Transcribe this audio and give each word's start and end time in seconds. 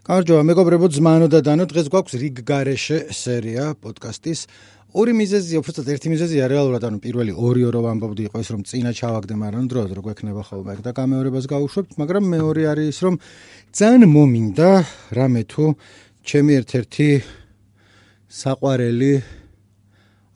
გამარჯობა, 0.00 0.42
მეგობრებო, 0.48 0.86
ძმანო 0.96 1.26
და 1.28 1.38
დანო, 1.44 1.64
დღეს 1.68 1.92
გვაქვს 1.92 2.14
რიგ 2.16 2.38
გარეშე 2.48 3.12
სერია 3.12 3.76
პოდკასტის. 3.84 4.48
ორი 4.96 5.12
მიზეზია, 5.12 5.60
უბრალოდ 5.60 5.90
ერთი 5.92 6.08
მიზეზია 6.08 6.44
რეალურად, 6.48 6.86
ანუ 6.88 6.98
პირველი 7.04 7.32
ორი 7.36 7.68
ორო 7.68 7.84
ვამბობდი 7.84 8.24
იყო 8.32 8.40
ის, 8.40 8.48
რომ 8.48 8.62
წინა 8.64 8.92
ჩავაგდე, 8.96 9.34
მაგრამ 9.36 9.64
დრო 9.68 9.82
დრო 9.92 10.00
გვექნება 10.00 10.42
ხოლმე 10.48 10.80
და 10.80 10.90
გამეორებას 10.96 11.44
გავუშვებთ, 11.52 11.90
მაგრამ 12.00 12.24
მეორე 12.32 12.62
არის 12.72 12.88
ის, 12.96 12.98
რომ 13.04 13.14
ძალიან 13.76 14.02
მომინდა 14.08 14.70
რამე 15.20 15.42
თუ 15.52 15.64
ჩემი 16.24 16.52
ერთ-ერთი 16.64 17.08
საყვარელი 18.40 19.12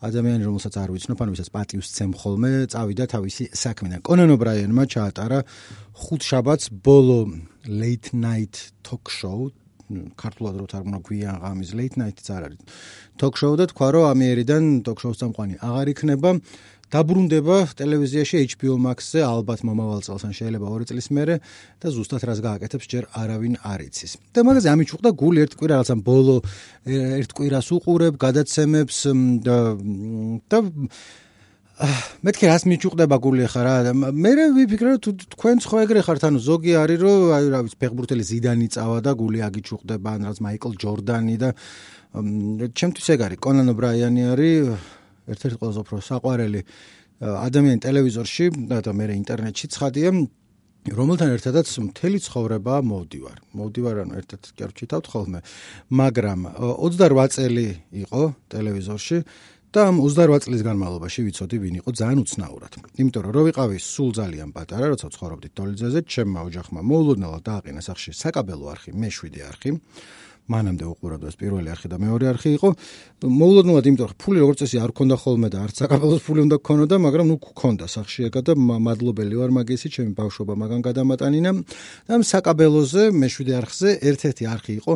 ადამიანი 0.05 0.45
რომელსაც 0.45 0.75
არ 0.79 0.91
ვიცნობ, 0.95 1.19
ანუ 1.25 1.35
ვისაც 1.35 1.49
პატივს 1.55 1.89
ცემ 1.97 2.13
ხოლმე, 2.21 2.53
წავიდა 2.73 3.05
თავისი 3.15 3.45
საქმიდან. 3.57 4.01
კონან 4.05 4.31
ობრაიანმა 4.37 4.85
ჩაატარა 4.95 5.39
ხუთ 6.05 6.21
შაბათს 6.29 6.67
ბოლო 6.85 7.21
late 7.65 8.13
night 8.13 8.73
talk 8.85 9.09
show 9.09 9.49
ქართულად 10.17 10.55
რო 10.61 10.67
თარგმნა 10.73 10.99
გვიან 11.05 11.37
ღამის 11.45 11.71
late 11.77 11.97
night-იც 12.01 12.29
არ 12.33 12.43
არის. 12.49 12.61
talk 13.21 13.37
show 13.37 13.53
და 13.57 13.69
თქვა 13.69 13.89
რომ 13.95 14.05
ამიერიდან 14.13 14.63
talk 14.85 14.99
show-ს 15.01 15.21
წამყვანი 15.21 15.61
აღარ 15.61 15.87
იქნება. 15.93 16.31
დაბრუნდება 16.95 17.57
ტელევიზიაში 17.75 18.45
HBO 18.55 18.77
Max-ზე 18.79 19.25
ალბათ 19.27 19.65
მომავალ 19.67 20.05
წელს 20.07 20.25
ან 20.29 20.33
შეიძლება 20.39 20.67
2 20.75 20.89
წლის 20.91 21.09
მერე 21.11 21.37
და 21.83 21.91
ზუსტად 21.91 22.23
რას 22.31 22.41
გააკეთებს 22.45 22.87
ჯერ 22.87 23.05
არავინ 23.19 23.59
არ 23.67 23.81
იცის. 23.89 24.13
და 24.31 24.47
მაგაზე 24.47 24.69
ამიჩუყდა 24.75 25.11
გული 25.19 25.39
ერთ 25.43 25.53
კვირა 25.59 25.75
რაღაცა 25.75 25.97
ბოლო 26.07 26.37
ერთ 27.19 27.31
კვირას 27.35 27.69
უყურებ, 27.75 28.15
გადაცემებს 28.15 28.99
და 29.43 29.59
და 30.47 30.59
მეთქე 32.23 32.47
რას 32.47 32.63
მიჩუყდება 32.71 33.17
გული 33.19 33.51
ხარ 33.51 33.67
რა 33.67 33.93
მე 33.99 34.33
ვიფიქრე 34.55 34.91
რომ 34.95 35.01
თუ 35.03 35.11
თქვენ 35.35 35.57
ხო 35.67 35.77
ეგრე 35.83 36.01
ხართ 36.07 36.23
ანუ 36.31 36.39
ზოგი 36.39 36.73
არის 36.79 36.99
რომ 37.03 37.35
აი 37.35 37.45
რა 37.51 37.61
ვიცი 37.67 37.79
ფეხბურთელი 37.83 38.25
ზიდანი 38.31 38.69
წავა 38.71 38.99
და 39.03 39.13
გული 39.19 39.43
აგიჩუყდება 39.43 40.09
ან 40.15 40.21
რაც 40.31 40.39
მაიკლ 40.47 40.73
ჯორდანი 40.79 41.37
და 41.43 41.51
ჩემთვის 42.79 43.07
ეგ 43.19 43.21
არის 43.27 43.43
კონან 43.43 43.75
ობრაიანი 43.75 44.23
არის 44.31 45.03
ერთ-ერთი 45.31 45.57
ყველაზე 45.61 45.81
უფრო 45.85 45.97
საყვარელი 46.11 46.61
ადამიანი 47.25 47.81
ტელევიზორში 47.85 48.47
და 48.71 48.93
მე 48.93 49.05
ინტერნეტში 49.15 49.67
ცხადია 49.75 50.11
რომელთან 50.85 51.31
ერთადაც 51.33 51.69
მთელი 51.81 52.19
ცხოვრება 52.21 52.85
მოვდივარ. 52.85 53.37
მოვდივარ 53.57 53.97
ანუ 54.05 54.15
ერთად 54.21 54.41
კი 54.53 54.61
არ 54.69 54.73
ჩითავთ 54.77 55.07
ხოლმე, 55.09 55.41
მაგრამ 55.89 56.41
28 56.61 57.33
წელი 57.41 57.67
იყო 58.05 58.23
ტელევიზორში 58.53 59.19
და 59.73 59.81
ამ 59.89 59.97
28 60.05 60.45
წლის 60.45 60.61
განმავლობაში 60.61 61.21
ვიცოდი 61.25 61.57
ვინ 61.65 61.75
იყო 61.81 61.91
ძალიან 61.97 62.19
უცნაურად. 62.21 62.73
იმიტომ 63.01 63.23
რომ 63.25 63.33
რო 63.33 63.43
ვიყავი 63.49 63.77
სულ 63.81 64.11
ძალიან 64.13 64.51
პატარა, 64.53 64.87
როცა 64.93 65.09
ცხოვრობდი 65.09 65.49
დოლიძეზე, 65.57 66.01
ჩემმა 66.05 66.41
ოჯახმა 66.53 66.81
მოულოდნელად 66.85 67.43
დააყენა 67.49 67.81
სახში 67.81 68.13
საკაბელო 68.13 68.67
არხი, 68.69 68.91
მე-7 68.93 69.41
არხი. 69.41 69.71
მანამდე 70.45 70.85
უყურებდა 70.85 71.27
ეს 71.33 71.37
პირველი 71.41 71.69
არხი 71.73 71.89
და 71.89 71.97
მეორე 72.05 72.25
არხი 72.35 72.51
იყო. 72.59 72.69
მოულოდნელად 73.25 73.85
იმიტომ 73.89 74.09
რომ 74.13 74.19
ფული 74.21 74.39
როგორც 74.45 74.59
წესი 74.61 74.77
არ 74.85 74.93
ქონდა 74.93 75.17
ხოლმე 75.25 75.49
და 75.49 75.59
არც 75.65 75.75
საკაბელოს 75.81 76.21
ფული 76.21 76.41
უნდა 76.45 76.57
ქონოდა, 76.61 76.97
მაგრამ 77.01 77.27
ნუ 77.33 77.37
ქონდა 77.41 77.87
სახში 77.89 78.21
ეგა 78.29 78.41
და 78.45 78.53
მადლობელი 78.61 79.35
ვარ 79.41 79.51
მაგისი, 79.57 79.89
ჩემი 79.95 80.13
ბავშვობა 80.21 80.53
მაგან 80.53 80.81
გადამატანინა. 80.85 81.51
და 82.05 82.13
ამ 82.13 82.23
საკაბელოზე 82.29 83.03
მე-7 83.17 83.49
არხზე 83.57 83.89
ერთ-ერთი 84.05 84.45
არხი 84.53 84.73
იყო 84.85 84.93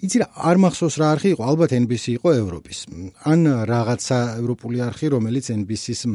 იცი 0.00 0.20
რა 0.22 0.26
არ 0.48 0.56
მახსოვს 0.64 0.96
რა 0.96 1.06
არხი 1.12 1.28
იყო 1.36 1.42
ალბათ 1.44 1.70
NBC 1.76 2.04
იყო 2.16 2.28
ევროპის 2.40 2.78
ან 3.28 3.40
რაღაცა 3.68 4.18
ევროპული 4.40 4.80
არხი 4.80 5.06
რომელიც 5.12 5.52
NBC-ს 5.60 6.08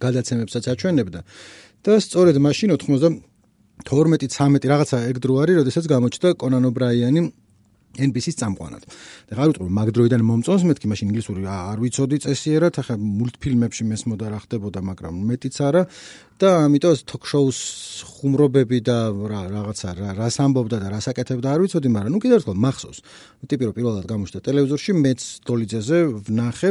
გადაცემებსაც 0.00 0.64
აჩვენებდა 0.72 1.20
და 1.84 1.92
სწორედ 2.00 2.40
მაშინ 2.40 2.72
92 2.80 3.20
13 3.84 4.68
რაღაცა 4.72 4.96
ეგ 5.10 5.16
დრო 5.20 5.34
არის 5.44 5.58
როდესაც 5.60 5.84
გამოჩნდა 5.92 6.28
კონან 6.40 6.64
ობრაიანი 6.72 7.20
NBC-ს 7.98 8.38
წამყვანად. 8.40 8.82
და 9.30 9.32
რა 9.38 9.44
ვიტყვი, 9.50 9.70
მაგ 9.70 9.88
დროიდან 9.94 10.22
მომწონს 10.26 10.62
მეთქი, 10.66 10.86
მაშინ 10.90 11.06
ინგლისური 11.10 11.42
არ 11.46 11.78
ვიცოდი 11.78 12.16
წესიერად, 12.24 12.74
ახლა 12.82 12.96
მულტფილმებში 12.98 13.82
მესმოდა 13.86 14.26
რა 14.34 14.38
ხდებოდა, 14.44 14.80
მაგრამ 14.82 15.14
მეტიც 15.30 15.56
არა 15.62 15.82
და 16.34 16.66
ამიტომ 16.66 17.22
shows 17.24 17.58
ხუმრობები 18.02 18.78
და 18.82 19.14
რა 19.14 19.42
რაღაცა 19.54 19.88
რა 19.94 20.10
რას 20.18 20.36
ამბობდა 20.42 20.76
და 20.82 20.88
რას 20.90 21.06
აკეთებდა 21.14 21.48
არ 21.54 21.60
ვიცოდი, 21.62 21.88
მაგრამ 21.94 22.10
ნუ 22.10 22.18
კიდევ 22.18 22.36
ერთხელ 22.42 22.58
მახსოვს. 22.58 22.98
ტიპი 23.46 23.64
რო 23.70 23.72
პირველად 23.78 24.04
გამოჩნდა 24.10 24.40
ტელევიზორში, 24.42 24.92
მეც 24.98 25.20
დოლიძეზე 25.46 25.98
ვნახე 26.26 26.70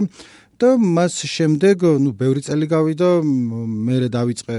და 0.58 0.74
მას 0.74 1.22
შემდეგ, 1.22 1.86
ну, 2.02 2.10
ბევრი 2.18 2.42
წელი 2.42 2.66
გავიდა, 2.66 3.08
მე 3.22 4.10
დავიწყე 4.10 4.56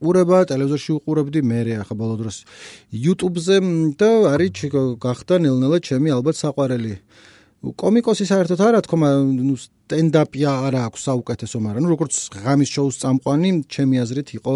ყურება, 0.00 0.38
ტელევიზორში 0.48 0.96
უყურებდი, 0.96 1.44
მე 1.44 1.60
ახლა 1.84 1.94
ბოლო 2.00 2.16
დროს 2.22 2.44
YouTube-ზე 2.92 3.60
და 4.00 4.10
არის 4.32 4.72
გახდა 5.04 5.34
ნელ-ნელა 5.44 5.78
ჩემი 5.84 6.16
ალბათ 6.16 6.40
საყვარელი 6.40 6.96
კომიკოსი 7.72 8.26
საერთოდ 8.28 8.60
არა 8.60 8.80
თქო, 8.84 8.96
ну, 9.00 9.56
სტენდაპი 9.56 10.44
არა 10.44 10.80
აქვს 10.90 11.00
საუკეთესო, 11.08 11.60
მაგრამ 11.64 11.86
ну, 11.86 11.92
როგორც 11.96 12.12
ღამის 12.44 12.68
შოუს 12.76 13.00
წამყვანი, 13.00 13.50
ჩემი 13.72 14.04
აზრით 14.04 14.28
იყო 14.36 14.54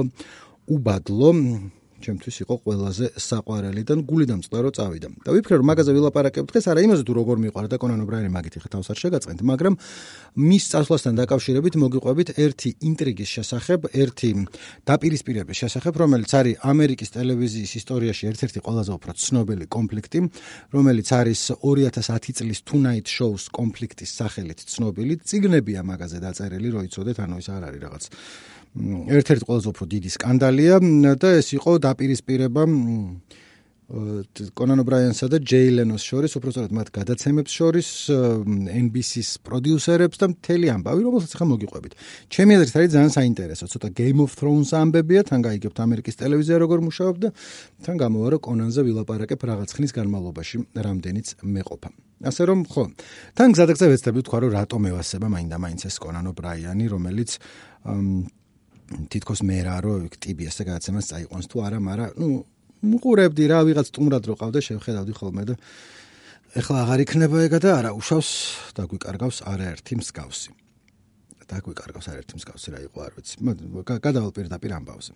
უბადლო. 0.69 1.31
ჩემთვის 2.03 2.36
იყო 2.44 2.56
ყველაზე 2.64 3.06
საყვარელი 3.16 3.81
და 3.88 3.94
გული 4.03 4.25
დამწყდა 4.28 4.59
რომ 4.64 4.74
წავიდა. 4.78 5.08
და 5.24 5.30
ვიფიქრე 5.34 5.56
რომ 5.59 5.68
მაგაზე 5.72 5.91
ვილაპარაკებ 5.96 6.46
დღეს, 6.52 6.66
არა 6.72 6.81
იმაზე 6.84 7.03
თუ 7.08 7.14
როგორ 7.19 7.36
მიყვარა 7.44 7.68
და 7.72 7.78
კონან 7.80 8.00
ობრაიანი 8.03 8.30
მაგით 8.36 8.53
ხე 8.64 8.69
თავს 8.74 8.88
არ 8.91 8.97
შეგაწყენთ, 9.03 9.40
მაგრამ 9.47 9.74
მის 10.34 10.63
წასვლასთან 10.74 11.13
დაკავშირებით 11.22 11.74
მოგიყვებით 11.84 12.30
ერთი 12.44 12.69
ინტრიგის 12.90 13.30
შესახებ, 13.36 13.80
ერთი 13.94 14.30
დაპირისპირების 14.90 15.58
შესახებ, 15.63 15.94
რომელიც 16.03 16.31
არის 16.40 16.56
ამერიკის 16.74 17.09
ტელევიზიის 17.16 17.72
ისტორიაში 17.80 18.24
ერთ-ერთი 18.31 18.59
ყველაზე 18.66 18.92
უფრო 18.97 19.12
ცნობილი 19.24 19.66
კონფლიქტი, 19.72 20.19
რომელიც 20.75 21.08
არის 21.19 21.40
2010 21.63 22.34
წლის 22.38 22.59
Tonight 22.68 23.08
Show-ს 23.08 23.47
კონფლიქტის 23.53 24.12
სახელით 24.19 24.59
ცნობილი. 24.74 25.13
ციგნებია 25.24 25.81
მაგაზე 25.88 26.18
დაწერილი, 26.25 26.68
რომ 26.74 26.81
იცოდეთ, 26.90 27.18
ანუ 27.24 27.36
ის 27.40 27.47
არ 27.53 27.63
არის 27.69 27.81
რაღაც 27.86 28.03
ერთ-ერთი 28.73 29.45
ყველაზე 29.45 29.67
უფრო 29.69 29.85
დიდი 29.94 30.09
სკანდალია 30.17 30.75
და 31.22 31.29
ეს 31.38 31.53
იყო 31.53 31.78
დაპირისპირება 31.84 32.66
კონან 34.57 34.81
ობრაიანსა 34.81 35.28
და 35.29 35.38
ჯეი 35.44 35.69
ლენოს 35.78 36.01
შორის, 36.01 36.34
უბრალოდ 36.39 36.72
მათ 36.73 36.88
გადაცემებს 36.97 37.51
შორის 37.53 37.88
NBC-ს 38.09 39.44
პროდიუსერებს 39.45 40.17
და 40.17 40.31
მთელი 40.33 40.72
ამბავი, 40.73 41.01
რომელსაც 41.03 41.35
ახლა 41.35 41.47
მოგიყვებით. 41.51 41.94
ჩემი 42.31 42.51
აზრით 42.57 42.73
არის 42.79 42.91
ძალიან 42.95 43.12
საინტერესო, 43.13 43.66
ცოტა 43.69 43.89
Game 43.94 44.19
of 44.23 44.31
Thrones 44.33 44.72
ამბებია, 44.73 45.22
თან 45.29 45.39
გაიგებთ 45.45 45.78
ამერიკის 45.83 46.16
ტელევიზია 46.16 46.57
როგორ 46.63 46.79
მუშაობდა, 46.89 47.28
თან 47.85 47.95
გამოვარო 48.01 48.38
კონანზე 48.41 48.81
ვილაპარაკებ 48.88 49.39
რაღაც 49.51 49.69
ხნის 49.78 49.91
განმავლობაში, 49.94 50.56
რამდენიც 50.73 51.28
მეყოფა. 51.44 51.89
ასე 52.23 52.44
რომ, 52.50 52.59
ხო, 52.72 52.83
თან 53.35 53.50
გზადაგზა 53.51 53.85
ვეცდები 53.94 54.19
თქვა, 54.23 54.38
რომ 54.47 54.51
რატომ 54.57 54.81
ევასება 54.95 55.28
მაინდა 55.28 55.57
მაინც 55.59 55.81
ეს 55.91 55.95
კონან 56.00 56.25
ობრაიანი, 56.31 56.85
რომელიც 56.88 57.35
თითქოს 59.12 59.42
მე 59.48 59.58
რა 59.66 59.78
რომ 59.84 60.08
ტიბიასზე 60.14 60.64
გადაცემას 60.70 61.09
წაიყვანს 61.12 61.48
თუ 61.52 61.58
არა, 61.68 61.78
მაგრამ 61.84 62.12
ნუ 62.20 62.28
მუყურებდი 62.84 63.44
რა 63.48 63.59
ვიღაც 63.68 63.88
სტუმრად 63.92 64.24
რო 64.28 64.36
ყავდა 64.40 64.59
შევხედავდი 64.59 65.14
ხოლმე 65.16 65.44
და 65.50 65.56
ეხლა 66.59 66.78
აღარ 66.84 67.00
იქნება 67.08 67.38
ეგა 67.48 67.59
და 67.64 67.70
არა 67.80 67.92
უშავს 67.98 68.30
და 68.78 68.84
გვიკარგავს 68.92 69.38
არაერთი 69.48 69.94
მსგავსი. 70.04 70.52
და 71.44 71.59
გვიკარგავს 71.59 72.08
არაერთი 72.08 72.34
მსგავსი 72.40 72.70
რა 72.72 72.80
იყო 72.88 72.98
არ 73.04 73.12
ვიცი. 73.20 73.36
გადავალ 73.84 74.31
პირდაპირ 74.31 74.72
ამბავზე. 74.80 75.12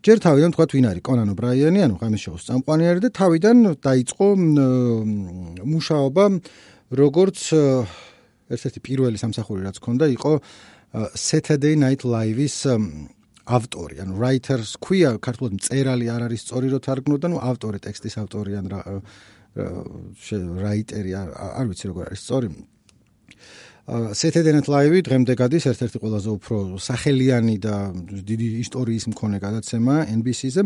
ჯერ 0.00 0.16
თავიდან 0.24 0.50
თქვა 0.56 0.64
ვინ 0.74 0.86
არის 0.90 1.02
კონან 1.04 1.28
ობრაიანი, 1.34 1.78
ანუ 1.86 1.94
ღამის 2.00 2.22
შოუს 2.24 2.42
წამყვანი 2.48 2.84
არის 2.88 3.02
და 3.04 3.10
თავიდან 3.20 3.56
დაიწყო 3.84 4.26
მუშაობა 5.68 6.24
როგორც 6.88 7.38
ერთ-ერთი 8.48 8.80
პირველი 8.80 9.16
სამსახური 9.20 9.60
რაც 9.68 9.76
ქონდა 9.76 10.06
იყო 10.16 10.32
Saturday 11.14 11.76
Night 11.76 12.04
Live-ის 12.08 12.64
ავტორი, 13.48 14.00
ანუ 14.04 14.14
writers 14.16 14.76
queer 14.80 15.18
ქართულად 15.20 15.58
მწერალი 15.58 16.08
არ 16.08 16.22
არის 16.28 16.40
სწორი 16.48 16.72
რო 16.72 16.80
თარგმნო 16.84 17.16
და 17.20 17.28
ნუ 17.32 17.38
ავტორი 17.44 17.78
ტექსტის 17.84 18.16
ავტორი 18.24 18.52
ან 18.60 18.66
writer-ი 20.64 21.12
არ 21.16 21.66
ვიცი 21.68 21.84
როგორ 21.92 22.02
არის 22.08 22.20
სწორი. 22.24 22.48
Saturday 23.88 24.52
Night 24.52 24.68
Live 24.68 25.00
დღემდე 25.08 25.32
გადის 25.32 25.64
ერთ-ერთი 25.72 25.96
ყველაზე 26.00 26.28
უფრო 26.36 26.56
სახელიანი 26.76 27.56
და 27.56 27.76
დიდი 28.28 28.48
ისტორიის 28.64 29.04
მქონე 29.12 29.36
გადაცემა 29.40 29.94
NBC-ზე. 30.12 30.62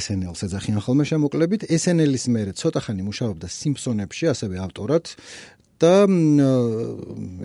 SNL-ს 0.00 0.40
ეძახიან 0.48 0.80
ხოლმე 0.80 1.04
შემოკლებით. 1.04 1.68
SNL-ის 1.68 2.24
მერე 2.32 2.52
ცოტა 2.56 2.80
ხანი 2.80 3.04
მუშაობდა 3.04 3.44
Simpson-ებში, 3.48 4.24
ასევე 4.32 4.56
ავტორად 4.64 5.04
და 5.82 5.94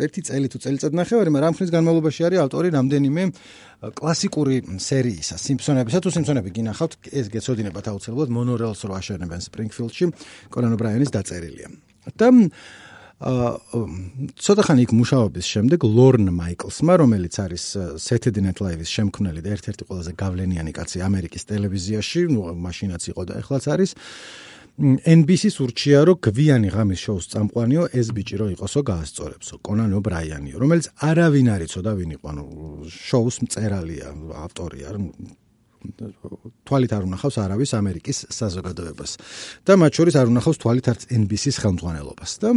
ერთი 0.05 0.21
წელი 0.29 0.47
თუ 0.53 0.61
წელიწად 0.63 0.93
ნახევარი, 0.93 1.33
მაგრამ 1.33 1.49
ამ 1.51 1.57
ხნის 1.57 1.73
განმავლობაში 1.73 2.21
არის 2.29 2.43
ავტორი 2.45 2.69
რამდენიმე 2.77 3.23
კლასიკური 3.97 4.55
სერიისა, 4.81 5.35
სიმფსონებისა 5.41 6.01
თუ 6.01 6.09
სიმფსონები 6.13 6.49
გინახავთ, 6.53 7.09
ეს 7.13 7.29
გეცოდინებათ 7.33 7.89
აუცილებლად 7.93 8.29
მონორელს 8.33 8.81
რო 8.85 8.93
აშენებენ 8.97 9.41
სპრინგფილდში, 9.49 10.05
კონან 10.53 10.77
ობრაიანის 10.77 11.13
დაწერილია. 11.13 11.67
და 12.17 12.27
აა 13.17 13.49
ცოტა 14.37 14.61
ხანი 14.61 14.83
იქ 14.85 14.91
მუშაობის 14.93 15.45
შემდეგ 15.49 15.79
ლორნ 15.89 16.29
მაიკლსმა, 16.37 16.93
რომელიც 17.01 17.33
არის 17.41 17.63
Saturday 17.97 18.45
Night 18.45 18.61
Live-ის 18.61 18.93
შემქმნელი 18.93 19.41
და 19.41 19.57
ერთ-ერთი 19.57 19.83
ყველაზე 19.89 20.11
გავლენიანი 20.21 20.71
კაცი 20.77 21.01
ამერიკის 21.01 21.43
ტელევიზიაში, 21.49 22.21
ნუ 22.29 22.53
მაშინაც 22.61 23.01
იყო 23.09 23.21
და 23.25 23.33
ეხლაც 23.41 23.63
არის, 23.73 23.97
NBC-ს 24.77 25.57
ურჩია 25.57 26.03
რომ 26.05 26.19
გვიანი 26.21 26.69
ღამის 26.69 27.01
შოუს 27.01 27.25
წამყვანიო 27.33 27.83
ეს 27.97 28.11
ბიჭი 28.13 28.35
რო 28.37 28.47
იყოსო 28.53 28.81
გაასწორებსო 28.85 29.57
კონან 29.65 29.95
ობრაიანიო 29.97 30.61
რომელიც 30.61 30.85
არავინ 31.01 31.49
არ 31.49 31.61
იცოდა 31.65 31.91
ვინ 31.97 32.11
იყო 32.13 32.25
ანუ 32.29 32.45
შოუს 32.85 33.37
მწერალია 33.41 34.13
ავტორია 34.45 34.93
თვალით 36.69 36.93
არ 36.93 37.03
უნახავს 37.09 37.37
არავის 37.41 37.71
ამერიკის 37.73 38.17
საზოგადოებას. 38.29 39.11
და 39.65 39.73
მათ 39.81 39.91
შორის 39.97 40.15
არ 40.21 40.27
უნახავს 40.29 40.57
თვალით 40.61 40.85
არც 40.93 41.01
NBC-ს 41.25 41.57
ხელმძღვანელობას. 41.57 42.31
და 42.37 42.49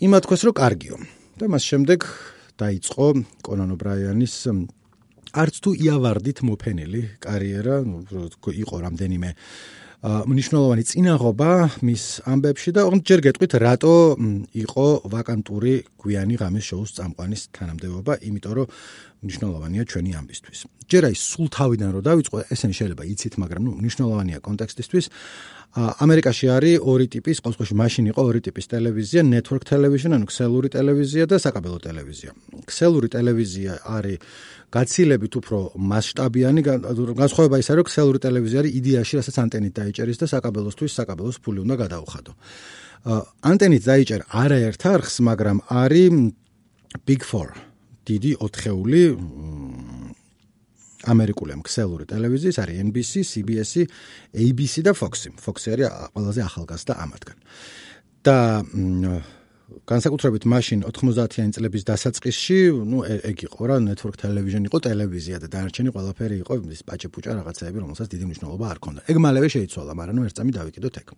იმათ 0.00 0.24
ქვეს 0.24 0.42
რომ 0.48 0.54
კარგიო. 0.56 0.96
და 1.36 1.44
მას 1.52 1.62
შემდეგ 1.68 2.00
დაიწყო 2.56 3.06
კონან 3.44 3.70
ობრაიანის 3.76 4.34
არც 5.36 5.54
თუ 5.60 5.70
იავარდით 5.84 6.38
მოფენილი 6.48 7.00
კარიერა 7.20 7.76
იყო 8.40 8.76
რამდენიმე 8.88 9.30
მნიშვნელოვანი 10.06 10.84
წინაღობა 10.86 11.50
მის 11.82 12.02
ამბებში 12.30 12.70
და 12.76 12.86
ოღონდ 12.86 13.02
ჯერ 13.10 13.20
გეტყვით 13.26 13.52
რატო 13.58 13.94
იყო 14.54 14.86
ვაკანტური 15.10 15.72
გვიანი 15.98 16.38
ღამის 16.38 16.64
შოუს 16.70 16.90
წამყვანის 16.94 17.42
თანამდებობა, 17.50 18.12
იმიტომ 18.22 18.52
რომ 18.54 18.66
მნიშვნელოვანია 19.26 19.82
ჩვენი 19.90 20.10
ამბისთვის. 20.14 20.58
ჯერ 20.86 21.02
აი 21.10 21.14
სულ 21.18 21.46
თავიდან 21.50 21.90
რომ 21.90 22.02
დავიწყო, 22.06 22.36
ესენი 22.54 22.74
შეიძლება 22.78 23.02
იცით, 23.02 23.34
მაგრამ 23.42 23.62
ნუ 23.66 23.72
მნიშვნელოვანია 23.82 24.38
კონტექსტისთვის. 24.46 25.06
ამერიკაში 25.76 26.46
არის 26.48 26.80
ორი 26.80 27.06
ტიპის, 27.12 27.36
ყოველთვის 27.44 27.70
მაშინ 27.76 28.04
იყო 28.12 28.20
ორი 28.24 28.40
ტიპის 28.46 28.66
ტელევიზია, 28.72 29.20
network 29.28 29.64
television, 29.68 30.10
ანუ 30.16 30.26
ქსელური 30.30 30.68
ტელევიზია 30.72 31.24
და 31.28 31.36
საკაბელო 31.36 31.78
ტელევიზია. 31.84 32.30
ქსელური 32.64 33.08
ტელევიზია 33.12 33.72
არის 33.84 34.16
გაცილებით 34.72 35.32
უფრო 35.36 35.58
მასშტაბიანი 35.76 36.60
განსხვავება 36.64 37.56
ისაა, 37.60 37.76
რომ 37.76 37.86
ქსელური 37.90 38.18
ტელევიზია 38.24 38.58
არის 38.64 38.72
იდეაში, 38.80 39.12
რასაც 39.20 39.36
ანტენით 39.44 39.72
დაიჭერის 39.76 40.18
და 40.22 40.26
საკაბელოსთვის 40.32 40.92
საკაბელოს 40.96 41.36
ფული 41.44 41.58
უნდა 41.66 41.74
გადაუხადო. 41.82 42.32
ანტენით 43.50 43.82
დაიჭერ 43.86 44.20
არაერთ 44.32 44.82
არხს, 44.96 45.14
მაგრამ 45.28 45.58
არის 45.70 46.10
Big 47.04 47.22
4 47.22 47.52
დიდი 48.06 48.32
ოთხეული 48.40 49.00
ამერიკული 51.06 51.56
ქსელური 51.66 52.04
ტელევიზიის 52.10 52.56
არის 52.62 52.76
NBC, 52.86 53.12
CBS, 53.22 53.72
ABC 54.34 54.74
და 54.86 54.92
Fox. 54.92 55.30
Fox 55.38 55.56
არის 55.72 55.88
ყველაზე 56.14 56.40
ახალგაზრდა 56.42 56.94
ამათგან. 57.04 57.38
და 58.26 58.38
განსაკუთრებით 59.86 60.46
მაშინ 60.46 60.84
90-იანი 60.86 61.54
წლების 61.56 61.82
დასაწყისში, 61.90 62.58
ну, 62.86 63.02
ეგ 63.06 63.46
იყო 63.50 63.62
რა, 63.70 63.76
network 63.82 64.18
television 64.22 64.62
იყო 64.70 64.78
ტელევიზია 64.86 65.40
და 65.42 65.50
დანარჩენი 65.50 65.90
ყველაფერი 65.94 66.36
იყო 66.42 66.54
ის 66.70 66.82
პაჭე-პუჭა 66.86 67.34
რაღაცეები, 67.38 67.78
რომელსაც 67.82 68.06
დიდი 68.14 68.24
მნიშვნელობა 68.30 68.64
არ 68.70 68.78
ჰქონდა. 68.78 69.00
ეგ 69.10 69.16
მალევე 69.26 69.46
შეიცვალა, 69.54 69.92
მაგრამ 69.98 70.14
ნუ 70.16 70.22
ერთ 70.26 70.34
წამი 70.38 70.52
დავიკიდოთ 70.58 70.94
ეგ. 71.02 71.08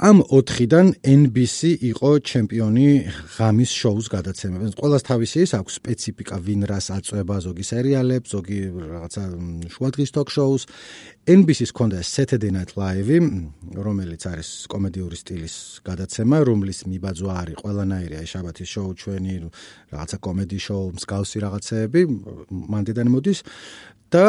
ამ 0.00 0.24
4-დან 0.24 1.04
NBC 1.04 1.76
იყო 1.92 2.24
ჩემპიონი 2.24 2.86
ღამის 3.36 3.70
შოუს 3.76 4.08
გადაცემებს. 4.08 4.72
ყველას 4.80 5.04
თავისი 5.04 5.44
ის 5.44 5.52
აქვს 5.52 5.72
სპეციფიკა, 5.78 6.36
ვინ 6.40 6.64
რას 6.64 6.88
აწובה, 6.96 7.36
ზოგი 7.44 7.60
სერიალებს, 7.60 8.32
ზოგი 8.32 8.60
რაღაცა 8.72 9.22
შუადღის 9.68 10.10
ток-შოუს. 10.16 10.62
NBC-ს 11.28 11.70
ჰქონდა 11.76 12.00
Saturday 12.00 12.50
Night 12.56 12.72
Live, 12.72 13.20
რომელიც 13.76 14.22
არის 14.32 14.48
კომედიური 14.72 15.16
სტილის 15.20 15.84
გადაცემა, 15.84 16.36
რომლის 16.40 16.78
მიბაძვა 16.88 17.32
არის 17.44 17.56
ყველანაირი, 17.60 18.14
აი 18.16 18.26
შაბათის 18.32 18.68
შოუ 18.72 18.90
ჩვენი, 18.96 19.34
რაღაცა 19.92 20.16
კომედი 20.24 20.58
შოუ, 20.72 20.84
მსგავსი 20.96 21.38
რაღაცეები, 21.44 22.00
მანდედან 22.48 23.08
მოდის 23.12 23.38
და 24.08 24.24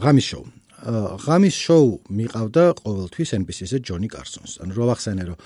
ღამის 0.00 0.26
შოუ. 0.32 0.44
ღამის 0.82 1.56
შოუ 1.66 1.88
მიყავდა 2.10 2.64
ყოველთვის 2.82 3.30
NBC-ზე 3.38 3.78
ჯონი 3.86 4.08
კარსონს. 4.10 4.58
ანუ 4.62 4.72
რო 4.74 4.84
ვახსენე 4.90 5.24
რომ 5.30 5.38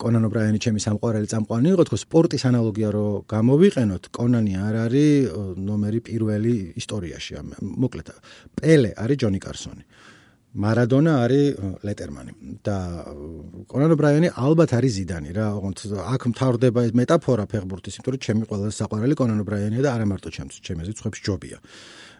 კონან 0.00 0.24
ობრაიანი 0.24 0.56
ჩემი 0.56 0.80
სამყარელი 0.80 1.28
წამყვანი 1.28 1.68
იყო, 1.76 1.84
თქო 1.84 1.96
სპორტის 2.00 2.42
ანალოგია 2.48 2.88
რო 2.96 3.08
გამოვიყენოთ, 3.28 4.08
კონანი 4.08 4.52
არ 4.56 4.74
არის 4.88 5.10
ნომერი 5.60 6.00
პირველი 6.00 6.54
ისტორიაში. 6.80 7.32
მოკლედ, 7.60 8.08
პელე 8.56 8.90
არის 8.96 9.16
ჯონი 9.20 9.40
კარსონი. 9.44 9.84
მარადონა 10.54 11.12
არის 11.26 11.82
ლეტერმანი 11.82 12.32
და 12.62 12.76
კონან 13.66 13.90
ობრაიანი 13.98 14.28
ალბათ 14.38 14.70
არის 14.78 14.92
ზიდანი 15.02 15.30
რა, 15.34 15.46
ოღონდ 15.58 15.78
აქ 15.98 16.22
მთავრდება 16.30 16.80
ეს 16.86 16.92
მეტაფორა 16.94 17.44
ფეხბურთის, 17.50 17.98
იმიტომ 17.98 18.14
რომ 18.14 18.22
ჩემი 18.22 18.42
ყველაზე 18.46 18.72
საყვარელი 18.78 19.14
კონან 19.18 19.42
ობრაიანია 19.42 19.82
და 19.82 19.90
არა 19.98 20.06
მარტო 20.14 20.30
ჩემს, 20.30 20.62
ჩემს 20.62 20.86
ზეცხებს 20.88 21.18
ჯობია. 21.26 21.58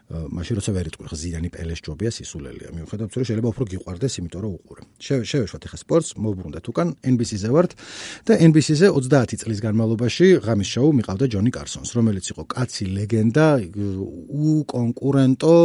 მაშინ 0.05 0.57
როცა 0.61 0.71
ვერ 0.75 0.87
იტყვი 0.91 1.17
ზიდანი 1.17 1.49
პელეს 1.49 1.79
ჯობია 1.81 2.11
სისულელია 2.13 2.69
მიუხედავად 2.77 3.09
რომ 3.09 3.25
შეიძლება 3.25 3.49
უფრო 3.49 3.65
გიყვარდეს 3.73 4.13
იმიტომ 4.21 4.41
რომ 4.45 4.51
უყურე. 4.53 4.81
შევეშვათ 5.01 5.63
ახლა 5.65 5.79
სპორტს 5.81 6.09
მოუბრუნდეთ 6.21 6.65
უკან 6.69 6.87
NBC-ზე 7.09 7.49
ვართ 7.49 7.71
და 8.29 8.33
NBC-ზე 8.37 8.87
30 8.93 9.41
წლის 9.41 9.59
განმავლობაში 9.65 10.27
ღამის 10.45 10.69
შოუ 10.77 10.89
მიყავდა 11.01 11.25
ჯონი 11.33 11.51
კარსონს 11.57 11.89
რომელიც 11.97 12.25
იყო 12.37 12.43
კაცი 12.53 12.85
ლეგენდა 12.85 13.47
უკონკურენტო 14.45 15.55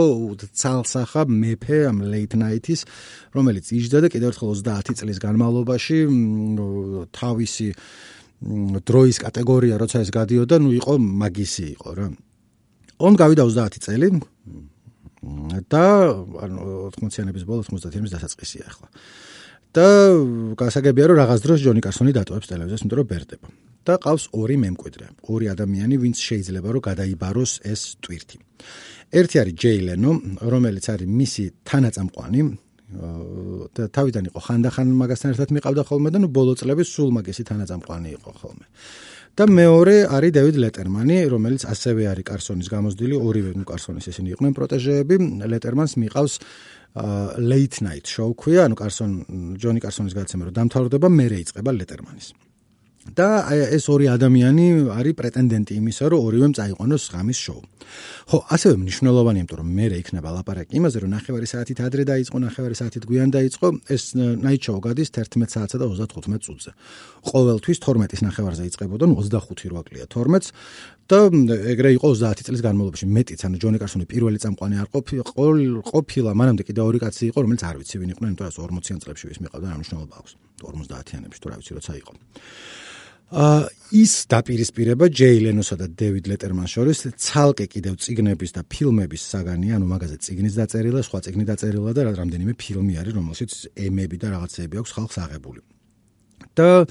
ცალსახა 0.57 1.23
მეფე 1.29 1.79
ამ 1.93 1.99
late 2.09 2.37
night-ის 2.41 2.89
რომელიც 3.37 3.65
იჯდა 3.77 3.99
და 4.01 4.09
კიდევ 4.09 4.33
ერთხელ 4.33 4.57
30 4.57 5.05
წლის 5.05 5.19
განმავლობაში 5.21 5.99
თავისი 7.13 7.69
დროის 8.89 9.17
კატეგორია 9.21 9.77
როცა 9.77 10.01
ეს 10.01 10.11
გადიოდა 10.17 10.57
ნუ 10.65 10.71
იყო 10.81 10.97
მაგისი 10.97 11.65
იყო 11.77 11.91
რა 11.93 12.09
on 13.01 13.17
გავიდა 13.17 13.49
30 13.49 13.85
წელი 13.87 14.09
და 15.73 15.85
ანუ 16.45 16.61
80-იანების 16.97 17.45
ბოლოს 17.49 17.69
90-იანების 17.69 18.15
დასაწყისია 18.17 18.65
ახლა. 18.71 18.89
და 19.71 19.87
გასაგებია 20.59 21.05
რომ 21.11 21.17
რაღაც 21.23 21.41
დროს 21.47 21.61
ჯონი 21.63 21.81
კარსონი 21.85 22.13
დატოვებს 22.17 22.51
ტელევიზიას, 22.51 22.83
იმიტომ 22.83 22.99
რომ 22.99 23.07
ბერდება. 23.07 23.49
და 23.87 23.97
ყავს 23.97 24.25
ორი 24.37 24.57
მემკვიდრე, 24.61 25.07
ორი 25.33 25.47
ადამიანი, 25.55 25.95
ვინც 26.03 26.17
შეიძლება 26.21 26.69
რომ 26.75 26.83
გადაიბაროს 26.85 27.53
ეს 27.65 27.81
ტვირთი. 28.05 28.37
ერთი 29.09 29.37
არის 29.41 29.55
ჯეი 29.57 29.81
ლენო, 29.89 30.13
რომელიც 30.53 30.85
არის 30.93 31.09
მისი 31.09 31.45
თანაწამყვანი 31.65 32.41
და 32.91 33.83
თავიდან 33.95 34.25
იყო 34.31 34.41
ხანდახან 34.47 34.89
მაგასთან 35.01 35.29
ერთად 35.33 35.49
მიყავდა 35.55 35.83
ხოლმე 35.87 36.09
და 36.11 36.19
ნუ 36.19 36.29
ბოლო 36.29 36.53
წლების 36.59 36.89
სულ 36.91 37.11
მაგისი 37.17 37.43
თანაწამყვანი 37.47 38.09
იყო 38.19 38.31
ხოლმე. 38.41 38.65
და 39.39 39.45
მეორე 39.47 39.97
არის 40.11 40.33
დევიდ 40.37 40.57
ლეტერმანი, 40.65 41.17
რომელიც 41.31 41.63
ასევე 41.71 42.03
არის 42.13 42.27
კარსონის 42.31 42.69
გამოსდილი, 42.71 43.15
ორივე 43.17 43.51
ნუ 43.57 43.65
კარსონის 43.71 44.11
ისინი 44.11 44.35
იყვნენ 44.35 44.53
პროტეჟეები. 44.59 45.17
ლეტერმანს 45.47 45.93
მიყავს 46.03 46.35
late 47.39 47.77
night 47.87 48.07
show 48.11 48.35
ქვია, 48.35 48.67
ანუ 48.67 48.75
კარსონ 48.75 49.11
ჯონი 49.63 49.81
კარსონის 49.81 50.15
გადაცემა 50.19 50.51
რომ 50.51 50.55
დამთავრდება, 50.59 51.09
მე 51.09 51.27
რეიწება 51.31 51.71
ლეტერმანის. 51.71 52.50
და 53.01 53.49
ეს 53.49 53.89
ორი 53.89 54.13
ადამიანი 54.13 54.93
არის 54.93 55.15
პრეტენდენტი 55.17 55.73
იმისა, 55.81 56.05
რომ 56.13 56.21
ორივე 56.21 56.49
წაიყვანოს 56.53 57.05
ღამის 57.17 57.39
შოუ. 57.41 57.61
ხო, 58.29 58.39
ასევე 58.55 58.75
მნიშვნელოვანია, 58.77 59.41
იმიტომ 59.41 59.59
რომ 59.61 59.69
მე 59.73 59.87
რე 59.91 59.97
იქნება 60.05 60.29
ლაპარაკი 60.37 60.73
იმაზე, 60.79 60.97
რომ 61.01 61.11
ნახევარი 61.17 61.47
საათით 61.49 61.79
ადრე 61.81 62.03
დაიწყო, 62.07 62.37
ნახევარი 62.45 62.75
საათით 62.77 63.05
გვიან 63.09 63.29
დაიწყო, 63.35 63.67
ეს 63.91 64.03
night 64.15 64.63
show 64.63 64.77
გადის 64.85 65.09
11 65.11 65.51
საათსა 65.51 65.77
და 65.81 65.87
35 65.91 66.45
წუთზე. 66.45 66.71
ყოველთვის 67.25 67.79
12-ის 67.81 68.21
ნახევარზე 68.29 68.63
იწყებოდა, 68.71 69.05
ნუ 69.11 69.15
25 69.17 69.73
რო 69.73 69.77
აკლია 69.81 70.05
12-ს 70.07 70.53
და 71.11 71.19
ეგრე 71.75 71.91
იყო 71.99 72.09
30 72.15 72.47
წლის 72.47 72.63
განმავლობაში 72.63 73.07
მეტიც, 73.11 73.41
ანუ 73.47 73.57
ჯონი 73.63 73.79
კარსონი 73.83 74.07
პირველი 74.07 74.39
წამყვანი 74.39 74.77
არ 74.79 74.89
ყოფილა, 74.95 76.31
მანამდე 76.39 76.63
კიდე 76.69 76.81
ორი 76.87 76.99
კაცი 77.03 77.25
იყო, 77.31 77.39
რომელიც 77.45 77.63
არ 77.67 77.77
ვიცი 77.83 77.97
ვინ 77.99 78.11
იყვნენ, 78.15 78.31
იმიტომ 78.31 78.69
რომ 78.71 78.79
40-იან 78.79 78.99
წლებში 79.03 79.25
ვის 79.31 79.39
მიყავდა, 79.43 79.67
რა 79.71 79.77
მნიშვნელობა 79.81 80.15
აქვს 80.21 80.33
50-იანებში 80.63 81.41
თუ 81.43 81.47
რა 81.51 81.57
ვიცი 81.59 81.73
როცა 81.79 81.93
იყო. 82.01 82.13
ა 83.31 83.71
ის 83.95 84.13
დაპირისპირება 84.27 85.07
ჯეი 85.07 85.39
ლენოსა 85.47 85.77
და 85.79 85.87
დევიდ 85.87 86.25
ლეტერმანს 86.35 86.71
შორის 86.75 86.99
ცალკე 87.15 87.67
კიდევ 87.71 87.95
ციგნების 88.03 88.51
და 88.59 88.63
ფილმების 88.67 89.23
საგანია, 89.23 89.79
ანუ 89.79 89.87
მაგაზე 89.87 90.17
ციგნის 90.19 90.55
დაწერილა, 90.59 91.01
სხვა 91.07 91.19
ციგნი 91.27 91.45
დაწერილა 91.47 91.91
და 91.95 92.03
რამდენიმე 92.11 92.53
ფილმი 92.59 92.95
არის, 92.99 93.15
რომელშიც 93.15 93.51
ემები 93.87 94.17
და 94.19 94.35
რაღაცეები 94.35 94.75
აქვს 94.83 94.95
ხალხს 94.99 95.17
აღებული. 95.23 95.61
და 96.59 96.87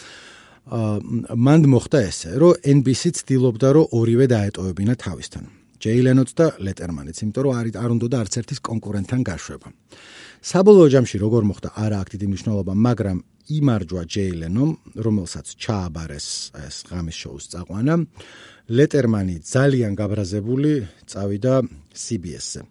მანდ 0.67 1.63
მოხდა 1.73 1.99
ესე, 2.09 2.31
რომ 2.41 2.59
NBC 2.59 3.03
ცდილობდა, 3.19 3.67
რომ 3.75 3.85
ორივე 3.95 4.25
დაეტოვებინა 4.29 4.93
თავისთან. 4.99 5.43
ჯეი 5.79 6.01
ლენოც 6.03 6.29
და 6.35 6.45
ლეტერმანიც, 6.59 7.17
იმიტომ 7.23 7.43
რომ 7.47 7.53
არის 7.55 7.75
არ 7.79 7.89
უნდა 7.95 8.07
და 8.11 8.17
არც 8.19 8.33
ერთის 8.39 8.59
კონკურენტთან 8.59 9.21
გაშვება. 9.23 9.67
საბოლოო 10.43 10.87
ჯამში 10.93 11.17
როგორ 11.23 11.41
მოხდა 11.49 11.69
არა 11.83 11.97
აქ 12.03 12.07
დიდი 12.13 12.27
მნიშვნელობა, 12.31 12.73
მაგრამ 12.75 13.17
იმარჯვა 13.49 14.03
ჯეილენომ, 14.13 14.69
რომელსაც 15.05 15.47
ჩააბარეს 15.55 16.27
ეს 16.67 16.75
ღამის 16.89 17.17
შოუს 17.21 17.45
წაყვანა. 17.55 17.95
ლეტერმანი 18.69 19.35
ძალიან 19.41 19.93
გაბრაზებული 19.97 20.71
წავიდა 21.09 21.53
CBS-ზე. 21.95 22.61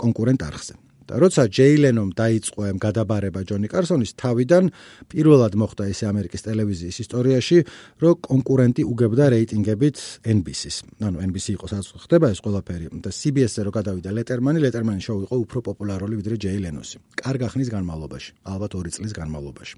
კონკურენტ 0.00 0.40
არხზე. 0.48 0.74
და 1.06 1.14
როცა 1.22 1.42
ჯეილენომ 1.46 2.08
დაიწყო 2.18 2.60
ამ 2.66 2.76
გადაბარება 2.82 3.40
ჯონი 3.46 3.68
კარსონის 3.70 4.12
თავიდან 4.18 4.64
პირველად 5.06 5.52
მოხდა 5.54 5.84
ესე 5.90 6.04
ამერიკის 6.10 6.42
ტელევიზიის 6.46 6.96
ისტორიაში, 7.06 7.58
რომ 8.02 8.14
კონკურენტი 8.26 8.82
უგებდა 8.82 9.24
რეიტინგებით 9.34 9.96
NBC-ს. 10.26 10.76
ანუ 10.98 11.18
NBC 11.30 11.46
იყო 11.54 11.66
სადაც 11.70 11.86
ხდება 12.04 12.26
ეს 12.34 12.40
ყველაფერი 12.42 12.86
და 13.06 13.10
CBS-ზე 13.14 13.60
რო 13.66 13.72
გადავიდა 13.78 14.10
ლეტერმანი, 14.18 14.58
ლეტერმანი 14.66 15.00
შოუ 15.06 15.18
იყო 15.30 15.36
უფრო 15.46 15.58
პოპულარული 15.70 16.14
ვიდრე 16.18 16.36
ჯეილენოსი. 16.42 16.96
კარგა 17.22 17.46
ხნის 17.54 17.68
განმავლობაში, 17.70 18.30
ალბათ 18.50 18.70
2 18.74 18.90
წლის 18.96 19.12
განმავლობაში. 19.14 19.74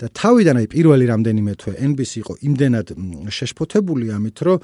და 0.00 0.06
თავიდან 0.16 0.56
აი 0.60 0.66
პირველი 0.72 1.04
რამდენიმე 1.12 1.52
თვე 1.60 1.72
NBC 1.90 2.12
იყო 2.24 2.34
იმდენად 2.48 2.86
შეშფოთებული 3.28 4.06
ამით, 4.16 4.38
რომ 4.46 4.58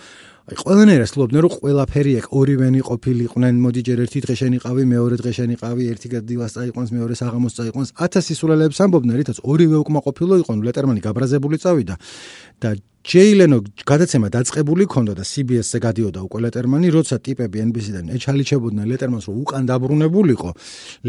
აი 0.47 0.55
ყველანაირად 0.62 1.09
სლობდნენ 1.11 1.43
რომ 1.43 1.55
ყველაფერი 1.59 2.12
ეგ 2.21 2.26
ორივენი 2.38 2.81
ყოფილიყვნენ 2.87 3.57
მოდი 3.65 3.81
ჯერ 3.83 4.03
ერთი 4.05 4.21
დღე 4.23 4.35
შენიყავი 4.41 4.83
მეორე 4.95 5.17
დღე 5.19 5.33
შენიყავი 5.43 5.83
ერთი 5.91 6.09
გადილას 6.12 6.55
წაიყვანს 6.55 6.91
მეორე 6.95 7.15
საღამოს 7.19 7.57
წაიყვანს. 7.59 7.91
1000 7.99 8.38
სულელებს 8.38 8.79
ამბობდნენ 8.87 9.19
რითაც 9.19 9.38
ორივე 9.43 9.76
უკმაყოფილო 9.83 10.35
იყო 10.47 10.53
ლეტერმანი 10.62 11.00
გაბრაზებული 11.03 11.57
წავიდა. 11.59 11.95
და 12.62 12.69
ჯეილენო 13.07 13.59
გადაცემა 13.91 14.29
დაწყებული 14.31 14.87
ქონდა 14.87 15.12
და 15.19 15.25
CBS-ზე 15.26 15.79
გადიოდა 15.83 16.21
უკვე 16.26 16.38
ლეტერმანი 16.47 16.88
როცა 16.95 17.17
ტიპები 17.26 17.59
NBC-დან 17.67 18.07
ეჩალიჩებოდნენ 18.15 18.87
ლეტერმანს 18.87 19.26
რომ 19.26 19.37
უკან 19.43 19.62
დაბრუნებულიყო. 19.67 20.50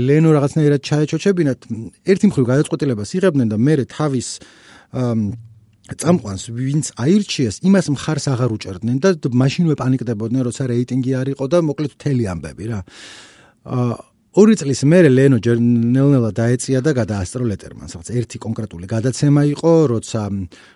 ლენო 0.01 0.29
რაღაცნაირად 0.33 0.81
ჩაეჩოჩებინათ. 0.81 1.59
ერთი 2.09 2.25
მხრივ 2.29 2.45
გადაწყვეტილებას 2.51 3.09
იღებდნენ 3.17 3.47
და 3.53 3.57
მე 3.61 3.73
თავის 3.85 4.27
წამყვანს 5.95 6.43
ვინც 6.51 6.91
აირჩიეს 6.99 7.63
იმას 7.63 7.87
მხარს 7.95 8.25
აღარ 8.33 8.51
უჭერდნენ 8.57 8.97
და 8.99 9.09
მაშინვე 9.31 9.75
პანიკდებოდნენ 9.79 10.41
როცა 10.47 10.63
რეიტინგი 10.73 11.11
არ 11.21 11.27
იყო 11.37 11.45
და 11.47 11.57
მოკლედ 11.63 11.91
მთელი 11.95 12.23
ამბები 12.33 12.65
რა. 12.67 12.79
აა 13.67 13.95
ორი 14.37 14.53
წლის 14.53 14.83
მერე 14.85 15.09
ლენო 15.09 15.37
ნელ-ნელა 15.41 16.29
დაეწია 16.37 16.83
და 16.85 16.91
გადაასწრო 16.93 17.47
ლეტერმანს 17.49 17.95
რაღაც 17.97 18.09
ერთი 18.21 18.37
კონკრეტული 18.43 18.85
გადაცემა 18.85 19.41
იყო 19.57 19.71
როცა 19.97 20.21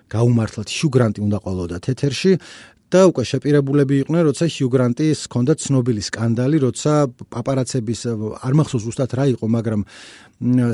გაუმართლად 0.09 0.67
შუგრანტი 0.73 1.19
უნდა 1.21 1.37
ყოლოდა 1.45 1.77
თეთერში 1.85 2.31
და 2.91 3.01
უკვე 3.07 3.23
შეპირებულები 3.23 3.95
იყვნენ, 4.03 4.21
როცა 4.27 4.45
ჰიუ 4.51 4.67
გრანტის 4.67 5.19
ჰქონდა 5.31 5.53
ცნობილი 5.63 6.01
სკანდალი, 6.03 6.57
როცა 6.67 6.91
პაპარაცების 7.31 8.01
არ 8.43 8.53
მახსოვს 8.59 8.83
ზუსტად 8.83 9.11
რა 9.15 9.25
იყო, 9.31 9.45
მაგრამ 9.47 9.81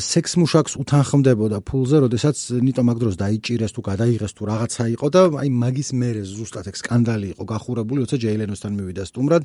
სექს 0.01 0.33
მუშაკს 0.39 0.73
უთანხმდებოდა 0.81 1.57
ფულზე, 1.67 1.97
როდესაც 2.07 2.37
ნიტო 2.63 2.81
მაგდროს 2.87 3.15
დაიჭირეს 3.21 3.71
თუ 3.75 3.81
გადაიღეს 3.83 4.33
თუ 4.33 4.43
რაღაცა 4.49 4.83
იყო 4.95 5.07
და 5.13 5.21
აი 5.43 5.49
მაგის 5.61 5.89
მერე 5.93 6.21
ზუსტად 6.23 6.65
ეგ 6.71 6.75
სკანდალი 6.81 7.27
იყო 7.35 7.43
გახურებული, 7.53 7.99
როცა 8.07 8.17
ჯეილენოსთან 8.23 8.71
მივიდა 8.79 9.03
სტუმრად. 9.11 9.43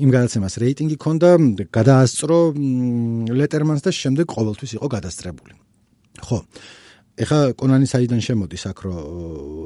იმ 0.00 0.10
გადაცემას 0.16 0.54
რეიტინგი 0.62 0.96
ჰქონდა, 0.96 1.28
გადაასწრო 1.68 2.38
ლეტერმანს 3.34 3.82
და 3.82 3.90
შემდეგ 3.90 4.26
ყოველთვის 4.30 4.70
იყო 4.78 4.86
გადასწრებული. 4.86 5.52
ხო. 6.24 6.38
ეხა 7.18 7.38
კონანი 7.58 7.86
საიდან 7.90 8.20
შემოდის 8.22 8.64
აქ 8.70 8.78
რო 8.86 8.94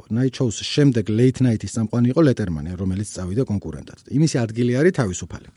night 0.09 0.33
shows 0.39 0.57
შემდეგ 0.65 1.11
late 1.13 1.39
night-ის 1.45 1.75
წამყვანი 1.77 2.09
იყო 2.13 2.21
ლეტერმანი 2.25 2.73
რომელიც 2.79 3.09
წავიდა 3.15 3.43
კონკურენტად. 3.45 3.99
იმისი 4.09 4.37
ადგილი 4.41 4.73
არის 4.79 4.93
თავისუფალი. 4.99 5.49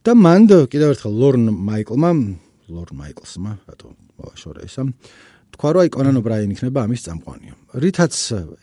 და 0.00 0.12
მანდ 0.16 0.50
კიდევ 0.72 0.88
ერთხელ 0.96 1.12
ლორნ 1.12 1.44
მაიკლმა 1.68 2.10
ლორნ 2.72 2.94
მაიკლსმა 2.96 3.52
რატო 3.68 3.92
შორე 4.40 4.64
ესა 4.64 4.88
თქვა 5.54 5.70
რომ 5.74 5.80
აი 5.84 5.90
კონან 5.94 6.16
ობრაინი 6.20 6.54
იქნება 6.56 6.78
ამის 6.86 7.00
წამყვანიო. 7.06 7.54
რითაც 7.70 8.14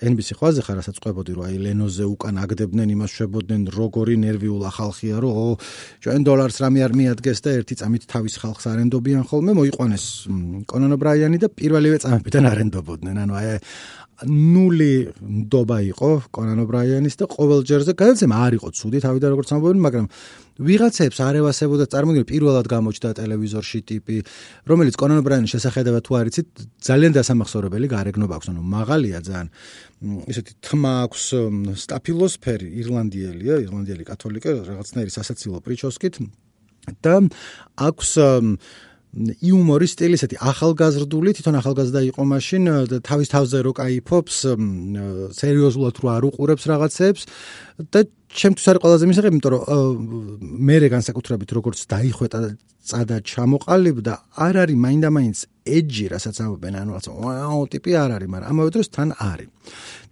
NBC 0.04 0.30
ხვაზე 0.40 0.62
ხარ 0.68 0.76
რასაც 0.80 0.98
ყვებოდი 1.00 1.32
რომ 1.38 1.44
აი 1.48 1.56
ლენოზე 1.64 2.04
უკან 2.12 2.36
აგდებდნენ 2.44 2.90
იმას 2.96 3.12
შვებოდნენ 3.18 3.62
როგორი 3.72 4.16
ნერვიულა 4.24 4.70
ხალხია 4.78 5.16
რომ 5.24 5.32
ო 5.32 5.48
ჩვენ 6.04 6.22
დოლარს 6.28 6.58
რამე 6.64 6.80
არ 6.88 6.94
მიადგეს 7.00 7.40
და 7.44 7.50
ერთი 7.60 7.76
წამით 7.80 8.04
თავის 8.12 8.36
ხალხს 8.42 8.66
არენდობიან 8.72 9.24
ხოლმე 9.32 9.52
მოიყვანეს 9.60 10.06
კონან 10.68 10.92
ობრაინი 10.98 11.38
და 11.40 11.48
პირველივე 11.48 11.98
წამებიდან 12.04 12.44
არენდობოდნენ. 12.52 13.16
ანუ 13.24 13.34
აი 13.40 13.48
ნული 14.26 15.14
ნდობა 15.22 15.78
იყო 15.94 16.10
კონან 16.34 16.60
ობრაინის 16.66 17.16
და 17.22 17.26
ყოველ 17.30 17.62
ჯერზე 17.70 17.94
გადაცემა 17.94 18.36
არ 18.50 18.54
იყო 18.58 18.68
ცუდი 18.74 19.00
თავიდან 19.06 19.30
როგორც 19.30 19.50
ამბობენ, 19.54 19.80
მაგრამ 19.86 20.06
ვიღაცებს 20.58 21.18
არევასებოდა 21.22 21.86
წარმოიდგინე 21.94 22.28
პირველად 22.28 22.66
გამოჩნდა 22.72 23.10
ტელევიზორში 23.20 23.80
ტიპი 23.90 24.16
რომელიც 24.70 24.96
კონან 24.98 25.22
ბრაინის 25.22 25.54
შესახედავად 25.54 26.04
თუ 26.08 26.12
არ 26.18 26.32
იცით 26.32 26.48
ძალიან 26.82 27.12
დასამახსოვრებელი 27.18 27.88
გარეგნობა 27.94 28.34
აქვს. 28.38 28.48
ანუ 28.52 28.62
მაღალია 28.66 29.20
ძალიან. 29.28 29.48
ესეთი 30.30 30.54
თმა 30.62 30.94
აქვს 31.06 31.24
სტაფილოსფერი 31.84 32.68
irlandielia 32.82 33.56
irlandieli 33.66 34.06
კათოლიკე 34.06 34.52
რაღაცნაირი 34.70 35.12
სასაცილო 35.14 35.58
პრიჩოსკით 35.66 36.16
და 37.02 37.16
აქვს 37.88 38.12
იუმორის 39.18 39.92
სტილი 39.96 40.18
ესეთი 40.20 40.38
ახალგაზრდული 40.38 41.34
თვითონ 41.38 41.56
ახალგაზრდა 41.62 42.02
იყო 42.12 42.24
მაშინ 42.30 42.64
თავის 43.08 43.32
თავზე 43.34 43.58
რო 43.66 43.72
кайფობს 43.80 44.36
სერიოზულად 45.40 45.96
რო 46.04 46.08
არ 46.14 46.24
უყურებს 46.30 46.64
რაღაცებს 46.70 47.22
და 47.90 48.06
ჩემთვის 48.28 48.66
არის 48.68 48.82
ყველაზე 48.84 49.06
მისაღები, 49.08 49.36
იმიტომ 49.38 49.54
რომ 49.56 49.62
მე 50.68 50.76
რე 50.84 50.88
განსაკუთრებით 50.92 51.50
როგორც 51.58 51.80
დაიხვეტა 51.88 52.40
წადა 52.88 53.18
ჩამოყალიბდა, 53.28 54.14
არ 54.48 54.56
არის 54.64 54.78
მაინდა-მაინც 54.84 55.38
ეჯი, 55.68 56.06
რასაც 56.14 56.36
ამბობენ, 56.44 56.74
ანუ 56.82 56.92
რაღაც 56.96 57.08
ვაუ 57.08 57.64
ტიპი 57.72 57.92
არ 58.04 58.12
არის, 58.18 58.30
მაგრამ 58.32 58.50
ამავე 58.52 58.70
დროს 58.76 58.88
თან 58.96 59.10
არის. 59.16 59.50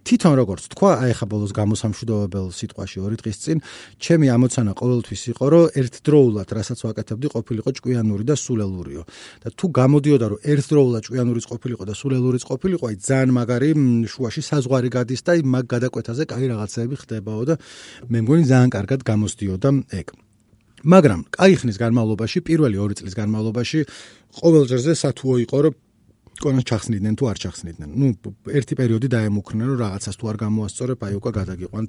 თვითონ 0.06 0.34
როგორც 0.38 0.64
თქვა, 0.70 0.90
აი 1.02 1.12
ხა 1.18 1.26
ბოლოს 1.26 1.50
გამოსამშვიდობებელ 1.50 2.46
სიტყვაში 2.54 2.98
ორი 3.02 3.16
დღის 3.18 3.38
წინ, 3.42 3.58
ჩემი 3.98 4.26
ამოცანა 4.30 4.72
ყოველთვის 4.78 5.22
იყო, 5.34 5.44
რომ 5.50 5.64
ერთდროულად, 5.82 6.48
რასაც 6.54 6.78
ვაკეთებდი, 6.86 7.26
ყოფილიყო 7.34 7.70
ჭკვიანური 7.74 8.22
და 8.22 8.34
სულელურიო. 8.38 9.02
და 9.42 9.48
თუ 9.58 9.66
გამოდიოდა, 9.66 10.26
რომ 10.30 10.38
ერთდროულად 10.46 11.02
ჭკვიანურიც 11.10 11.44
ყოფილიყო 11.50 11.84
და 11.90 11.94
სულელურიც 11.98 12.42
ყოფილიყო, 12.46 12.84
აი 12.86 12.96
ძალიან 13.02 13.30
მაგარი 13.34 13.70
შუაში 14.06 14.42
საზღვარი 14.46 14.88
გადის 14.94 15.20
და 15.26 15.30
აი 15.34 15.40
მაგ 15.42 15.64
გადაკვეთაზე 15.74 16.22
კაი 16.30 16.46
რაღაცები 16.54 16.94
ხდებაო 17.02 17.42
და 17.50 17.54
მე 18.06 18.18
მგონი 18.22 18.44
ძალიან 18.46 18.70
კარგად 18.70 19.00
გამოსდიოდა 19.02 19.70
ეგ. 19.90 20.06
მაგრამ 20.86 21.20
კაი 21.34 21.54
ხნის 21.58 21.76
განმავლობაში, 21.82 22.38
პირველი 22.46 22.76
2 22.78 22.94
წლის 22.94 23.14
განმავლობაში 23.18 23.80
ყოველ 24.38 24.64
ჯერზე 24.70 24.92
სათუო 24.94 25.34
იყო, 25.42 25.58
რომ 25.66 25.74
კონას 26.42 26.64
ჩახსნიდნენ 26.70 27.14
თუ 27.16 27.24
არ 27.32 27.38
ჩახსნიდნენ. 27.42 27.90
ნუ 28.00 28.06
ერთი 28.58 28.74
პერიოდი 28.80 29.08
დაემუქრნენ, 29.16 29.66
რომ 29.72 29.78
რაღაცას 29.84 30.16
თუ 30.20 30.24
არ 30.30 30.36
გამოასწორებ, 30.44 30.98
აი 31.06 31.14
უკვე 31.20 31.30
გადაგიყვანთ 31.40 31.88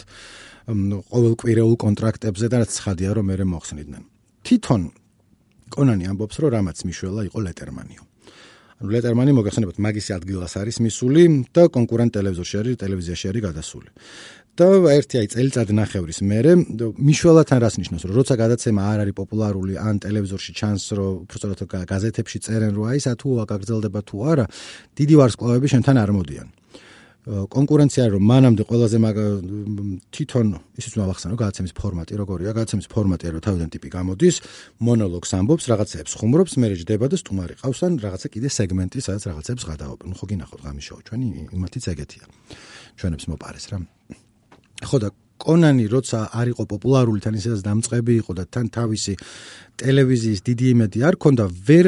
ყოველ 1.11 1.33
კვირეულ 1.41 1.75
კონტრაქტებზე 1.85 2.45
და 2.51 2.55
რაც 2.61 2.71
ხადია, 2.83 3.11
რომ 3.17 3.25
მე 3.27 3.35
მოხსნიდნენ. 3.53 4.03
თვითონ 4.47 4.81
კონანი 5.67 6.03
ამბობს, 6.11 6.35
რომ 6.41 6.49
რამაც 6.55 6.77
მიშველა 6.87 7.21
იყო 7.27 7.39
ლეტერმანიო. 7.47 8.03
ანუ 8.77 8.89
ლეტერმანი 8.93 9.31
მოგახსენებათ 9.33 9.77
მაგისი 9.81 10.11
ადგილას 10.13 10.53
არის 10.61 10.77
მისული 10.85 11.23
და 11.49 11.63
კონკურენტ 11.65 12.11
ტელევიზორში 12.13 12.55
არის, 12.61 12.75
ტელევიზიაში 12.77 13.25
არის 13.33 13.41
გადასული. 13.47 13.89
და 14.57 14.67
ერთი 14.89 15.19
აი 15.21 15.27
წელიწად 15.29 15.69
ნახევრის 15.77 16.19
მერე 16.25 16.53
მიშველათან 16.97 17.59
რას 17.61 17.75
ნიშნავს 17.77 18.03
რომ 18.09 18.13
როცა 18.17 18.33
გადაცემა 18.41 18.81
არ 18.89 18.99
არის 19.05 19.15
პოპულარული 19.21 19.77
ან 19.77 20.01
ტელევიზორში 20.01 20.51
ჩანს 20.57 20.85
რომ 20.97 21.29
უბრალოდ 21.29 21.61
გაზეთებში 21.85 22.37
წერენ 22.41 22.73
რომ 22.73 22.85
აი 22.89 22.99
სათუ 23.05 23.29
აკაგრძელდება 23.45 24.01
თუ 24.01 24.15
არა 24.33 24.45
დიდი 24.97 25.13
ვარსკვლავები 25.21 25.67
შენთან 25.73 25.97
არ 26.01 26.11
მოდიან. 26.17 26.47
კონკურენცია 27.27 28.03
რომ 28.07 28.23
მანამდე 28.23 28.63
ყველაზე 28.71 28.97
თვითონ 30.15 30.47
ისიც 30.79 30.93
მოვახსენო 30.95 31.35
გადაცემის 31.35 31.73
ფორმატი 31.75 32.13
როგორია? 32.23 32.55
გადაცემის 32.55 32.87
ფორმატია 32.87 33.29
რომ 33.35 33.41
თავიდან 33.43 33.69
ტიპი 33.75 33.89
გამოდის 33.91 34.35
მონოლოგს 34.79 35.31
ამბობს 35.35 35.65
რაღაცებს 35.67 36.11
ხუმრობს 36.17 36.53
მე 36.55 36.67
რეჯდება 36.71 37.05
და 37.11 37.17
სტუმარი 37.19 37.53
ყავს 37.59 37.79
ან 37.83 37.99
რაღაცა 37.99 38.27
კიდე 38.31 38.47
სეგმენტი 38.47 38.97
სადაც 39.03 39.23
რაღაცებს 39.27 39.63
გადაობენ. 39.67 40.09
ხო 40.15 40.25
გინახავთ 40.31 40.61
ღამის 40.63 40.85
შოუ 40.87 41.01
ჩვენი 41.03 41.27
იმათიც 41.51 41.83
ეგეთია. 41.91 42.25
ჩვენებს 42.95 43.25
მოპარეს 43.27 43.67
რა 43.75 43.83
ხო 44.85 44.97
და 45.01 45.09
კონანი 45.37 45.85
როცა 45.89 46.33
არ 46.33 46.51
იყო 46.53 46.63
პოპულარული 46.65 47.21
თან 47.21 47.37
ისედაც 47.37 47.61
დამწყები 47.65 48.13
იყო 48.21 48.31
და 48.37 48.43
თან 48.49 48.65
თავისი 48.73 49.13
ტელევიზიის 49.77 50.41
დიდი 50.49 50.65
იმედი 50.73 50.99
არ 51.05 51.15
ქონდა 51.21 51.45
ვერ 51.69 51.87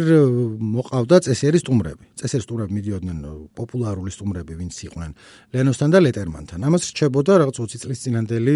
მოყავდა 0.61 1.17
წესიერი 1.25 1.57
სტუმრები. 1.63 2.03
წესიერი 2.21 2.45
სტუმრები 2.45 2.71
მიდიოდნენ 2.77 3.17
პოპულარული 3.57 4.13
სტუმრები 4.13 4.53
ვინც 4.61 4.75
იყვნენ 4.85 5.11
ლენოსთან 5.53 5.89
და 5.89 5.99
ლეტერმანთან. 6.05 6.59
ამას 6.61 6.81
რჩებოდა 6.93 7.31
რაღაც 7.41 7.55
20 7.57 7.81
წლის 7.81 7.99
წინანდელი 8.05 8.55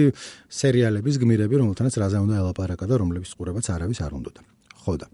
სერიალების 0.62 1.16
გმირები 1.18 1.56
რომელთანაც 1.58 1.94
რაზე 1.98 2.18
უნდა 2.22 2.36
ელაპარაკა 2.46 2.86
და 2.86 2.96
რომლების 3.02 3.34
ყურებაც 3.34 3.66
არავის 3.74 4.00
არ 4.06 4.12
უნდოდა. 4.14 4.42
ხო 4.86 4.94
და 5.02 5.08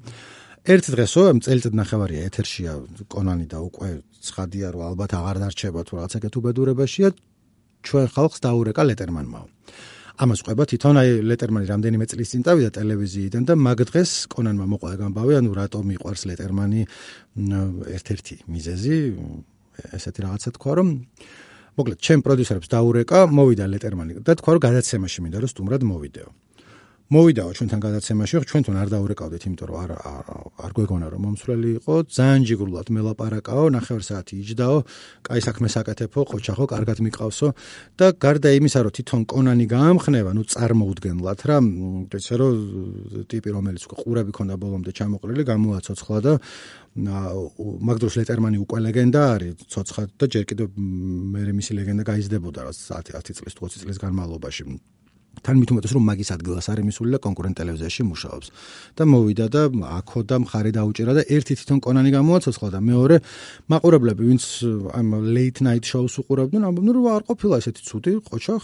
ერთ 0.68 0.86
დღესო 0.92 1.22
ამ 1.32 1.38
წელიწად 1.40 1.74
ნახევარია 1.80 2.28
ეთერშია 2.28 2.72
კონანი 3.08 3.48
და 3.48 3.64
უკვე 3.64 3.90
ცხადია 4.28 4.68
რომ 4.76 4.82
ალბათ 4.92 5.12
აღარ 5.16 5.38
დარჩება 5.40 5.82
თუ 5.88 5.94
რაღაცა 5.98 6.20
კეთუბედურებაშია 6.20 7.08
ჩვენ 7.86 8.06
ხალხს 8.16 8.40
დაურეკა 8.44 8.84
ლეტერმანმა. 8.90 9.42
ამას 10.20 10.44
ყვება 10.44 10.64
თვითონ 10.68 10.96
აი 11.00 11.10
ლეტერმანი 11.24 11.66
რამდენიმე 11.72 12.06
წლის 12.12 12.30
წინ 12.36 12.42
წავიდა 12.44 12.70
ტელევიზიიდან 12.76 13.44
და 13.48 13.54
მაგ 13.56 13.80
დღეს 13.88 14.12
კონანმა 14.28 14.66
მოყვა 14.68 14.92
გამბავი, 15.00 15.34
ანუ 15.40 15.52
რატომ 15.56 15.84
მიყვარს 15.96 16.24
ლეტერმანი 16.28 16.82
ერთ-ერთი 17.96 18.36
მიზეზი 18.52 18.96
ესეთი 19.96 20.20
რაღაცა 20.28 20.50
თქვა 20.60 20.72
რომ 20.76 20.88
მოკლედ 21.80 22.00
ჩემ 22.04 22.20
პროდიუსერებს 22.28 22.68
დაურეკა, 22.68 23.20
მოვიდა 23.32 23.66
ლეტერმანი 23.72 24.12
და 24.20 24.36
თქვა 24.36 24.52
რომ 24.60 24.62
გადაცემაში 24.68 25.20
მინდა 25.24 25.38
რომ 25.40 25.50
სტუმრად 25.56 25.82
მოვიდეო. 25.88 26.30
მოვიდაო 27.10 27.54
ჩვენთან 27.58 27.80
გადაცემაში, 27.82 28.38
ჩვენ 28.46 28.64
თვითონ 28.70 28.76
არ 28.78 28.90
დაურეკავდით, 28.94 29.44
იმიტომ 29.50 29.68
რომ 29.70 29.78
არ 29.82 29.92
არ 30.62 30.72
გვეგონა 30.78 31.08
რომ 31.10 31.22
მომსვლელი 31.26 31.70
იყო, 31.82 31.94
ძალიან 32.06 32.42
ჯიგრულად 32.46 32.88
მელაპარაკაო, 32.94 33.64
ნახევარ 33.74 34.04
საათი 34.06 34.34
იჯდაო, 34.46 34.78
კაი 35.26 35.42
საქმეს 35.42 35.74
აკეთებო, 35.82 36.20
ხოჩახო, 36.30 36.66
კარგად 36.70 36.98
მიყავსო. 37.02 37.48
და 37.98 38.06
გარდა 38.14 38.50
იმისა, 38.62 38.80
რომ 38.86 38.94
თვითონ 38.94 39.22
კონანი 39.26 39.66
გაამხნევა, 39.74 40.32
ნუ 40.38 40.44
წარმოუდგენლად 40.54 41.40
რა, 41.50 41.58
ესე 42.14 42.36
რომ 42.38 42.54
ტიპი 43.26 43.50
რომელიც 43.58 43.84
ყურები 43.90 44.32
ქონდა 44.38 44.56
ბოლომდე 44.62 44.92
ჩამოყრილი, 44.94 45.44
გამოაცოცხლა 45.50 46.18
და 46.30 46.34
მაგდროს 47.90 48.14
ლეტერმანი 48.22 48.58
უკვე 48.62 48.80
ლეგენდა 48.86 49.22
არის, 49.34 49.66
ცოცხად 49.66 50.10
და 50.14 50.26
ჯერ 50.30 50.46
კიდევ 50.46 50.68
მე 50.78 51.42
მისი 51.58 51.72
ლეგენდა 51.74 52.04
გაიზრდებოდა 52.06 52.60
რა 52.70 52.74
10 52.78 53.34
წლის 53.34 53.54
20 53.58 53.82
წლის 53.82 53.98
განმავლობაში. 53.98 54.99
თან 55.46 55.56
მით 55.60 55.70
უმეტეს 55.74 55.94
რომ 55.96 56.04
მაგის 56.10 56.30
ადგილას 56.36 56.66
არის 56.72 56.86
მისული 56.90 57.10
და 57.16 57.20
კონკურენტ 57.26 57.56
ტელევიზიაში 57.60 58.02
მუშაობს. 58.12 58.48
და 58.98 59.04
მოვიდა 59.10 59.46
და 59.54 59.62
აქო 60.00 60.20
და 60.30 60.36
მხარი 60.44 60.72
დაუჭირა 60.78 61.12
და 61.18 61.24
ერთი 61.36 61.54
თვითონ 61.60 61.78
კონანი 61.86 62.10
გამოაცოცხლა 62.18 62.70
და 62.76 62.80
მეორე 62.90 63.16
მაყურებლები 63.72 64.24
ვინც 64.30 64.44
ამ 65.00 65.08
late 65.36 65.60
night 65.66 65.84
shows 65.92 66.14
უყურებდნენ 66.22 66.62
ამბობდნენ 66.70 66.94
რომ 66.98 67.06
არ 67.16 67.24
ყოფილა 67.30 67.56
ესეთი 67.62 67.82
ცუდი 67.90 68.12
ყოჩახ 68.30 68.64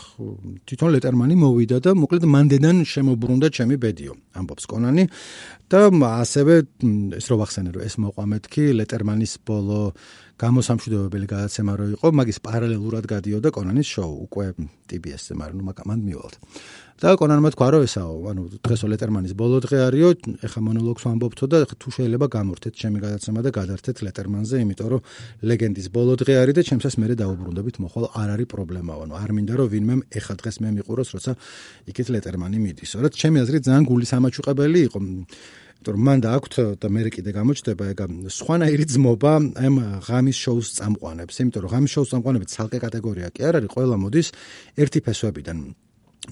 თვითონ 0.68 0.90
ლეტერმანი 0.96 1.36
მოვიდა 1.44 1.78
და 1.86 1.92
მოკლედ 1.96 2.24
მანდედან 2.36 2.78
შემოbrunდა 2.94 3.48
ჩემი 3.56 3.76
ბედიო 3.84 4.14
ამბობს 4.40 4.66
კონანი. 4.70 5.04
და 5.66 5.90
ასევე 5.90 6.54
ეს 7.18 7.26
რო 7.26 7.36
ვახსენე 7.42 7.70
რომ 7.74 7.82
ეს 7.90 7.96
მოყვა 7.98 8.26
მეთქი 8.32 8.64
ლეტერმანის 8.80 9.34
ბოლო 9.48 9.98
გამოსამშვიდობებელი 10.36 11.28
გადაცემა 11.32 11.74
რო 11.80 11.86
იყო, 11.96 12.08
მაგის 12.20 12.40
პარალელურად 12.44 13.06
გადიოდა 13.08 13.50
კონანის 13.56 13.88
შოუ, 13.88 14.14
უკვე 14.28 14.46
TBS-ზე, 14.92 15.34
მაგრამ 15.40 15.58
ნუ 15.60 15.64
მაგ 15.72 15.80
მივალთ. 15.96 16.36
და 16.96 17.12
კონანმა 17.20 17.50
თქვა 17.52 17.68
რომ 17.76 17.82
ესაო, 17.84 18.14
ანუ 18.32 18.42
დღესო 18.64 18.88
ლეტერმანის 18.88 19.34
ბოლო 19.36 19.60
დღე 19.60 19.78
არისო, 19.84 20.10
ეხა 20.48 20.60
მონოლოგს 20.64 21.04
ვამბობთო 21.04 21.46
და 21.52 21.58
თუ 21.68 21.88
შეიძლება 21.92 22.26
გამორთეთ 22.32 22.74
ჩემი 22.80 22.98
გადაცემა 23.04 23.40
და 23.44 23.50
გადართეთ 23.52 23.98
ლეტერმანზე, 24.00 24.56
იმიტომ 24.64 24.88
რომ 24.96 25.02
ლეგენდის 25.44 25.88
ბოლო 25.92 26.14
დღე 26.16 26.34
არის 26.40 26.56
და 26.56 26.62
ჩემსას 26.72 26.96
მე 26.96 27.20
დაუბრუნდებით 27.20 27.76
მოხვალ 27.84 28.06
არ 28.16 28.30
არის 28.40 28.48
პრობლემაა, 28.48 29.00
ანუ 29.04 29.14
არ 29.20 29.32
მინდა 29.36 29.54
რომ 29.60 29.68
ვინმე 29.76 29.96
ეხა 30.20 30.34
დღეს 30.40 30.56
მე 30.64 30.70
მიყუროს, 30.80 31.10
როცა 31.20 31.32
იქით 31.92 32.08
ლეტერმანი 32.16 32.58
მიდის. 32.64 32.92
რაც 33.04 33.14
ჩემი 33.20 33.38
აზრით 33.44 33.64
ძალიან 33.68 33.84
გულის 33.92 34.12
ამაჩუყებელი 34.16 34.80
იყო. 34.88 35.00
რომ 35.94 36.02
მან 36.08 36.20
და 36.26 36.30
აქვთ 36.38 36.54
და 36.82 36.88
მე 36.90 37.02
კიდე 37.14 37.32
გამოჩნდება 37.36 37.84
ეგ 37.94 38.00
სხვანაირი 38.34 38.86
ძმობა 38.90 39.34
ამ 39.62 39.76
ღამის 40.08 40.38
შოუს 40.42 40.68
წამყვანებს, 40.80 41.36
იმიტომ 41.42 41.62
რომ 41.66 41.72
ღამის 41.74 41.92
შოუს 41.96 42.10
წამყვანები 42.14 42.46
ცალკე 42.50 42.80
კატეგორია 42.86 43.28
კი 43.36 43.42
არ 43.46 43.54
არის, 43.62 43.70
ყველა 43.76 43.96
მოდის 44.02 44.28
ერთი 44.82 45.00
ფესვებიდან. 45.06 45.58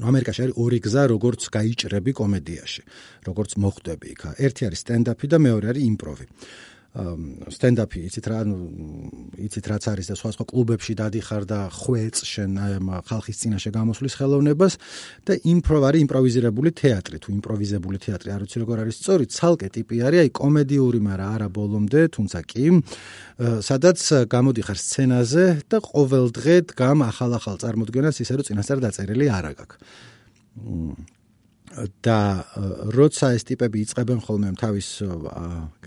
ამერიკაში 0.02 0.42
არის 0.44 0.56
ორი 0.58 0.80
გზა, 0.82 1.04
როგორც 1.14 1.42
გაიჭრები 1.54 2.12
კომედიაში, 2.18 2.82
როგორც 3.30 3.52
მოხვდები 3.62 4.08
იქ. 4.14 4.22
ერთი 4.42 4.62
არის 4.66 4.80
სტენდაპი 4.82 5.26
და 5.30 5.38
მეორე 5.38 5.66
არის 5.70 5.84
იმპროვი. 5.86 6.26
სტენდაპი 6.94 8.04
იცით 8.06 8.28
რა 8.30 8.40
ნუ 8.46 8.58
იცით 9.42 9.66
რაც 9.66 9.86
არის 9.90 10.10
და 10.14 10.16
სხვა 10.20 10.30
სხვა 10.36 10.46
კლუბებში 10.46 10.94
დადიხარ 10.94 11.44
და 11.50 11.60
ხვეწ 11.74 12.22
შენ 12.22 12.52
ხალხის 13.10 13.38
წინაშე 13.42 13.70
გამოსulis 13.74 14.14
ხელოვნებას 14.14 14.78
და 15.26 15.34
იმპროვ 15.42 15.82
არის 15.90 16.04
იმპროვიზირებული 16.06 16.70
თეატრი 16.78 17.18
თუ 17.18 17.34
იმპროვიზებული 17.34 17.98
თეატრი 17.98 18.30
არ 18.38 18.46
ვიცი 18.46 18.58
როგორ 18.62 18.78
არის 18.86 18.96
სწორი 19.02 19.26
ცალკე 19.26 19.68
ტიპი 19.74 19.96
არის 20.06 20.20
აი 20.22 20.30
კომედიური 20.38 21.00
მაგრამ 21.02 21.34
არა 21.34 21.48
ბოლომდე 21.58 22.02
თუმცა 22.14 22.40
კი 22.46 22.66
სადაც 23.42 24.00
გამოდიხარ 24.30 24.78
სცენაზე 24.78 25.46
და 25.66 25.78
ყოველ 25.82 26.30
დღე 26.30 26.56
დგამ 26.78 27.00
ახალ-ახალ 27.10 27.58
წარმოდგენას 27.58 28.22
ისე 28.22 28.38
რომ 28.38 28.46
წინასწარ 28.54 28.86
დაწერილი 28.86 29.26
არ 29.34 29.46
აქვს 29.58 29.76
და 32.06 32.20
როცა 32.94 33.34
ეს 33.38 33.44
ტიპები 33.50 33.82
იწებენ 33.84 34.20
ხოლმე 34.24 34.50
თავის 34.62 34.88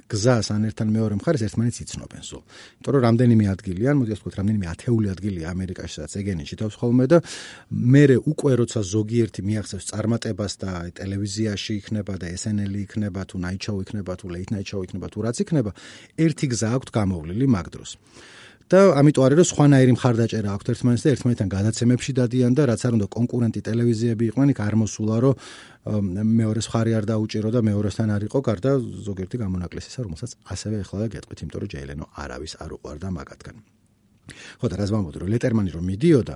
გზას 0.06 0.50
ან 0.54 0.66
ერთთან 0.70 0.88
მეორე 0.90 1.14
მხარეს 1.18 1.42
ერთმანეთს 1.46 1.80
იცნობენ 1.86 2.22
სულ. 2.26 2.42
იმიტომ 2.42 2.92
რომ 2.94 3.02
რამდენიმე 3.06 3.44
ადგილია, 3.50 3.90
მოდი 3.98 4.10
ასე 4.14 4.20
ვთქვათ, 4.22 4.36
რამდენიმე 4.40 4.66
ათეული 4.70 5.06
ადგილია 5.14 5.46
ამერიკაში, 5.50 5.94
სადაც 5.96 6.12
ეგენი 6.22 6.42
ჩითავს 6.46 6.76
ხოლმე 6.80 7.04
და 7.10 7.18
მე 7.70 8.04
უკვე 8.26 8.52
როცა 8.62 8.80
ზოგიერთი 8.86 9.40
მიახსენს 9.46 9.88
წარმატებას 9.90 10.52
და 10.62 10.70
ტელევიზიაში 10.98 11.72
იქნება 11.80 12.14
და 12.22 12.26
SNL-ი 12.34 12.80
იქნება 12.86 13.20
თუ 13.26 13.36
Night 13.42 13.60
Show 13.66 13.76
იქნება 13.82 14.12
თუ 14.14 14.26
Late 14.30 14.50
Night 14.54 14.68
Show 14.70 14.80
იქნება 14.86 15.06
თუ 15.10 15.18
რაც 15.26 15.36
იქნება, 15.42 15.70
ერთი 16.22 16.46
გზა 16.54 16.68
აქვს 16.76 16.90
გამოვლილი 16.96 17.46
მაგ 17.50 17.66
დროს. 17.74 17.90
და 18.66 18.78
ამიტომ 18.98 19.22
არის 19.26 19.38
რომ 19.38 19.46
სხვანაირი 19.46 19.92
მხარდაჭერა 19.94 20.48
აქვს 20.56 20.70
ერთმანეთს 20.72 21.04
და 21.06 21.10
ერთმანეთთან 21.14 21.48
გადაცემებში 21.54 22.12
დადიან 22.18 22.52
და 22.58 22.62
რაც 22.66 22.82
არ 22.86 22.92
უნდა 22.98 23.06
კონკურენტი 23.14 23.60
ტელევიზიები 23.68 24.24
იყვნენ 24.30 24.48
იქ 24.54 24.60
არ 24.66 24.74
მოსულა 24.82 25.16
რომ 25.22 25.34
მეორე 26.40 26.60
მხარი 26.66 26.90
არ 26.98 27.04
დაუჭირო 27.06 27.48
და 27.54 27.60
მეორესთან 27.62 28.08
არ 28.16 28.22
იყო 28.26 28.38
გარდა 28.42 28.70
ზოგიერთი 29.06 29.36
გამონაკლისისა 29.46 30.00
რომელსაც 30.02 30.30
ასევე 30.50 30.76
ეხლა 30.82 31.06
გეტყვით 31.14 31.38
იმიტომ 31.46 31.60
რომ 31.62 31.70
ჯეილენო 31.76 32.04
არავის 32.26 32.52
არ 32.58 32.70
უყარდა 32.74 33.08
მაგათგან 33.14 33.56
ხო 34.26 34.66
და 34.66 34.76
რა 34.82 34.86
ზმამოდი 34.90 35.18
რომ 35.22 35.30
ლეტერმანი 35.30 35.70
რომ 35.70 35.84
მიდიოდა 35.86 36.34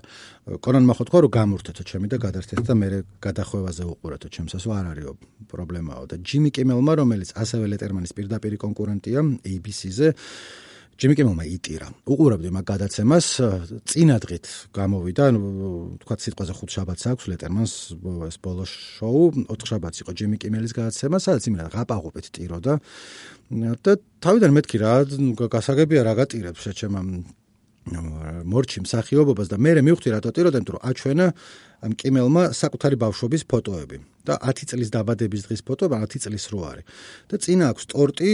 კორანმა 0.62 0.94
ხო 0.94 1.04
თქვა 1.10 1.20
რომ 1.26 1.32
გამურთეთო 1.34 1.82
ჩემი 1.90 2.06
და 2.14 2.16
გადართეთ 2.22 2.60
და 2.62 2.74
მე 2.78 2.88
გადახვევაზე 3.26 3.84
უყურეთო 3.90 4.28
ჩემსას 4.30 4.64
არ 4.70 4.86
არისო 4.94 5.12
პრობლემაო. 5.50 6.04
და 6.06 6.16
ჯიმი 6.22 6.50
კემელმა 6.54 6.92
რომელიც 7.02 7.34
ასევე 7.34 7.64
ლეტერმანის 7.74 8.14
პირდაპირი 8.14 8.56
კონკურენტია 8.62 9.20
ABC-ზე 9.42 10.08
ჯიმი 11.00 11.16
კიმელმა 11.16 11.44
იტირა. 11.48 11.86
უყურებდი 12.12 12.50
მაგ 12.52 12.64
გადაცემას, 12.76 13.26
წინადღით 13.88 14.46
გამოვიდა, 14.76 15.24
თქვა 16.04 16.14
სიტყვაზე 16.20 16.52
ხუთ 16.60 16.70
შაბათს 16.76 17.04
აქვს 17.08 17.24
ლეტერმანს 17.32 17.72
ეს 18.28 18.36
ბოლო 18.44 18.64
შოუ, 18.68 19.48
ოთხ 19.48 19.64
შაბათს 19.70 19.98
იყო 20.04 20.12
ჯიმი 20.12 20.36
კიმელის 20.36 20.76
გადაცემა, 20.76 21.16
სადაც 21.24 21.44
იმენა 21.48 21.72
გაყაყობეთ 21.72 22.26
ტიროდა. 22.36 22.72
და 23.80 23.92
თავიდან 24.20 24.50
მეთქი 24.52 24.76
რა, 24.76 24.92
გასაგებია 25.40 26.00
რა 26.04 26.12
გატირებს 26.20 26.60
შეჩემ 26.68 26.94
მორჩი 28.44 28.84
მსახიობობას 28.84 29.48
და 29.48 29.56
მე 29.56 29.80
მივხვდი 29.80 30.08
რატო 30.12 30.30
ტიროდა, 30.36 30.60
იმიტომ 30.60 30.74
რომ 30.76 30.84
აჩვენა 30.84 31.26
ამ 31.32 31.38
კიმელმა 31.80 32.42
საკუთარი 32.52 32.96
ბავშვობის 33.00 33.42
ფოტოები 33.48 33.96
და 34.28 34.36
10 34.44 34.68
წლის 34.70 34.90
დაბადების 34.92 35.44
დღის 35.48 35.62
ფოტო 35.64 35.88
10 35.88 36.20
წლის 36.24 36.44
რო 36.52 36.60
არის. 36.70 36.84
და 37.28 37.34
წინა 37.40 37.64
აქვს 37.72 37.84
ტორტი 37.92 38.30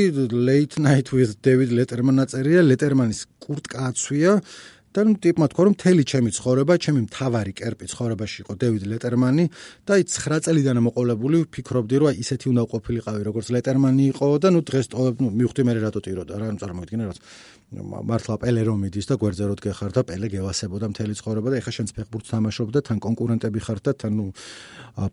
Late 0.49 0.77
Night 0.83 1.09
with 1.15 1.39
David 1.47 1.71
Letterman 1.71 2.19
აწერია, 2.27 2.61
ლეტერმანის 2.67 3.21
კურტკა 3.39 3.79
აცვია 3.91 4.33
და 4.97 5.05
ნუ 5.05 5.13
ტიპმა 5.21 5.47
თქვა 5.53 5.63
რომ 5.69 5.75
მთელი 5.77 6.03
ჩემი 6.09 6.31
ცხოვრება, 6.33 6.75
ჩემი 6.81 7.01
მთავარი 7.05 7.53
კერპი 7.61 7.85
ცხოვრებაში 7.93 8.39
იყო 8.43 8.53
დევიდ 8.57 8.85
ლეტერმანი 8.93 9.45
და 9.85 9.91
აი 10.01 10.03
9 10.09 10.41
წელიდან 10.47 10.77
მოყოლებული 10.89 11.37
ვფიქრობდი 11.45 11.95
რომ 12.01 12.09
აი 12.11 12.17
ისეთი 12.25 12.47
უნდა 12.53 12.63
ყოფილიყავი 12.73 13.21
როგორც 13.29 13.47
ლეტერმანი 13.55 14.05
იყო 14.17 14.27
და 14.41 14.49
ნუ 14.57 14.61
დღეს 14.65 14.87
ტოვებ 14.97 15.17
ნუ 15.21 15.29
მივხვდი 15.37 15.63
მე 15.69 15.73
რატო 15.85 16.01
ტიროდა 16.01 16.35
რა 16.41 16.47
წარმოგიდგენე 16.57 17.05
რა 17.13 17.15
მართლა 17.67 18.37
პელე 18.39 18.63
რომ 18.63 18.85
მიდის 18.87 19.09
და 19.11 19.15
გვერდზე 19.19 19.45
როდ 19.51 19.61
გეხარ 19.65 19.91
და 19.91 20.03
პელე 20.07 20.29
გევასებოდა 20.31 20.87
მთელი 20.87 21.15
ცხოვრება 21.19 21.51
და 21.51 21.57
ეხა 21.59 21.73
შენც 21.75 21.91
ფეხბურთს 21.99 22.31
თამაშობ 22.31 22.69
და 22.71 22.81
თან 22.87 22.99
კონკურენტები 23.03 23.59
ხარ 23.59 23.81
და 23.83 23.93
თან 23.99 24.13
ნუ 24.15 24.27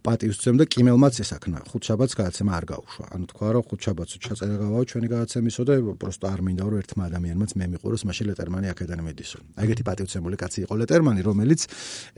პატივს 0.06 0.38
წემ 0.38 0.62
და 0.62 0.66
კიმელმაც 0.70 1.18
ესაქნა 1.26 1.66
ხუთშაბათს 1.66 2.14
გადაცემა 2.14 2.52
არ 2.54 2.66
გაუშვა. 2.70 3.06
ანუ 3.10 3.26
თქვა 3.34 3.48
რომ 3.58 3.64
ხუთშაბათს 3.74 4.14
ჩაწერა 4.22 4.56
გავაო 4.62 4.84
ჩვენი 4.86 5.08
გადაცემისო 5.10 5.62
და 5.66 5.74
პროსტო 5.98 6.26
არ 6.30 6.40
მინდა 6.46 6.64
რომ 6.70 6.78
ერთმა 6.78 7.04
ადამიანმაც 7.10 7.52
მე 7.58 7.66
მიყუროს 7.74 8.02
მაშინ 8.06 8.26
ლეტერმანი 8.30 8.68
აქედან 8.70 9.00
მედისო. 9.02 9.38
აი 9.58 9.66
ეგეთი 9.66 9.84
პატივცემული 9.90 10.36
კაცი 10.38 10.60
იყო 10.70 10.74
ლეტერმანი 10.78 11.22
რომელიც 11.26 11.62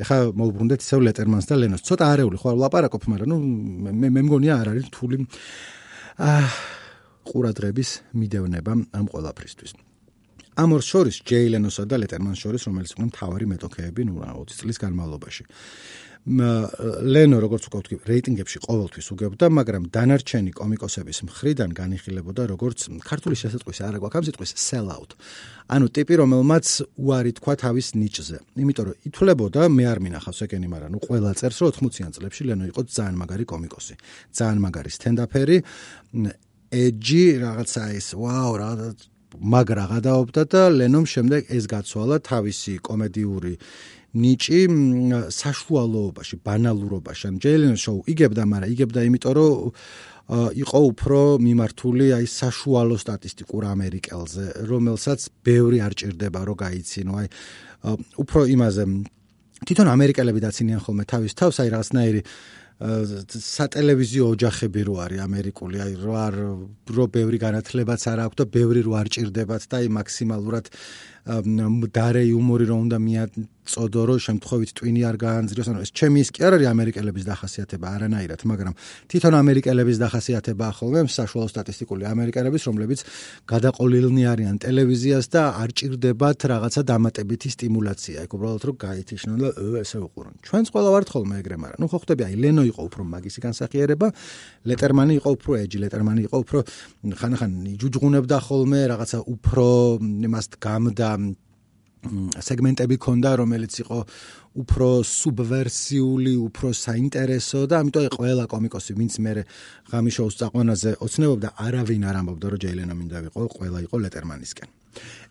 ეხა 0.03 0.17
მოუბრუნდეთ 0.35 0.79
ისევ 0.83 0.99
ლეტერმანს 1.07 1.45
და 1.47 1.55
ლენოს. 1.63 1.81
ცოტა 1.87 2.05
არეული 2.11 2.37
ხო 2.43 2.49
ლაპარაკობ 2.59 3.03
მაგრამ 3.07 3.27
ნუ 3.31 3.37
მე 4.03 4.07
მე 4.11 4.21
მგონია 4.27 4.53
არ 4.59 4.67
არის 4.75 4.85
თული 4.91 5.17
აა 6.19 6.43
ყურადღების 7.25 7.89
მიდევნება 8.19 8.71
ამ 8.99 9.05
ყველაფრისთვის 9.09 9.94
ამ 10.55 10.69
ორ 10.75 10.81
შორის 10.87 11.19
ჯეილენოსა 11.27 11.83
და 11.83 11.95
ლეტერმანს 11.99 12.39
შორის 12.39 12.61
რომელიც 12.67 12.91
უკვე 12.95 13.05
მთავარი 13.11 13.45
მეტოქეები 13.51 14.01
ნუ 14.07 14.13
20 14.23 14.59
წლის 14.59 14.77
განმავლობაში. 14.79 15.43
ლენო 16.25 17.37
როგორც 17.37 17.69
უკვე 17.69 17.79
ვთქვი 17.85 17.97
რეიტინგებში 18.09 18.57
ყოველთვის 18.65 19.07
უგებდა 19.13 19.45
მაგრამ 19.45 19.83
დანარჩენი 19.93 20.51
კომიკოსების 20.57 21.21
მხრიდან 21.29 21.69
განიხილებოდა 21.77 22.49
როგორც 22.49 22.79
ქართული 23.05 23.37
შესაძლოა 23.37 23.85
არა 23.85 23.99
გვაქვს 24.01 24.17
ამ 24.17 24.25
სიტყვის 24.25 24.51
sell 24.57 24.89
out 24.89 25.13
ანუ 25.69 25.85
ტიპი 25.93 26.13
რომელმაც 26.25 26.65
უარი 26.97 27.31
თქვა 27.37 27.53
თავის 27.61 27.87
ნიჭზე. 28.01 28.37
იმიტომ 28.57 28.85
რომ 28.89 28.95
ითვლებოდა 29.05 29.61
მე 29.69 29.83
არ 29.85 29.99
მინახავს 30.01 30.39
ეგენი 30.49 30.67
მაგრამ 30.73 30.89
ნუ 30.97 30.99
ყველა 31.05 31.31
წერს 31.37 31.57
რომ 31.61 31.69
80-იან 31.77 32.11
წლებში 32.17 32.41
ლენო 32.49 32.65
იყო 32.73 32.81
ძალიან 32.89 33.15
მაგარი 33.21 33.45
კომიკოსი. 33.45 33.93
ძალიან 34.33 34.59
მაგარი 34.65 34.89
სტენდაფერი 34.97 35.57
ეჯი 36.73 37.25
რაღაცა 37.45 37.83
ის 38.01 38.07
ვაუ 38.17 38.51
რაღაც 38.65 38.97
მაგრა 39.39 39.85
გადაობდა 39.91 40.41
და 40.51 40.61
ლენომ 40.79 41.05
შემდეგ 41.05 41.41
ეს 41.51 41.63
გაცვალა 41.67 42.17
თავისი 42.23 42.73
კომედიური 42.85 43.53
ნიჭი 44.15 44.61
საშუალოობაში, 45.35 46.35
ბანალურობაში. 46.39 47.23
ან 47.29 47.35
ჯეილენო 47.43 47.75
შოუ 47.75 47.99
იგებდა, 48.07 48.43
მაგრამ 48.47 48.71
იგებდა 48.71 48.99
იმიტომ, 49.11 49.33
რომ 49.35 49.53
იყო 50.55 50.79
უფრო 50.89 51.19
მიმართული 51.37 52.05
აი 52.17 52.25
საშუალო 52.25 52.95
სტატისტიკურ 52.97 53.61
ამერიკელზე, 53.75 54.45
რომელსაც 54.65 55.19
ბევრი 55.45 55.77
არ 55.85 55.93
ჭირდება 55.99 56.41
რომ 56.49 56.57
გაიცინო, 56.65 57.13
აი 57.21 57.27
უფრო 58.23 58.39
იმაზე 58.55 58.83
თვითონ 59.69 59.87
ამერიკელები 59.95 60.39
დაცინიან 60.41 60.81
ხოლმე 60.81 61.03
თავის 61.05 61.33
თავს, 61.37 61.55
აი 61.61 61.69
რაღაცნაირი 61.75 62.21
სატელევიზიო 62.75 64.25
ოჯახები 64.35 64.81
რო 64.83 64.95
არის 64.99 65.21
ამერიკული, 65.23 65.79
აი 65.79 65.93
რო 65.95 66.15
არ 66.19 66.35
რო 66.91 67.05
ბევრი 67.07 67.37
განათლებაც 67.39 68.03
არ 68.11 68.19
აქვს 68.27 68.39
და 68.41 68.45
ბევრი 68.51 68.81
რო 68.83 68.93
არ 68.99 69.07
ჭირდებათ 69.15 69.67
და 69.71 69.79
აი 69.79 69.87
მაქსიმალურად 69.95 70.67
დარე 71.25 72.21
იუმორი 72.29 72.65
რომ 72.69 72.79
უნდა 72.85 72.97
მიაწოდო 73.01 74.01
რომ 74.05 74.19
შემთხვევით 74.21 74.71
ტვინი 74.77 75.01
არ 75.09 75.15
გაანძრიოს. 75.17 75.67
ანუ 75.73 75.79
ეს 75.81 75.91
ჩემი 75.97 76.21
ის 76.21 76.29
კი 76.29 76.45
არ 76.45 76.53
არის 76.53 76.67
ამერიკელების 76.69 77.25
დახასიათება 77.25 77.87
არანაირად 77.97 78.41
მაგრამ 78.45 78.73
თვითონ 79.09 79.33
ამერიკელების 79.41 79.97
დახასიათება 80.05 80.67
ხოლმე 80.77 81.01
საშუალო 81.09 81.49
სტატისტიკული 81.49 82.03
ამერიკელების 82.05 82.61
რომლებიც 82.69 82.99
გადაყოლილნი 83.49 84.23
არიან 84.33 84.55
ტელევიზიას 84.61 85.25
და 85.33 85.41
არ 85.65 85.69
ჭირდებათ 85.73 86.39
რაღაცა 86.45 86.81
დამატებითი 86.93 87.49
სტიმულაცია. 87.57 88.15
ეგ 88.21 88.31
უბრალოდ 88.37 88.63
რომ 88.69 88.75
გაითიშნონ 88.85 89.37
და 89.41 89.49
ესე 89.81 89.97
უყურონ. 90.05 90.35
ჩვენც 90.45 90.67
ყველა 90.69 90.89
ვართ 90.93 91.07
ხოლმე 91.09 91.35
ეგრე 91.41 91.57
მაგრამ. 91.57 91.79
ნუ 91.81 91.87
ხო 91.89 91.97
ხტები 92.05 92.21
აი 92.29 92.35
ლენო 92.37 92.63
იყო 92.69 92.81
უფრო 92.85 93.01
მაგისი 93.01 93.39
განსახიერება 93.41 94.07
ლეტერმანი 94.69 95.13
იყო 95.25 95.29
უფრო 95.41 95.51
ეჯი 95.65 95.77
ლეტერმანი 95.89 96.21
იყო 96.29 96.37
უფრო 96.45 96.59
ხანახან 97.17 97.51
იჯუჯღუნებდა 97.73 98.37
ხოლმე 98.45 98.79
რაღაცა 98.93 99.19
უფრო 99.25 99.65
იმას 100.29 100.45
გამდა 100.61 101.14
სეგმენტები 102.47 102.95
ქონდა, 103.01 103.31
რომელიც 103.41 103.73
იყო 103.81 103.99
უფრო 104.61 104.89
სუბვერსიული, 105.03 106.33
უფრო 106.47 106.69
საინტერესო 106.71 107.65
და 107.67 107.81
ამიტომ 107.81 108.05
ყველა 108.15 108.45
კომიკოსი, 108.53 108.91
ვინც 108.95 109.13
მე 109.25 109.31
ღამის 109.91 110.13
შოუს 110.17 110.35
წაყვანაზე 110.39 110.91
ოცნებობდა, 111.01 111.47
არავინ 111.65 112.03
არ 112.05 112.15
ამბობდა, 112.21 112.45
რომ 112.53 112.59
ჯეილენა 112.63 112.93
მინდა 112.95 113.17
ვიყო, 113.25 113.41
ყველა 113.57 113.79
იყო 113.89 113.95
ლეტერმანისკენ. 114.05 114.69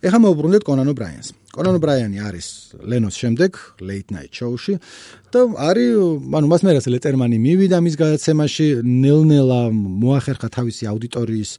ეხლა 0.05 0.19
მოვუბრუნდეთ 0.21 0.63
კონან 0.69 0.89
ობრაიანს. 0.93 1.29
კონან 1.57 1.75
ობრაიანი 1.81 2.19
არის 2.21 2.47
ლენოს 2.85 3.15
შემდეგ 3.17 3.51
late 3.81 4.11
night 4.13 4.33
show-ში 4.37 4.77
და 5.33 5.41
არის, 5.57 5.93
ანუ 6.37 6.47
მას 6.53 6.61
მე 6.69 6.71
რაც 6.77 6.87
ლეტერმანი 6.93 7.37
მივიდა 7.41 7.79
მის 7.81 7.95
გადაცემაში, 7.97 8.67
ნელ-ნელა 8.85 9.61
მოახერხა 9.73 10.49
თავისი 10.53 10.85
აუდიტორიის 10.93 11.51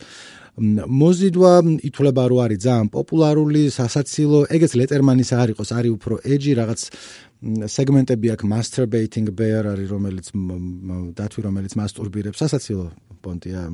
მოზიდვა 0.55 1.51
ითვლება 1.83 2.23
რომ 2.31 2.39
არის 2.47 2.59
ძალიან 2.63 2.87
პოპულარული, 2.87 3.61
სასაცილო, 3.75 4.39
ეგეც 4.55 4.71
ლეტერმანის 4.79 5.29
არ 5.35 5.51
იყოს, 5.51 5.69
არის 5.75 5.91
უფრო 5.99 6.15
edgy 6.23 6.55
რაღაც 6.55 6.79
სეგმენტები 7.75 8.27
აქვს 8.31 8.47
masturbating 8.47 9.27
bear 9.35 9.67
არის 9.67 9.89
რომელიც 9.91 10.25
დათვი 11.19 11.41
რომელიც 11.43 11.73
მასტურბირებს, 11.75 12.39
სასაცილო 12.39 12.87
პონტია. 13.19 13.67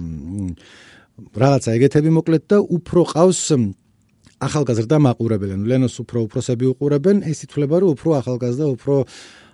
რაღაცა 1.38 1.70
ეგეთები 1.78 2.10
მოკლედ 2.18 2.44
და 2.50 2.58
უფრო 2.66 3.02
ყავს 3.14 3.42
ახალგაზრდა 4.42 4.98
მაყურებელი, 5.06 5.54
ანუ 5.54 5.66
ლენოს 5.70 5.96
უფრო 6.02 6.26
უფროსები 6.26 6.66
უყურებენ, 6.74 7.18
ეს 7.30 7.46
ითვლება 7.46 7.78
რომ 7.78 7.94
უფრო 7.94 8.10
ახალგაზრდა, 8.26 8.66
უფრო 8.74 8.96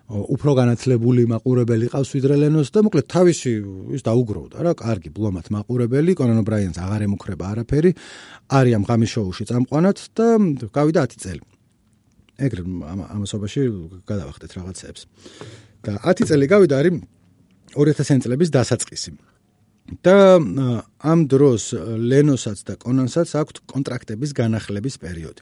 უფრო 0.07 0.53
განათლებული 0.55 1.25
მაყურებელი 1.27 1.89
ყავს 1.91 2.13
ვიდრე 2.15 2.35
ლენოს 2.39 2.71
და 2.71 2.83
მოკლედ 2.87 3.07
თავისი 3.11 3.51
ის 3.97 4.05
დაუგროვდა 4.07 4.63
რა 4.63 4.71
კარგი 4.79 5.11
ბლომად 5.11 5.51
მაყურებელი 5.51 6.15
კონან 6.15 6.39
ობრაიანს 6.43 6.79
აღარ 6.79 7.03
ემუქრება 7.07 7.51
არაფერი 7.51 7.91
არის 8.55 8.77
ამ 8.79 8.83
ღამის 8.87 9.11
შოუში 9.11 9.43
წამყვანად 9.51 9.97
და 10.15 10.27
გავიდა 10.71 11.01
10 11.11 11.23
წელი. 11.27 11.43
ეგრე 12.39 12.63
ამასობაში 13.17 13.61
გადავახდეთ 14.07 14.51
რაღაცებს. 14.55 15.01
და 15.83 15.91
10 15.99 16.23
წელი 16.31 16.45
გავიდა 16.47 16.75
არის 16.79 16.93
2000 17.75 18.23
წლების 18.23 18.49
დასაწყისი 18.55 19.11
და 19.87 20.43
ამ 20.99 21.19
დროს 21.31 21.71
ლენოსაც 22.11 22.59
და 22.67 22.73
კონანსაც 22.75 23.29
აქვთ 23.39 23.55
კონტრაქტების 23.71 24.31
განახლების 24.35 24.95
პერიოდი. 24.99 25.41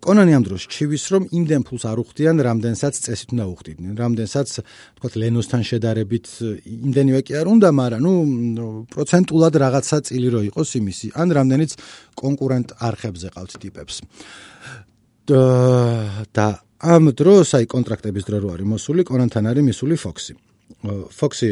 კონანი 0.00 0.32
ამ 0.32 0.44
დროს 0.48 0.62
ჩივის 0.72 1.04
რომ 1.12 1.22
იმდენ 1.28 1.62
ფულს 1.68 1.84
არ 1.84 1.98
უხდიან, 2.00 2.36
რამდენსაც 2.40 2.94
წესით 3.04 3.28
უნდა 3.36 3.44
უხდიდნენ. 3.52 3.92
რამდენსაც 4.00 4.48
თქვათ 4.96 5.14
ლენოსთან 5.20 5.62
შედარებით 5.68 6.26
იმდენივე 6.64 7.20
კი 7.26 7.32
არ 7.36 7.46
უნდა, 7.52 7.68
მაგრამ 7.76 8.00
ნუ 8.00 8.68
პროცენტულად 8.92 9.54
რაღაცა 9.60 9.96
წილი 10.08 10.28
რო 10.32 10.40
იყოს 10.50 10.70
იმისი, 10.80 11.06
ან 11.20 11.28
რამდენიც 11.36 11.70
კონკურენტ 12.16 12.68
არხებზე 12.80 13.28
ყავთ 13.36 13.52
ტიპებს. 13.60 13.96
და 15.26 16.46
ამ 16.76 17.10
დროს 17.18 17.48
აი 17.58 17.66
კონტრაქტების 17.66 18.24
დრო 18.28 18.38
რო 18.46 18.48
არის 18.54 18.68
მოსული, 18.68 19.02
კონანთან 19.02 19.44
არის 19.50 19.64
მისული 19.68 19.96
ფოქსი. 19.98 20.45
Foxy 21.12 21.50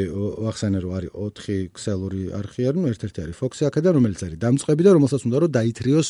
ახსენე 0.51 0.79
რომ 0.85 0.93
არის 0.99 1.11
4 1.15 1.57
ქსელური 1.75 2.23
არხი 2.39 2.63
არის, 2.71 2.81
ნუ 2.81 2.89
ერთ-ერთი 2.95 3.21
არის 3.25 3.37
Foxy 3.41 3.63
აქედან, 3.69 3.93
რომელიც 3.99 4.21
არის 4.27 4.39
დამწყები 4.45 4.83
და 4.87 4.91
რომელსაც 4.95 5.23
უნდა 5.29 5.39
რომ 5.45 5.51
დაითრიოს 5.59 6.09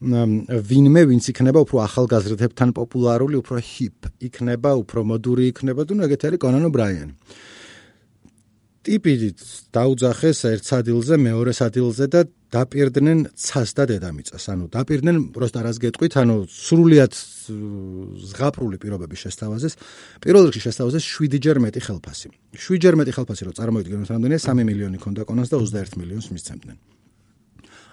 ვინმე, 0.00 1.02
ვინც 1.12 1.24
იქნება 1.28 1.60
უფრო 1.60 1.76
ახალგაზრდებთან 1.84 2.68
პოპულარული, 2.72 3.36
უფრო 3.36 3.56
ჰიპ 3.60 4.08
იქნება, 4.24 4.70
უფრო 4.80 5.00
მოდური 5.04 5.44
იქნება, 5.52 5.84
თუ 5.84 5.92
ეგეთი 6.08 6.24
არის 6.30 6.40
კონან 6.40 6.64
ობრაიანი. 6.72 7.12
ტიპით 8.80 9.42
დაუძახეს 9.76 10.38
ერთ 10.48 10.64
სადილზე, 10.64 11.14
მეორე 11.20 11.52
სადილზე 11.52 12.06
და 12.08 12.20
დაპირდნენ 12.50 13.18
ცას 13.36 13.76
და 13.76 13.84
დედამიწას. 13.92 14.44
ანუ 14.50 14.64
დაპირდნენ 14.72 15.16
პროსტა 15.36 15.60
რას 15.68 15.76
გეტყვით, 15.84 16.12
ანუ 16.16 16.36
სრულიად 16.48 17.12
ზღაპრული 18.30 18.76
პირობების 18.80 19.20
შესთავაზეს. 19.28 19.74
პირველ 20.24 20.48
რიგში 20.48 20.62
შესთავაზეს 20.64 21.04
7ჯერ 21.04 21.56
მეტი 21.60 21.80
ხელფასი. 21.86 22.28
7ჯერ 22.56 22.94
მეტი 22.96 23.12
ხელფასი 23.20 23.42
რო 23.44 23.52
წარმოიდგინოთ, 23.60 24.08
რამდენია 24.16 24.40
3 24.48 24.64
მილიონი 24.64 24.98
ქონდა 24.98 25.22
კონას 25.28 25.48
და 25.52 25.56
21 25.60 26.00
მილიონს 26.00 26.26
მისცემდნენ. 26.32 26.76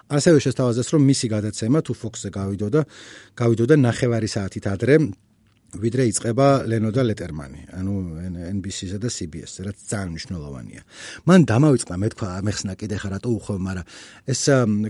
ასევე 0.08 0.40
შესთავაზეს, 0.40 0.88
რომ 0.88 1.02
მისი 1.04 1.26
გადაცემა 1.28 1.78
თუ 1.84 1.92
Fox-ზე 1.92 2.32
გავიდოდა, 2.32 2.80
გავიდოდა 3.36 3.74
ნახევარი 3.76 4.28
საათით 4.28 4.64
ადრე, 4.72 4.94
ვიდრე 5.68 6.04
იწება 6.08 6.64
ლენო 6.64 6.88
და 6.96 7.02
ლეტერმანი, 7.04 7.60
ანუ 7.76 7.92
NBC-სა 8.56 8.96
და 9.04 9.10
CBS-ზე, 9.12 9.60
რაც 9.68 9.76
ძალიან 9.84 10.10
მნიშვნელოვანია. 10.16 10.80
მან 11.28 11.40
დამავიწყდა, 11.44 11.94
მე 12.00 12.08
თქვა, 12.16 12.28
მეხსნა 12.40 12.72
კიდე 12.80 12.96
ხარ 12.96 13.12
რატო 13.12 13.28
უხო, 13.36 13.54
მაგრამ 13.60 13.84
ეს 14.32 14.42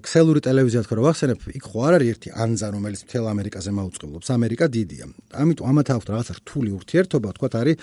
ქსელური 0.06 0.40
ტელევიზია 0.46 0.80
თქო, 0.86 0.94
რომ 0.94 1.04
ვახსენებ, 1.10 1.38
იქ 1.58 1.64
ხო 1.66 1.78
არ 1.82 1.92
არის 1.98 2.08
ერთი 2.14 2.28
ანზა, 2.30 2.66
რომელიც 2.78 3.00
მთელ 3.10 3.24
ამერიკაზე 3.26 3.70
მაუწყებლობს. 3.74 4.26
ამერიკა 4.38 4.66
დიდია. 4.70 5.04
ამიტომ 5.34 5.66
ამათ 5.66 5.88
აქვს 5.98 6.06
რაღაცა 6.14 6.32
რთული 6.38 6.70
ურთიერთობა, 6.78 7.28
თქვა, 7.34 7.48
არის 7.58 7.76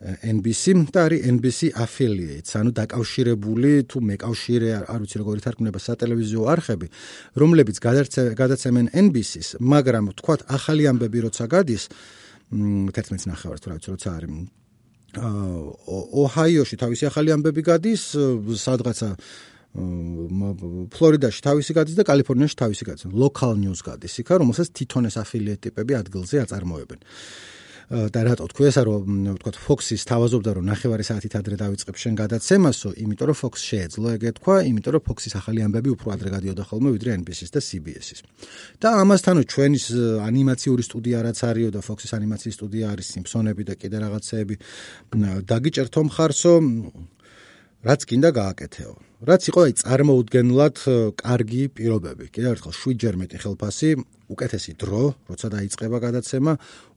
NBC 0.00 0.64
და 0.90 1.00
არის 1.06 1.20
NBC 1.28 1.60
affiliates, 1.76 2.50
ანუ 2.56 2.70
დაკავშირებული 2.72 3.84
თუ 3.84 3.98
მეკავშირე, 4.00 4.68
არ 4.90 4.98
ვიცი 5.04 5.16
როგორ 5.20 5.34
ითარგმნება 5.38 5.78
სატელევიზიო 5.78 6.42
არხები, 6.50 6.86
რომლებიც 7.36 7.76
გადაცემენ 8.32 8.86
NBC-ს, 8.96 9.60
მაგრამ 9.60 10.04
თქვა, 10.18 10.34
ახალი 10.56 10.88
ამბები 10.88 11.18
როცა 11.28 11.44
გადის, 11.52 11.84
11 12.50 13.30
ნახევარს 13.30 13.62
თუ 13.62 13.70
რა 13.70 13.76
ვიცი 13.78 13.90
როცა 13.94 14.10
არის 14.16 14.30
ოჰაიოში 16.22 16.76
თავისი 16.78 17.04
ახალი 17.10 17.34
ამბები 17.34 17.62
გადის 17.66 18.02
სადღაცა 18.62 19.08
ფლორიდაში 19.70 21.40
თავისი 21.46 21.74
გადის 21.78 21.94
და 21.94 22.04
კალიფორნიაში 22.06 22.56
თავისი 22.58 22.86
გადის. 22.90 23.06
Local 23.14 23.54
news 23.54 23.82
გადის 23.86 24.18
იქა 24.22 24.42
რომელსაც 24.42 24.70
თვითონ 24.74 25.06
ეს 25.06 25.16
affiliate 25.22 25.62
ტიპები 25.70 25.94
ადგილზე 25.94 26.42
აწარმოებენ 26.42 26.98
და 27.90 28.20
რატო 28.22 28.46
თქვი 28.54 28.68
ესა 28.70 28.82
რომ 28.86 29.06
ვთქვათ 29.34 29.56
Fox-ის 29.58 30.06
თავაზობდა 30.06 30.50
რომ 30.54 30.64
ნახევარი 30.70 31.02
საათით 31.02 31.34
ადრე 31.40 31.56
დავიწყებ 31.58 31.96
შენ 31.98 32.14
გადაცემასო, 32.22 32.88
იმიტომ 33.02 33.26
რომ 33.26 33.36
Fox 33.42 33.54
შეეძლო 33.66 34.08
ეგეთ 34.14 34.34
თქვა, 34.38 34.56
იმიტომ 34.70 34.92
რომ 34.94 35.02
Fox-ის 35.10 35.34
ახალი 35.34 35.60
ამბები 35.66 35.90
უფრო 35.98 36.08
ადრე 36.14 36.28
გადიოდა 36.30 36.62
ხოლმე 36.70 36.90
ვიდრე 36.94 37.10
NBC-ს 37.18 37.50
და 37.50 37.58
CBS-ის. 37.58 38.22
და 38.78 38.88
ამასთანო 39.02 39.42
ჩვენის 39.42 39.84
ანიმაციური 40.22 40.82
სტუდია 40.86 41.18
რაც 41.26 41.38
არისო 41.50 41.70
და 41.74 41.80
Fox-ის 41.82 42.14
ანიმაციის 42.14 42.54
სტუდია 42.62 42.86
არის 42.94 43.06
Simpson-ები 43.10 43.62
და 43.66 43.74
კიდე 43.74 43.98
რაღაცეები 44.06 44.54
დაგიჭერთო 45.50 46.00
მხარსო 46.06 46.54
რაც 47.80 48.00
გინდა 48.04 48.30
გააკეთეო. 48.36 48.92
რაც 49.20 49.42
იყო 49.52 49.60
აი 49.68 49.72
წარმოუდგენლად 49.80 50.76
კარგი 51.20 51.62
პირობები. 51.76 52.24
კიდევ 52.32 52.50
ერთხელ 52.56 52.72
7 52.72 52.96
ჯერ 53.00 53.14
მეტი 53.20 53.36
ხელფასი, 53.40 53.90
უკეთესი 54.30 54.72
დრო, 54.80 55.04
როცა 55.28 55.46
დაიწყება 55.52 55.98
გადაცემა, 56.06 56.52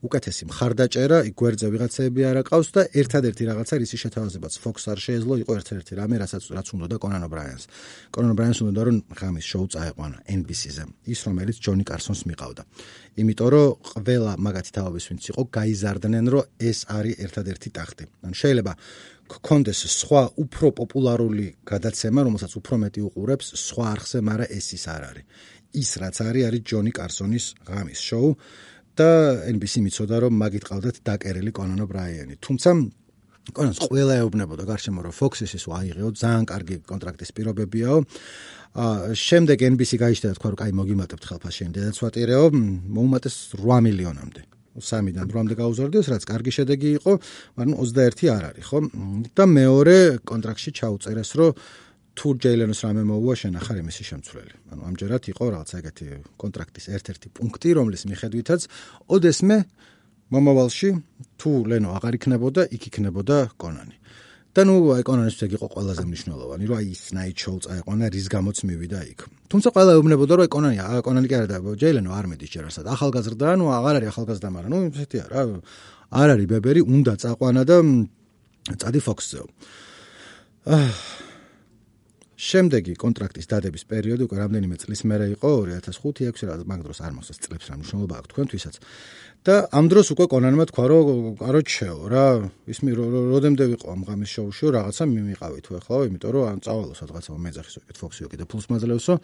უკეთესი 0.06 0.42
მხარდაჭერა, 0.48 1.18
გვერდზე 1.34 1.66
ვიღაცები 1.74 2.20
არ 2.30 2.36
აყავს 2.46 2.68
და 2.76 2.82
ერთადერთი 2.94 3.42
რაღაცა 3.50 3.74
რისი 3.82 3.96
შეთავაზებაც 4.04 4.52
Fox 4.62 4.76
არ 4.88 4.98
შეეძლო, 5.04 5.34
იყო 5.42 5.52
ერთ-ერთი 5.58 5.92
რამე, 5.98 6.16
რასაც 6.22 6.42
რაც 6.54 6.66
უნდა 6.78 6.86
და 6.94 6.96
Conan 7.02 7.24
O'Brien-ს. 7.26 7.64
Conan 8.14 8.30
O'Brien-ს 8.32 8.58
უნდა 8.62 8.80
რომ 8.86 8.96
ღამის 9.18 9.44
შოუ 9.50 9.66
წაეყვანა 9.74 10.18
NBC-ზე. 10.38 10.84
ის 11.10 11.20
რომელიც 11.26 11.56
Johnny 11.64 11.84
Carson-ს 11.84 12.22
მიყავდა. 12.30 12.62
იმიტომ 13.18 13.48
რომ 13.52 13.68
ყველა 13.90 14.32
მაგათი 14.38 14.70
თავების 14.78 15.04
ვინც 15.10 15.22
იყო, 15.30 15.42
გაიზარდნენ, 15.58 16.24
რომ 16.34 16.44
ეს 16.58 16.78
არის 16.88 17.14
ერთადერთი 17.24 17.68
ტახტი. 17.74 18.04
ან 18.26 18.32
შეიძლება 18.32 18.72
გქონდეს 19.24 19.80
სხვა 20.00 20.22
უფრო 20.36 20.66
პოპულარული 20.80 21.46
გადაცემა, 21.64 22.20
რომელსაც 22.28 22.52
უფრო 22.60 22.74
მეტი 22.84 23.00
უყურებს 23.08 23.46
სხვა 23.56 23.84
არხზე, 23.94 24.18
მაგრამ 24.20 24.52
ეს 24.52 24.66
ის 24.76 24.84
არ 24.94 25.02
არის. 25.10 25.24
ის 25.74 25.90
რაც 25.98 26.16
არის 26.22 26.44
არის 26.48 26.62
ჯონი 26.70 26.92
კარსონის 26.94 27.46
ღამის 27.66 28.00
შოუ 28.08 28.28
და 28.94 29.08
NBC 29.50 29.82
მიცოდა 29.82 30.16
რომ 30.22 30.32
მაგით 30.38 30.64
ყავდათ 30.70 30.96
დაკერილი 31.02 31.50
კონან 31.50 31.80
ობრაიანი. 31.82 32.34
თუმცა 32.38 32.70
კონანს 33.52 33.78
ყველა 33.90 34.14
ეუბნებოდა 34.22 34.64
გარშემო 34.70 35.00
რომ 35.04 35.14
Fox-ის 35.18 35.52
ის 35.58 35.66
აიღეო 35.66 36.08
ძალიან 36.14 36.44
კარგი 36.46 36.76
კონტრაქტის 36.86 37.30
პირობებიაო. 37.34 37.98
შემდეგ 39.26 39.58
NBC 39.74 39.98
გაიშტერა 39.98 40.34
თქვა 40.38 40.48
რომ 40.54 40.58
კაი 40.62 40.72
მოგიმატებთ 40.78 41.24
ხელფასში 41.28 41.62
დედაცვატირეო, 41.74 42.44
მოუმატეს 42.94 43.36
8 43.58 43.82
მილიონამდე. 43.86 44.53
3-დან 44.74 45.26
8-მდე 45.30 45.54
გაუზარდეს, 45.62 46.06
რაც 46.10 46.22
კარგი 46.26 46.52
შედეგი 46.58 46.90
იყო, 46.98 47.12
მაგრამ 47.58 47.74
21 47.78 48.30
არ 48.34 48.44
არის, 48.50 48.64
ხო? 48.70 48.78
და 49.34 49.44
მეორე 49.46 49.96
კონტრაქტში 50.26 50.70
ჩაუწერეს, 50.74 51.30
რომ 51.38 51.50
თუ 52.14 52.28
ჯეილენოს 52.38 52.80
რამე 52.86 53.02
მოუვა 53.10 53.34
შენ 53.42 53.54
ახარ 53.58 53.76
იმისი 53.82 54.04
შემცვლელი. 54.06 54.54
ანუ 54.70 54.82
ამჯერად 54.86 55.22
იყო 55.34 55.44
რაღაც 55.50 55.70
ეგეთი 55.78 56.06
კონტრაქტის 56.38 56.86
ერთ-ერთი 56.94 57.28
პუნქტი, 57.34 57.68
რომლის 57.74 58.02
მიხედვითაც 58.06 58.60
ოდესმე 59.10 59.58
მომავალში 60.30 60.88
თუ 61.38 61.50
ლენო 61.70 61.90
აღარ 61.98 62.14
იქნებოდა, 62.18 62.62
იქ 62.70 62.82
იქნებოდა 62.90 63.36
კონანი. 63.58 63.96
და 64.54 64.62
ნუ 64.62 64.74
კონანის 65.02 65.36
ეგ 65.42 65.52
იყო 65.58 65.66
ყველაზე 65.74 66.02
მნიშვნელოვანი, 66.06 66.64
რომ 66.70 66.76
აი 66.78 66.86
ის 66.94 67.02
ნაით 67.10 67.36
შოუ 67.42 67.58
წაეყვანა, 67.66 68.06
რის 68.14 68.26
გამოც 68.30 68.58
მივიდა 68.70 69.00
იქ. 69.10 69.20
თუმცა 69.50 69.68
ყველა 69.74 69.90
ეუბნებოდა, 69.98 70.32
რომ 70.38 70.46
აა 70.78 71.00
კონანი 71.02 71.26
კი 71.26 71.34
არა 71.34 71.48
და 71.50 71.58
ჯეილენო 71.74 72.10
არ 72.14 72.26
მედის 72.30 72.50
ჯერ 72.54 72.64
ასად. 72.70 72.86
ახალგაზრდა, 72.94 73.46
ნუ 73.58 73.66
აღარ 73.74 73.94
არის 73.98 74.08
ახალგაზრდა, 74.14 74.48
მაგრამ 74.54 74.70
ნუ 74.70 74.78
ესეთია 74.94 75.24
რა. 75.26 75.42
არ 76.14 76.28
არის 76.38 76.46
ბებერი, 76.46 76.80
უნდა 76.86 77.12
წაყვანა 77.18 77.62
და 77.66 77.76
წადი 78.78 79.00
ფოქსზეო. 79.02 79.46
აა 80.70 80.88
შემდეგი 82.34 82.94
კონტრაქტის 82.98 83.46
დადების 83.50 83.84
პერიოდი 83.90 84.26
უკვე 84.26 84.36
რამდენიმე 84.42 84.76
წლის 84.82 85.02
მერე 85.06 85.26
იყო 85.38 85.50
2005-6 85.70 86.48
რა 86.48 86.54
მაგ 86.66 86.80
დროს 86.86 86.98
არ 87.06 87.12
მახსოვს 87.14 87.42
წლებს 87.46 87.66
რა 87.70 87.74
მნიშვნელობა 87.78 88.14
აქვს 88.18 88.30
თქვენთვისაც 88.34 88.74
და 89.44 89.68
ამ 89.76 89.92
დროს 89.92 90.08
უკვე 90.16 90.24
კონანმა 90.32 90.64
თქვა 90.72 90.84
რომ 90.88 91.36
კაროჩეო 91.36 91.96
რა 92.08 92.26
ის 92.64 92.78
მე 92.80 92.90
როდემდე 92.96 93.64
ვიყო 93.76 93.86
ამ 93.92 94.00
ღამის 94.08 94.30
შოუში 94.40 94.72
რაღაცა 94.72 95.04
მიმიყავი 95.04 95.58
თუ 95.60 95.70
ახლა 95.84 95.96
იმიტომ 96.08 96.30
რომ 96.32 96.44
ამ 96.48 96.58
წავალო 96.64 96.94
სადღაცა 96.96 97.36
მეძახის 97.44 97.76
უკეთ 97.84 97.96
ფოქსიო 98.00 98.28
კიდე 98.32 98.44
ფულს 98.48 98.66
მაძლევსო. 98.72 99.14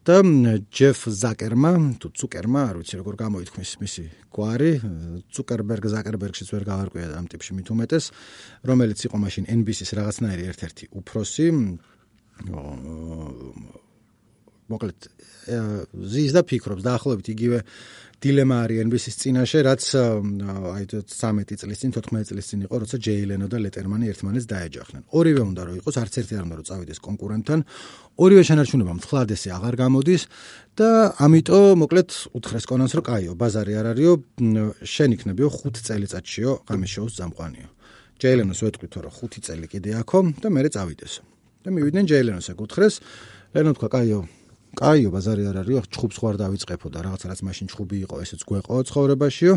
და 0.00 0.16
ჯეფ 0.72 0.98
ზაკერმა 1.12 1.72
თუ 2.00 2.08
ცუკერმა 2.16 2.60
არ 2.72 2.76
ვიცი 2.80 2.94
როგორ 3.04 3.14
გამოითქმის 3.20 3.70
მისი 3.84 4.04
გვარი 4.32 4.72
ცუკერბერგ 5.28 5.84
ზაკერბერგშიც 5.92 6.48
ვერ 6.56 6.64
გავარკვია 6.64 7.06
ამ 7.20 7.26
ტიპში 7.28 7.52
მით 7.60 7.68
უმეტეს 7.68 8.04
რომელიც 8.64 8.98
იყო 9.04 9.16
მაშინ 9.20 9.44
NBC-ს 9.60 9.92
რაღაცნაირი 10.00 10.44
ერთ-ერთი 10.48 10.84
უფროსი 10.96 11.46
მოკლედ 14.70 15.08
ზის 16.14 16.32
და 16.36 16.42
ფიქრობს 16.46 16.84
დაახლოებით 16.86 17.28
იგივე 17.34 17.58
დილემა 18.20 18.56
არის 18.68 18.80
NBC-ის 18.84 19.16
წინაშე, 19.16 19.60
რაც 19.64 19.84
აი 19.96 20.84
13 20.92 21.56
წლის 21.56 21.78
წინ, 21.80 21.90
14 21.96 22.28
წლის 22.28 22.46
წინ 22.52 22.64
იყო, 22.68 22.76
როცა 22.84 22.96
ჯეილენო 23.00 23.46
და 23.48 23.56
ლეტერმანი 23.64 24.12
ერთმანეთს 24.12 24.46
დაეჯახნენ. 24.50 25.02
ორივე 25.16 25.42
უნდა 25.48 25.62
რომ 25.64 25.74
იყოს, 25.80 25.94
არც 26.04 26.14
ერთი 26.20 26.32
არ 26.36 26.44
უნდა 26.44 26.56
რომ 26.60 26.66
წავიდეს 26.68 27.00
კონკურენტთან. 27.00 27.58
ორივე 28.20 28.42
შენარჩუნება 28.44 28.92
მთლად 29.00 29.28
ესე 29.32 29.48
აღარ 29.56 29.74
გამოდის 29.80 30.22
და 30.76 30.90
ამიტომ 31.16 31.76
მოკლედ 31.80 32.10
უთხრეს 32.36 32.64
კონანს 32.68 32.92
რომ 33.00 33.04
კაიო, 33.08 33.32
ბაზარი 33.40 33.72
არ 33.80 33.86
არისო, 33.96 34.12
შენ 34.84 35.10
იქნებიო 35.16 35.48
5 35.48 35.80
წელიწადშიო 35.88 36.50
ღამის 36.68 36.90
შოუს 36.92 37.12
წამყვანიო. 37.16 37.68
ჯეილენოს 38.20 38.60
ვეთქვით 38.60 38.94
რომ 39.00 39.12
5 39.16 39.40
წელი 39.48 39.66
კიდე 39.72 39.90
აქო 40.04 40.18
და 40.44 40.48
მე 40.52 40.68
წავიდესო. 40.68 41.39
და 41.60 41.68
მივიდნენ 41.68 42.04
ჯეილენოს 42.08 42.46
ეკუთხრეს. 42.56 42.94
ლენო 43.52 43.72
თქვა, 43.76 43.88
"კაიო, 43.92 44.20
კაიო 44.80 45.08
ბაზარი 45.12 45.44
არ 45.50 45.56
არისო, 45.60 45.82
ჩხუბს 45.92 46.16
ხوار 46.16 46.34
დავიწყებო 46.40 46.86
და 46.88 46.98
რაღაც 47.04 47.22
რაც 47.28 47.40
მაშინ 47.44 47.66
ჩხუბი 47.68 47.96
იყო, 48.06 48.16
ესეც 48.24 48.40
გვეყო 48.48 48.74
ცხოვრებაშიო." 48.88 49.54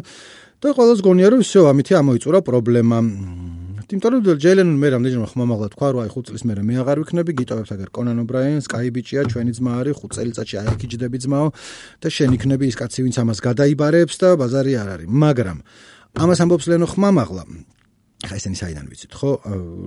და 0.64 0.72
ყოველს 0.72 1.00
გონია 1.04 1.28
რომ 1.28 1.42
ისე 1.44 1.60
ამითი 1.68 1.94
ამოიწურა 2.00 2.40
პრობლემა. 2.48 2.98
იმიტომ 3.84 4.12
რომ 4.16 4.40
ჯეილენონ 4.40 4.78
მე 4.80 4.88
რამდენჯერმე 4.96 5.28
ხმამაღლა 5.32 5.68
თქვა, 5.76 5.88
რომ 5.92 6.00
აი 6.04 6.10
5 6.16 6.24
წლის 6.28 6.44
მერე 6.48 6.62
მე 6.64 6.76
აღარ 6.82 6.98
ვიქნები, 7.04 7.32
გიტოვებთ 7.40 7.72
აგერ 7.76 7.90
კონან 7.92 8.18
ობრაიანს, 8.24 8.66
კაი 8.72 8.90
ბიჭია, 8.96 9.22
ჩვენი 9.28 9.52
ძმა 9.60 9.72
არის, 9.84 9.96
5 10.00 10.12
წელიწადში 10.16 10.56
აი 10.64 10.68
ეგ 10.74 10.82
იჯდები 10.88 11.18
ძმაო 11.24 11.48
და 12.00 12.08
შენ 12.16 12.32
იქნები 12.40 12.66
ის 12.72 12.76
კაცი, 12.80 13.00
ვინც 13.04 13.16
ამას 13.22 13.40
გადაიბარებს 13.44 14.16
და 14.24 14.28
ბაზარი 14.40 14.74
არ 14.82 14.90
არის. 14.96 15.08
მაგრამ 15.12 15.58
ამას 16.24 16.40
ამბობს 16.44 16.66
ლენო 16.72 16.88
ხმამაღლა 16.88 17.44
ხა 18.24 18.38
ესენი 18.40 18.58
საიდან 18.60 18.88
ვიცით? 18.92 19.16
ხო 19.20 19.32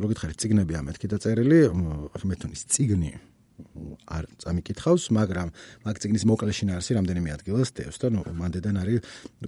რო 0.02 0.10
გითხარით 0.12 0.42
ციგნები 0.42 0.76
ამეთქი 0.80 1.08
დაწერილი 1.12 1.60
მე 2.28 2.36
თუნის 2.42 2.62
ციგნი 2.68 3.12
არ 4.06 4.24
წამიკითხავს, 4.42 5.04
მაგრამ 5.16 5.48
მაგ 5.86 5.96
ციგნის 6.02 6.24
მოკლეში 6.28 6.64
ნარსი 6.68 6.92
რამდენიმე 6.96 7.30
ადგილას 7.36 7.70
დევს 7.72 7.96
და 8.02 8.08
ნუ 8.12 8.20
მანდედან 8.36 8.76
არის 8.76 8.98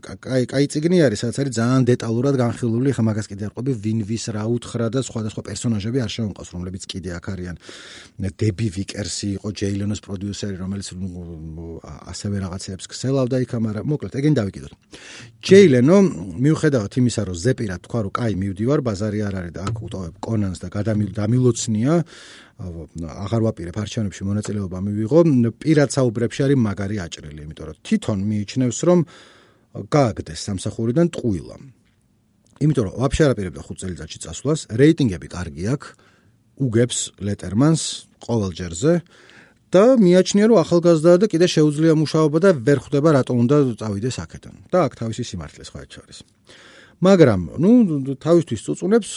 კაი 0.00 0.44
კაი 0.48 0.64
ციგნი 0.72 0.98
არის, 1.06 1.18
სადაც 1.22 1.36
არის 1.38 1.52
ძალიან 1.58 1.82
დეტალურად 1.92 2.34
განხილული, 2.40 2.90
ხა 2.96 3.02
მაგას 3.04 3.26
კიდე 3.30 3.44
არყობი 3.48 3.72
ვინ 3.84 3.98
ვის 4.08 4.24
რა 4.34 4.44
უთხრა 4.48 4.86
და 4.88 5.00
სხვადასხვა 5.04 5.42
პერსონაჟები 5.48 5.98
არ 6.02 6.10
შემოყავს, 6.16 6.48
რომლებიც 6.56 6.82
კიდე 6.88 7.10
აქ 7.18 7.26
არიან. 7.32 7.56
დები 8.38 8.66
ვიკერსი 8.76 9.28
იყო 9.38 9.48
ჯეილენოს 9.60 10.00
პროდიუსერი, 10.02 10.56
რომელიც 10.58 10.88
ასევე 12.08 12.36
რაღაცებს 12.44 12.84
ქსელავდა 12.88 13.36
იქ, 13.44 13.52
მაგრამ 13.60 13.84
მოკლედ 13.92 14.14
ეგენ 14.18 14.34
დავიკიდოთ. 14.38 14.72
ჯეილენო 15.44 15.96
მიუხედავად 16.42 16.92
იმისა, 16.98 17.22
რომ 17.28 17.36
ზეპირად 17.44 17.80
თქვა, 17.84 17.98
რომ 18.08 18.12
კაი 18.18 18.32
მივდივარ, 18.40 18.80
ბაზარი 18.82 19.20
არ 19.28 19.34
არის 19.38 19.52
და 19.54 19.60
აქ 19.68 19.76
უტოვებ 19.86 20.14
კონანს 20.18 20.58
და 20.62 20.68
გადამილოცნია 20.72 21.94
აღარ 22.58 23.42
ვაპირებ 23.46 23.76
არჩევნებში 23.78 24.22
მონაწილეობა 24.26 24.78
მივიღო. 24.82 25.20
პირად 25.62 25.88
საუბრებში 25.94 26.40
არის 26.46 26.58
მაგარი 26.58 26.96
აჭრილი 27.06 27.40
იმიტომ 27.46 27.66
რომ 27.70 27.76
თვითონ 27.86 28.18
მიიჩნევს 28.30 28.78
რომ 28.88 28.98
გააგდეს 29.94 30.40
სამსახურიდან 30.48 31.06
ტყუილა 31.14 31.56
იმიტომ 32.58 32.84
რომ 32.86 32.94
ვაფშე 32.98 33.22
არ 33.24 33.32
აპირებდა 33.34 33.60
5 33.62 33.78
წელიწადში 33.78 34.18
წასვლას. 34.24 34.60
რეიტინგები 34.74 35.28
კარგი 35.30 35.64
აქვს 35.74 35.88
უგებს 36.58 36.98
ლეტერმანს 37.22 37.82
ყოველ 38.26 38.50
ჯერზე 38.58 38.92
და 39.70 39.84
მიაჩნია 40.02 40.46
რომ 40.50 40.58
ახალგაზრდაა 40.64 41.18
და 41.22 41.26
კიდე 41.30 41.46
შეუძლია 41.46 41.94
მუშაობა 41.94 42.38
და 42.42 42.50
ვერ 42.66 42.78
ხვდება 42.82 43.08
რატომ 43.22 43.36
უნდა 43.44 43.56
წავიდეს 43.78 44.16
აქედან. 44.24 44.54
და 44.72 44.78
აქ 44.86 44.92
თავისი 44.98 45.22
სიმართლე 45.30 45.62
სხვა 45.62 45.80
ჩარის 45.86 46.18
მაგრამ 46.98 47.40
ნუ 47.62 47.70
თავისთვის 48.18 48.60
წუწუნებს 48.66 49.10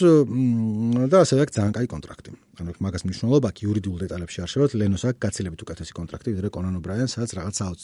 და 1.09 1.17
ასევე 1.25 1.39
აქვს 1.45 1.53
ძალიან 1.57 1.73
კაი 1.73 1.87
კონტრაქტი. 1.89 2.29
ანუ 2.61 2.69
მაგას 2.77 3.03
მნიშვნელობა 3.09 3.47
აქვს 3.49 3.61
იურიდიულ 3.65 3.97
დეტალებში 4.05 4.39
არ 4.45 4.49
შევართ 4.53 4.71
ლენოს 4.77 5.03
აქვს 5.09 5.21
გაცილებით 5.25 5.61
უკეთესი 5.65 5.93
კონტრაქტი 5.97 6.29
ვიდრე 6.37 6.47
კონან 6.53 6.77
ობრაიან 6.77 7.09
სადაც 7.09 7.31
რაღაც 7.41 7.55
საუც 7.57 7.81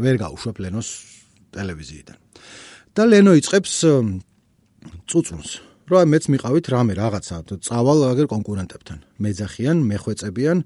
ვერ 0.00 0.16
გაუშვებ 0.24 0.56
ლენოს 0.64 0.88
ტელევიზიიდან. 1.52 2.16
და 2.94 3.02
ლენო 3.10 3.32
იწებს 3.34 3.72
წუწუნს 5.10 5.73
რომ 5.84 6.08
მეც 6.08 6.24
მიყავით 6.32 6.66
რამე 6.72 6.92
რაღაცა. 6.96 7.36
წავალ 7.60 7.98
აგერ 8.12 8.26
კონკურენტებთან. 8.34 8.98
მეძახიან 9.20 9.78
მეხვეწებიან 9.84 10.58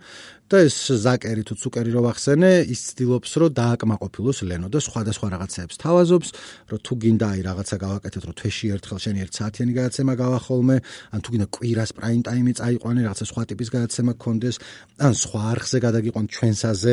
და 0.48 0.56
ეს 0.64 0.76
ზაკერი 1.04 1.42
თუ 1.44 1.54
ცუკერი 1.60 1.90
რო 1.92 2.00
ვახსენე 2.08 2.52
ის 2.72 2.80
ცდილობს 2.88 3.30
რომ 3.36 3.52
დააკმაყოფილოს 3.52 4.38
ლენო 4.48 4.68
და 4.72 4.80
სხვადასხვა 4.80 5.26
რაღაცებს 5.36 5.74
თავაზობს 5.84 6.28
რომ 6.72 6.80
თუ 6.80 6.92
გინდა 7.04 7.26
აი 7.36 7.40
რაღაცა 7.44 7.76
გავაკეთოთ 7.84 8.24
რომ 8.24 8.34
თვეში 8.40 8.66
ერთხელ 8.72 8.98
შენი 9.04 9.18
ერთ 9.28 9.32
საათიანი 9.38 9.72
გადაცემა 9.76 10.12
გავახოლმე 10.24 10.76
ან 11.12 11.20
თუ 11.20 11.28
გინდა 11.36 11.46
კვირას 11.52 11.90
პრაიმ 11.98 12.22
ტაიმი 12.24 12.52
წაიყვანე 12.56 13.00
რაღაცა 13.04 13.24
სხვა 13.28 13.42
ტიპის 13.52 13.68
გადაცემა 13.76 14.12
გქონდეს 14.16 14.56
ან 15.04 15.12
სხვა 15.12 15.40
არხზე 15.52 15.78
გადაგიყვან 15.84 16.26
ჩვენსაზე 16.32 16.92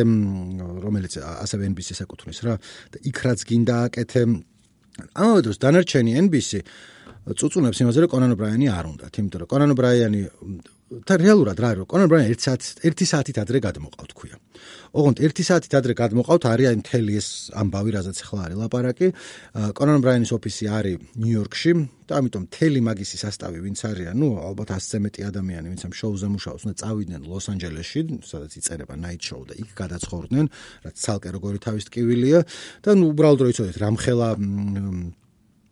რომელიც 0.84 1.14
ასევე 1.24 1.64
NBC-ს 1.72 2.00
ეკუთვნის 2.04 2.40
რა. 2.44 2.54
და 2.92 2.98
იქ 3.08 3.18
რაც 3.24 3.40
გინდა 3.48 3.76
აკეთე 3.88 4.22
ამავე 4.96 5.42
დროს 5.46 5.58
დანარჩენი 5.64 6.12
NBC 6.26 6.62
წუწუნებს 7.26 7.82
იმაზე 7.82 8.04
რომ 8.06 8.12
კონან 8.14 8.34
ბრაიანი 8.38 8.68
არ 8.70 8.86
უნდათ, 8.92 9.14
იმიტომ 9.20 9.40
რომ 9.42 9.50
კონან 9.50 9.72
ბრაიანი 9.76 10.22
და 10.90 11.14
რეალურად 11.23 11.61
რა 11.62 11.69
არის, 11.71 11.87
კონან 11.87 12.09
ბრაიანი 12.11 12.35
1 12.35 12.43
საათი 12.43 12.71
1 12.90 13.07
საათით 13.07 13.37
ადრე 13.38 13.59
გადმოყავთ 13.62 14.11
ქვია. 14.11 14.37
ოღონდ 14.90 15.23
1 15.23 15.47
საათით 15.47 15.73
ადრე 15.79 15.95
გადმოყავთ 15.95 16.43
არის 16.51 16.66
აი 16.66 16.77
მთელი 16.83 17.12
ეს 17.14 17.29
ამბავი, 17.55 17.90
რაზეც 17.95 18.19
ახლა 18.27 18.40
არის 18.51 18.59
ლაპარაკი. 18.59 19.07
კონან 19.79 20.03
ბრაიანის 20.03 20.33
ოფისი 20.35 20.64
არის 20.66 20.97
ნიუ-იორკში 21.14 21.73
და 22.11 22.12
ამიტომ 22.19 22.43
მთელი 22.51 22.81
მაგისი 22.90 23.16
სასტავი 23.23 23.59
ვინც 23.71 23.79
არიან, 23.87 24.14
ну, 24.19 24.29
ალბათ 24.43 24.69
100-ზე 24.75 24.99
მეტი 25.07 25.21
ადამიანი, 25.31 25.66
ვინც 25.71 25.83
ამ 25.87 25.95
შოუზე 25.95 26.27
მუშაობს, 26.35 26.62
უნდა 26.66 26.77
წავიდნენ 26.83 27.23
ლოს-ანჯელესში, 27.31 28.01
სადაც 28.27 28.53
იწერება 28.59 28.95
night 28.99 29.23
show 29.23 29.47
და 29.47 29.55
იქ 29.62 29.71
გადაცხოვრდნენ, 29.79 30.47
რაც 30.90 30.95
ცალკე 31.07 31.29
როგორი 31.38 31.59
თავის 31.62 31.87
ტკივილია 31.87 32.40
და 32.83 32.90
ну, 32.99 33.14
უბრალოდ 33.14 33.47
რო 33.47 33.49
იცოდეთ, 33.55 33.77
რამხელა 33.79 34.29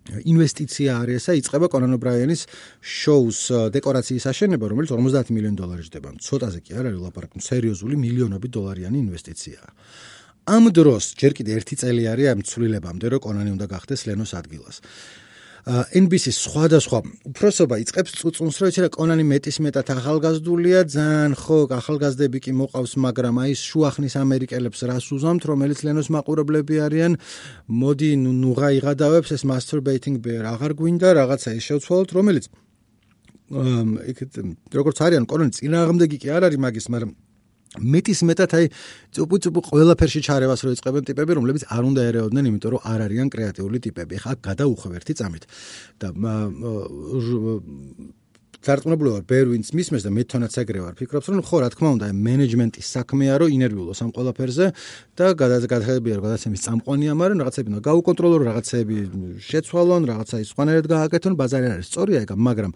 ინვესტიცია 0.04 1.00
არის 1.00 1.16
ესა 1.24 1.34
იწება 1.40 1.68
კონან 1.72 1.96
ობრაიანის 1.96 2.42
შოუს 2.84 3.40
დეკორაციის 3.72 4.26
აშენება, 4.32 4.66
რომელიც 4.68 4.92
50 4.92 5.32
მილიონ 5.32 5.56
დოლარი 5.56 5.84
ჯდება. 5.88 6.10
ცოტაზე 6.20 6.60
კი 6.60 6.72
არ 6.76 6.86
არის 6.92 7.02
ლაპარაკი, 7.08 7.40
სერიოზული 7.40 7.96
მილიონობით 8.04 8.52
დოლარიანი 8.52 8.98
ინვესტიციაა. 9.00 9.70
ამ 10.44 10.64
დროს 10.76 11.16
ჯერ 11.16 11.32
კიდე 11.40 11.52
ერთი 11.56 11.76
წელი 11.80 12.04
არის 12.04 12.28
ამ 12.36 12.40
ცვლილებამდე, 12.44 13.06
რომ 13.16 13.24
კონანი 13.24 13.50
უნდა 13.56 13.66
გახდეს 13.72 14.02
ლენოს 14.12 14.32
ადგილას. 14.36 14.84
NBC-ს 15.64 16.44
სხვადასხვა 16.44 17.00
უფროსობა 17.30 17.78
იწყებს 17.80 18.16
წუწუნს, 18.20 18.58
რომ 18.60 18.68
ეცერა 18.68 18.90
კონანი 18.92 19.24
მეტის 19.24 19.58
მეტად 19.64 19.92
ახალგაზრდულია, 19.96 20.80
ძალიან 20.92 21.36
ხო, 21.40 21.60
ახალგაზრდები 21.80 22.40
კი 22.44 22.52
მოყავს, 22.60 22.94
მაგრამ 23.00 23.40
აი 23.48 23.56
შუახნის 23.56 24.16
ამერიკელებს 24.20 24.84
რას 24.92 25.08
უზამთ, 25.16 25.48
რომელიც 25.48 25.80
ლენოს 25.88 26.12
მაყურებლები 26.12 26.76
არიან, 26.84 27.16
მოდი 27.80 28.12
ნუღა 28.44 28.70
იღადავებს 28.84 29.30
ეს 29.40 29.44
masturbating 29.48 30.20
bear, 30.20 30.44
აღარ 30.52 30.76
გვინდა 30.76 31.16
რაღაცა 31.24 31.56
ის 31.56 31.64
შევცვალოთ, 31.72 32.10
რომელიც 32.12 32.46
იქ 34.12 34.20
როგორც 34.68 34.98
არიან 35.00 35.24
კონანი 35.32 35.52
წინააღმდეგი 35.64 36.18
კი 36.20 36.28
არ 36.28 36.52
არის 36.52 36.60
მაგის, 36.60 36.88
მაგრამ 36.92 37.12
მეტის 37.80 38.20
მეტად 38.30 38.52
აი 38.54 38.66
წუპუ 39.18 39.36
წუპუ 39.44 39.60
ყველაფერში 39.70 40.22
ჩარევას 40.28 40.62
რო 40.62 40.74
იწყებენ 40.78 41.04
ტიპები, 41.10 41.32
რომლებიც 41.40 41.64
არ 41.74 41.84
უნდა 41.90 42.02
ერეოდნენ, 42.14 42.44
იმიტომ 42.54 42.72
რომ 42.74 42.82
არ 42.86 43.00
არიან 43.08 43.28
კრეატიული 43.34 43.78
ტიპები. 43.82 44.16
ხა 44.22 44.34
გადაუხვევ 44.46 44.92
ერთი 45.02 45.14
წამით 45.18 45.44
და 45.98 46.08
დარწმუნებული 48.64 49.10
ვარ, 49.12 49.24
ბევრი 49.28 49.50
ვინც 49.60 49.68
მისმეს 49.76 50.06
და 50.08 50.12
მე 50.16 50.24
თვითონაც 50.24 50.54
ეგრე 50.64 50.80
ვარ, 50.84 50.94
ფიქრობს 50.96 51.28
რომ 51.30 51.42
ხო, 51.44 51.58
რა 51.64 51.70
თქმა 51.74 51.90
უნდა, 52.00 52.06
მენეჯმენტის 52.16 52.88
საქმეა, 52.96 53.34
რომ 53.44 53.50
ინერვიულოს 53.60 54.00
ამ 54.04 54.12
ყველაფერზე 54.16 54.66
და 55.20 55.26
გადაგახებია, 55.36 56.14
რომ 56.16 56.24
გადაცემის 56.24 56.62
წამყვანია, 56.64 57.12
მაგრამ 57.20 57.38
რაღაცები 57.44 57.68
უნდა 57.74 57.82
გაუკონტროლო, 57.84 58.36
რაღაცები 58.48 58.96
შეცვალონ, 59.44 60.02
რაღაცა 60.08 60.36
ის 60.40 60.50
სხვანაირად 60.56 60.86
გააკეთონ, 60.96 61.34
ბაზარი 61.36 61.68
არის 61.76 61.88
სწორია 61.92 62.20
ეგ, 62.24 62.32
მაგრამ 62.40 62.72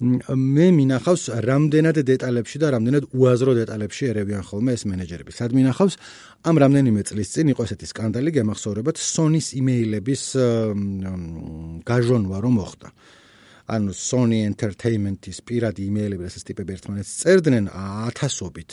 მე 0.00 0.66
მინახავს 0.80 1.22
რამდენად 1.44 1.96
დეტალებში 2.08 2.56
და 2.56 2.66
რამდენად 2.74 3.04
უაზრო 3.12 3.52
დეტალებში 3.60 4.02
ერევიან 4.10 4.42
ხოლმე 4.48 4.70
ეს 4.72 4.82
მენეჯერები. 4.88 5.30
სად 5.30 5.52
მინახავს 5.52 5.94
ამ 6.48 6.56
რამდენიმე 6.56 7.00
წლის 7.04 7.28
წინ 7.36 7.52
იყო 7.52 7.68
ესეთი 7.68 7.86
სკანდალი, 7.92 8.32
გემახსოვრებათ 8.32 8.96
Sony-ს 8.96 9.52
იმეილების 9.60 10.22
გაჟონვა 11.84 12.36
რომ 12.40 12.54
მოხდა. 12.56 12.88
ანუ 13.70 13.94
Sony 13.94 14.42
Entertainment-ის 14.50 15.40
პირადი 15.46 15.86
იმეილები, 15.86 16.26
რასაც 16.26 16.44
ტიპები 16.50 16.76
ერთმანეთს 16.76 17.16
წერდნენ 17.22 17.70
ათასობით. 17.70 18.70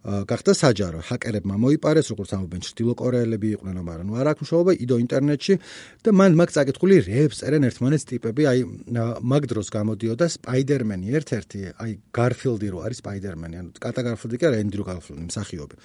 გახდა 0.00 0.52
საჯარო, 0.56 1.02
ჰაკერებმა 1.04 1.56
მოიპარეს, 1.60 2.08
როგორც 2.08 2.30
ამობენ 2.32 2.60
ჩრდილო 2.64 2.92
კორეელები 2.96 3.48
იყვნენ, 3.60 3.80
მაგრამ 3.84 4.06
ნუ 4.08 4.14
არ 4.16 4.30
აქვს 4.32 4.42
მშობა 4.46 4.72
იდო 4.80 4.96
ინტერნეტში 4.96 5.54
და 6.00 6.10
მან 6.16 6.32
მაგ 6.40 6.48
წაკითხული 6.56 6.96
რეებს 7.04 7.44
წერენ 7.44 7.68
ერთმანეთს 7.68 8.08
ტიპები, 8.08 8.42
აი 8.48 8.58
მაგ 9.20 9.42
დროს 9.52 9.68
გამოდიოდა 9.76 10.26
Spider-Man-ი 10.40 11.08
ერთ-ერთი, 11.20 11.60
აი 11.84 11.90
Garfield-ი 12.16 12.68
რო 12.72 12.78
არის 12.80 12.98
Spider-Man-ი, 13.04 13.56
ანუ 13.60 13.70
კატა 13.76 14.00
Garfield-ი 14.08 14.36
კი 14.40 14.44
არა, 14.48 14.56
Andrew 14.64 14.84
Garfield-ი, 14.88 15.24
მსახიობი. 15.28 15.76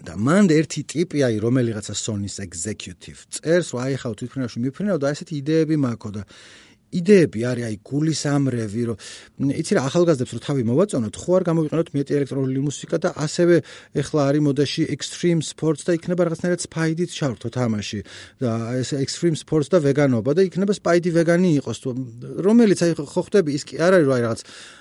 და 0.00 0.16
მან 0.16 0.48
ერთი 0.48 0.80
ტიპი 0.88 1.20
აი 1.28 1.36
რომელიღაცა 1.44 1.92
Sony-ს 1.92 2.40
executive 2.40 3.20
წერს, 3.36 3.76
აი 3.76 4.00
ხა 4.00 4.16
თვითფრინავში 4.16 4.58
მიფრინავ 4.64 4.96
და 4.96 5.12
ესეთი 5.12 5.34
იდეები 5.44 5.76
მაქვს 5.76 6.12
და 6.16 6.22
იდეები 6.90 7.40
არის 7.46 7.64
აი 7.70 7.76
გულის 7.86 8.22
ამრევი 8.30 8.82
რომ 8.90 9.52
იცი 9.60 9.76
რა 9.78 9.82
ახალგაზრდებს 9.90 10.32
რო 10.34 10.40
თავი 10.46 10.62
მოვაწონოთ 10.70 11.14
ხო 11.22 11.30
არ 11.38 11.44
გამოვიყენოთ 11.48 11.88
მეტი 11.94 12.16
ელექტრონული 12.18 12.64
მუსიკა 12.66 12.96
და 13.04 13.10
ასევე 13.26 13.56
ეხლა 14.02 14.20
არის 14.30 14.42
მოდაში 14.48 14.82
extreme 14.94 15.40
sports 15.46 15.86
და 15.86 15.94
იქნება 15.98 16.26
რაღაცნაირად 16.26 16.64
spidey-ით 16.66 17.10
ჩავრთო 17.14 17.48
თამაში 17.54 18.00
და 18.42 18.50
ეს 18.82 18.90
extreme 18.98 19.38
sports 19.38 19.70
და 19.70 19.78
ვეგანობა 19.86 20.30
და 20.34 20.42
იქნება 20.50 20.74
spidey 20.74 21.14
ვეგანი 21.14 21.50
იყოს 21.62 21.78
რომელიც 22.42 22.78
აი 22.82 22.98
ხო 22.98 23.22
ხდები 23.30 23.54
ის 23.54 23.64
კი 23.70 23.78
არ 23.78 24.02
არის 24.02 24.06
რომ 24.10 24.14
აი 24.18 24.22
რაღაც 24.26 24.40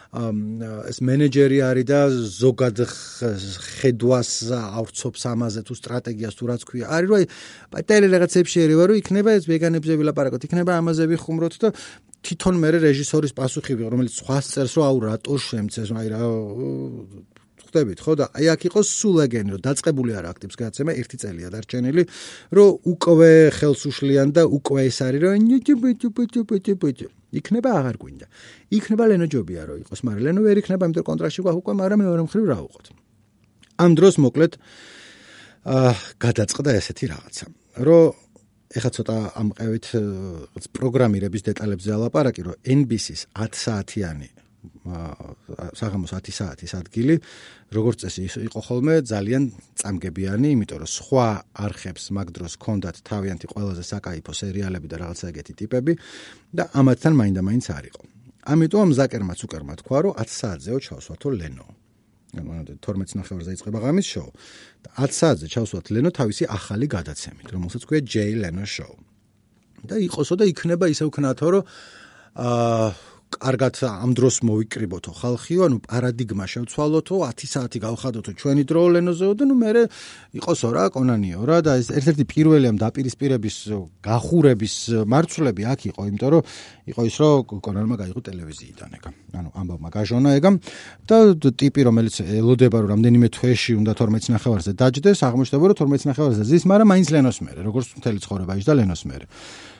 ეს 0.10 0.98
მენეჯერი 1.06 1.60
არის 1.69 1.86
და 1.86 2.00
ზოგად 2.10 2.82
ხედვას 3.78 4.32
ავრცობს 4.50 5.22
ამაზე 5.30 5.62
თუ 5.69 5.74
სტრატეგიას 5.78 6.34
თუ 6.34 6.43
რაც 6.50 6.62
ქვია. 6.65 6.86
არის 6.89 7.10
რომ 7.13 7.22
პატარა 7.69 8.08
რაღაცებში 8.17 8.58
ერევა 8.65 8.84
რომ 8.89 8.98
იქნება 9.06 9.30
ეს 9.38 9.45
ვეგანებზე 9.45 9.93
ვილაპარაკოთ, 10.02 10.41
იქნება 10.50 10.72
ამაზე 10.82 11.04
ვიხუმროთ 11.13 11.54
და 11.62 11.69
თვითონ 12.26 12.56
მე 12.58 12.69
რეჟისორის 12.89 13.38
პასუხი 13.38 13.74
ვიღო, 13.78 13.89
რომელიც 13.93 14.13
სხვას 14.17 14.45
წერს 14.50 14.74
რომ 14.82 14.86
აუ 14.89 14.98
რატო 15.13 15.36
შემცეს, 15.38 15.89
აი 15.93 16.08
რა 16.10 16.22
ხვდებით 17.69 17.99
ხო 18.01 18.13
და 18.17 18.25
აი 18.34 18.45
აქ 18.58 18.62
იყო 18.73 18.82
სულეგენი 18.89 19.49
რომ 19.53 19.62
დაწყებული 19.69 20.12
არა 20.17 20.29
აქტივს 20.34 20.55
გადაცემა 20.58 20.91
ერთი 20.97 21.17
წელია 21.21 21.49
დარჩენილი 21.53 22.03
რომ 22.58 22.69
უკვე 22.89 23.32
ხელს 23.53 23.82
უშლიან 23.93 24.27
და 24.34 24.43
უკვე 24.49 24.89
ეს 24.89 24.99
არის 25.05 25.21
რომ 25.21 27.13
იქნება 27.29 27.69
აღარ 27.79 27.97
გვინდა. 28.01 28.25
იქნება 28.73 29.03
ლენო 29.10 29.27
ჯობია 29.29 29.63
რომ 29.69 29.77
იყოს, 29.86 29.99
მაგრამ 30.01 30.23
ლენო 30.25 30.41
ვერ 30.45 30.58
იქნება, 30.62 30.84
იმიტომ 30.89 31.05
კონტრაქტში 31.10 31.41
გვაქვს 31.45 31.62
უკვე, 31.62 31.73
მაგრამ 31.82 31.99
მეორე 32.01 32.21
მხრივ 32.25 32.45
რა 32.49 32.58
უყოთ. 32.65 32.86
ამ 33.79 33.91
დროს 33.95 34.15
მოკლედ 34.25 34.53
აა 35.69 35.93
გადაწყდა 36.25 36.69
ესეთი 36.79 37.05
რაღაცა, 37.13 37.45
რომ 37.86 38.05
ეხა 38.69 38.89
ცოტა 38.95 39.15
ამყევით 39.41 39.86
პროგრამირების 40.73 41.41
დეტალებზე 41.49 41.89
ალაპარაკი, 41.97 42.41
რომ 42.49 42.55
NBC-ს 42.65 43.21
10 43.34 43.53
საათიანი 43.65 44.38
საღამოს 44.85 46.13
10 46.15 46.35
საათის 46.39 46.71
ადგილი 46.79 47.15
როგორც 47.75 48.05
წესი 48.05 48.23
იყო 48.47 48.59
ხოლმე 48.63 48.95
ძალიან 49.03 49.43
წამგებიანი, 49.75 50.47
იმიტომ 50.55 50.79
რომ 50.83 50.89
სხვა 50.89 51.27
არხებს 51.65 52.03
მაგ 52.15 52.27
დროს 52.35 52.53
ჰქონდათ 52.57 52.95
თავიანთი 53.03 53.45
ყველაზე 53.51 53.83
საკაიფო 53.83 54.31
სერიალები 54.31 54.87
და 54.87 54.95
რაღაცა 55.03 55.25
ეგეთი 55.35 55.53
ტიპები 55.59 55.93
და 56.55 56.63
ამათთან 56.79 57.13
მაინდა-მაინც 57.19 57.65
არისო. 57.75 58.01
ამიტომ 58.49 58.87
ზაკერმაც 58.95 59.39
უკერმა 59.45 59.73
თქვა, 59.83 59.97
რომ 59.99 60.13
10 60.15 60.31
საათზეო 60.39 60.77
ჩავსვათო 60.79 61.29
ლენო. 61.39 61.67
ანუ 62.39 62.77
12 62.77 63.17
ნახევარზე 63.19 63.51
იწყება 63.57 63.79
ღამის 63.83 64.07
შოუ 64.13 64.29
და 64.85 64.89
10 65.01 65.13
საათზე 65.19 65.47
ჩავსვათ 65.53 65.85
ლენო 65.93 66.09
თავისი 66.13 66.43
ახალი 66.45 66.85
გადაცემით, 66.87 67.47
რომელსაც 67.51 67.83
ქვია 67.89 68.01
Jay 68.05 68.31
Leno 68.37 68.65
Show. 68.65 68.93
და 69.85 69.95
იყოსო 70.03 70.35
და 70.39 70.45
იქნება 70.49 70.89
ისე 70.91 71.07
ვქნათო, 71.07 71.47
რომ 71.55 71.63
აა 72.35 72.87
კარგად 73.29 73.77
ამ 73.85 74.11
დროს 74.17 74.41
მოვიკრიბოთო 74.41 75.11
ხალხიო, 75.13 75.61
ანუ 75.69 75.77
პარადიგმა 75.85 76.45
შევცვალოთო, 76.49 77.15
10 77.29 77.45
საათი 77.53 77.77
გავხადოთო 77.85 78.31
ჩვენი 78.41 78.63
დრო 78.65 78.81
ლენოზეო 78.97 79.33
და 79.37 79.45
ნუ 79.45 79.55
მე 79.59 79.71
იყოსო 80.33 80.69
რა 80.73 80.85
კონანიო 80.89 81.41
რა 81.45 81.57
და 81.61 81.77
ეს 81.77 81.93
ერთ-ერთი 81.93 82.25
პირველი 82.25 82.65
ამ 82.73 82.77
დაპირისპირების 82.81 83.57
გახურების 84.01 84.75
მარცვლები 85.13 85.63
აქ 85.69 85.79
იყო, 85.93 86.01
იმიტომ 86.09 86.29
რომ 86.33 86.41
იყო 86.89 87.01
ის 87.05 87.15
რომ 87.21 87.61
კონანმა 87.61 87.95
გაიღო 88.01 88.21
ტელევიზიიდან 88.25 88.89
ეგა. 88.97 89.09
ანუ 89.39 89.49
ამბავმა 89.53 89.89
გაჟონა 89.93 90.29
ეგა 90.41 90.51
და 91.05 91.17
ტიპი 91.53 91.81
რომელიც 91.85 92.15
ელოდება 92.25 92.77
რომ 92.81 92.89
რამდენიმე 92.97 93.27
თვეში 93.29 93.77
უნდა 93.77 93.93
12 93.93 94.33
ნახევარზე 94.33 94.71
დაждდეს, 94.73 95.19
აღმოჩნდება 95.21 95.65
რომ 95.69 95.77
12 95.77 96.09
ნახევარზე 96.09 96.43
ზის, 96.49 96.63
მაგრამ 96.65 96.87
მაინც 96.91 97.07
ლენოს 97.13 97.37
მერე, 97.45 97.59
როგორც 97.61 97.87
მთელი 98.01 98.19
ცხოვრება 98.25 98.53
იჯდა 98.57 98.73
ლენოს 98.73 99.03
მერე. 99.05 99.25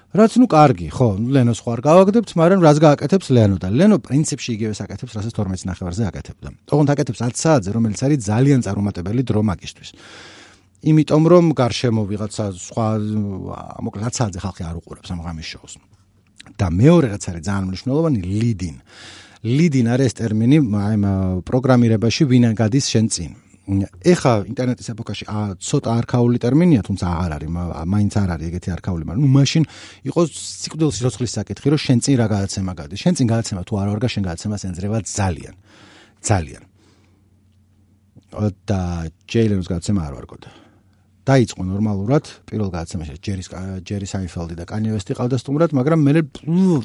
რაც 0.10 0.32
ნუ 0.42 0.46
კარგი, 0.50 0.88
ხო, 0.90 1.10
ლენოს 1.22 1.60
ხო 1.62 1.70
არ 1.78 1.82
გავაგდებთ, 1.86 2.30
მაგრამ 2.34 2.60
რაც 2.66 2.78
გააკეთებს 2.82 3.28
ლენო 3.30 3.58
და 3.62 3.70
ლენო 3.70 3.98
პრინციპში 4.02 4.50
იგივე 4.58 4.74
საკეთებს, 4.74 5.14
რასაც 5.14 5.34
12 5.38 5.70
ნახევარზე 5.70 6.04
აკეთებდა. 6.10 6.50
თქონდ 6.66 6.88
აკეთებს 6.98 7.20
10 7.22 7.38
საათზე, 7.38 7.70
რომელიც 7.78 8.00
არის 8.02 8.20
ძალიან 8.26 8.60
წარუმატებელი 8.66 9.22
დრო 9.22 9.42
მაგისტვის. 9.46 9.90
იმიტომ 10.90 11.24
რომ 11.30 11.46
გარშემო 11.54 12.02
ვიღაცა 12.10 12.46
სხვა 12.58 12.88
მოკლედ 13.86 14.04
10 14.10 14.18
საათზე 14.18 14.40
ხალხი 14.40 14.64
არ 14.66 14.76
უყურებს 14.82 15.10
ამ 15.14 15.20
ღამის 15.22 15.48
შოუს. 15.54 15.74
და 16.58 16.68
მეორე 16.74 17.08
რაც 17.14 17.24
არის 17.30 17.44
ძალიან 17.46 17.66
მნიშვნელოვანი, 17.70 18.20
leading. 18.26 18.78
leading 19.44 19.88
არის 19.94 20.12
ტერმინი 20.18 20.58
აი 20.74 20.96
პროგრამირებაში 21.46 22.24
ვინ 22.26 22.56
გადის 22.58 22.86
შენ 22.90 23.06
წინ. 23.14 23.32
ეხა 23.70 24.32
ინტერნეტის 24.50 24.90
ეპოქაში 24.94 25.26
ა 25.30 25.54
ცოტა 25.62 25.90
არქაული 26.02 26.42
ტერმინია, 26.42 26.82
თუმცა 26.88 27.06
აღარ 27.06 27.32
არის, 27.38 27.50
მაინც 27.94 28.14
არ 28.18 28.30
არის 28.34 28.46
ეგეთი 28.50 28.70
არქაული, 28.76 29.04
მაგრამ 29.10 29.30
მაშინ 29.38 29.64
იყო 30.10 30.22
სიკვდილის 30.30 30.96
სიცოცხლის 30.98 31.32
საკითხი, 31.38 31.68
რომ 31.74 31.80
შენ 31.86 32.00
წინ 32.02 32.16
რა 32.18 32.28
გადაცემა 32.34 32.72
გადის. 32.80 33.00
შენ 33.04 33.14
წინ 33.20 33.28
გადაცემა 33.30 33.62
თუ 33.70 33.74
არ 33.78 33.88
ვარგა, 33.94 34.08
შენ 34.10 34.24
გადაცემას 34.30 34.62
ენძრევა 34.70 34.98
ძალიან. 35.06 35.54
ძალიან. 36.26 36.64
და 38.70 39.10
ჯეილენს 39.26 39.68
გადაცემა 39.70 40.02
არ 40.06 40.14
ვარგოდა. 40.18 40.50
დაიწყო 41.30 41.62
ნორმალურად 41.62 42.26
პირველ 42.50 42.70
გადაცემაში 42.74 43.14
ჯერის 43.22 43.48
ჯერი 43.86 44.08
საინფელდი 44.10 44.56
და 44.58 44.66
კანი 44.70 44.94
ვესტი 44.94 45.14
ყავდა 45.18 45.38
სტუმრად, 45.42 45.72
მაგრამ 45.78 46.00
მე 46.06 46.14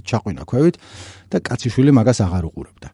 ჩაყვინა 0.04 0.42
ქვევით 0.44 0.76
და 1.32 1.36
კაციშვილი 1.48 1.92
მაგას 1.96 2.18
აღარ 2.24 2.44
უყურებდა. 2.48 2.88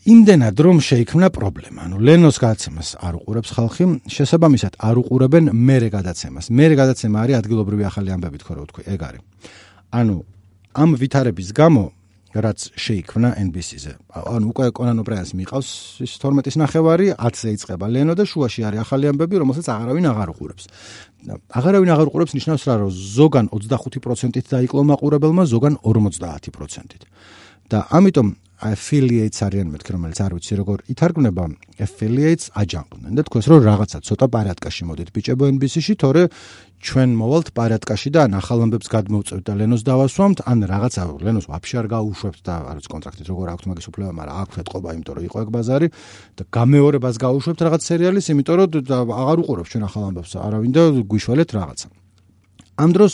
იმდენად 0.00 0.56
რომ 0.56 0.78
შეიქმნა 0.80 1.28
პრობლემა. 1.28 1.84
ანუ 1.84 1.96
ლენოს 2.00 2.40
გადაცემას 2.40 2.88
არ 3.04 3.20
უყურებს 3.20 3.50
ხალხი, 3.52 3.84
შესაბამისად 4.08 4.80
არ 4.80 4.96
უყურებენ 5.04 5.52
მერე 5.52 5.92
გადაცემას. 5.92 6.48
მერე 6.48 6.74
გადაცემა 6.80 7.16
არის 7.20 7.36
ადგილობრივი 7.44 7.84
ახალი 7.84 8.08
ამბები 8.16 8.38
თქო 8.40 8.52
რა 8.56 8.62
ვთქვი, 8.64 8.82
ეგ 8.88 9.00
არის. 9.04 9.20
ანუ 9.92 10.16
ამ 10.72 10.90
ვითარების 10.96 11.48
გამო 11.52 11.84
რაც 12.30 12.60
შეიქმნა 12.78 13.28
NBC-ზე. 13.44 13.92
ანუ 14.14 14.44
უკვე 14.54 14.70
კონან 14.70 15.02
ობრაიანს 15.02 15.32
მიყავს 15.34 15.68
ის 16.06 16.12
12-ის 16.16 16.56
ნახევარი, 16.62 17.06
10-ზე 17.18 17.48
იწყება 17.58 17.86
ლენო 17.90 18.14
და 18.14 18.24
შუაში 18.24 18.60
არის 18.70 18.80
ახალი 18.86 19.10
ამბები, 19.10 19.34
რომელსაც 19.42 19.66
აღარავინ 19.66 20.06
აღარ 20.14 20.28
უყურებს. 20.30 20.64
აღარავინ 21.50 21.90
აღარ 21.90 22.06
უყურებს 22.08 22.32
ნიშნავს 22.38 22.62
რა, 22.70 22.74
რომ 22.86 22.90
ზოგან 22.94 23.46
25%-ით 23.50 24.46
დაიკლო 24.46 24.82
მაყურებელმა, 24.94 25.42
ზოგან 25.50 25.74
50%-ით. 25.82 27.02
და 27.70 27.86
ამიტომ 27.90 28.28
affiliates 28.60 29.40
არიან 29.40 29.68
მეთქი 29.72 29.90
რომელიც 29.96 30.18
არ 30.20 30.32
ვიცი 30.36 30.54
როგორ 30.60 30.78
ითარგმნება. 30.92 31.44
Affiliates 31.80 32.52
აჯანყდნენ 32.52 33.12
და 33.16 33.22
თქვენს 33.24 33.46
რომ 33.50 33.60
რაღაცა 33.64 33.98
ცოტა 34.04 34.26
პარატკაში 34.34 34.82
მოდით. 34.84 35.08
ბიჭებო 35.16 35.44
NBC-ში 35.56 35.94
თორე 35.96 36.22
ჩვენ 36.80 37.10
მოვალთ 37.20 37.48
პარატკაში 37.56 38.08
და 38.12 38.20
ან 38.28 38.32
ახალ 38.40 38.58
ამბებს 38.64 38.88
გადმოვწევთ 38.92 39.44
და 39.48 39.52
ლენოს 39.60 39.82
დავასვამთ. 39.88 40.38
ან 40.44 40.58
რაღაცა 40.68 41.02
ლენოს 41.24 41.46
ვაფშე 41.48 41.76
არ 41.80 41.86
გაუშვებთ 41.94 42.40
და 42.44 42.54
არის 42.72 42.86
კონტრაქტით 42.92 43.26
როგორ 43.32 43.46
აქვს 43.52 43.64
მაგის 43.68 43.86
უფლება 43.90 44.12
მაგრამ 44.20 44.36
აქვს 44.44 44.56
ეთყობა 44.60 44.88
იმიტომ 44.96 45.14
რომ 45.16 45.24
იყო 45.28 45.36
ეგ 45.40 45.48
ბაზარი. 45.56 45.88
და 46.36 46.42
გამეორებას 46.56 47.16
გაუშვებთ 47.24 47.60
რაღაც 47.64 47.82
სერიალის 47.88 48.26
იმიტომ 48.32 48.56
რომ 48.60 48.68
აღარ 49.20 49.38
უყურებს 49.40 49.70
ჩვენ 49.72 49.84
ახალ 49.88 50.02
ამბებს 50.08 50.32
არავინ 50.36 50.70
და 50.76 50.82
გვიშველეთ 51.08 51.50
რაღაცა. 51.56 51.86
ამ 52.80 52.90
დროს 52.96 53.12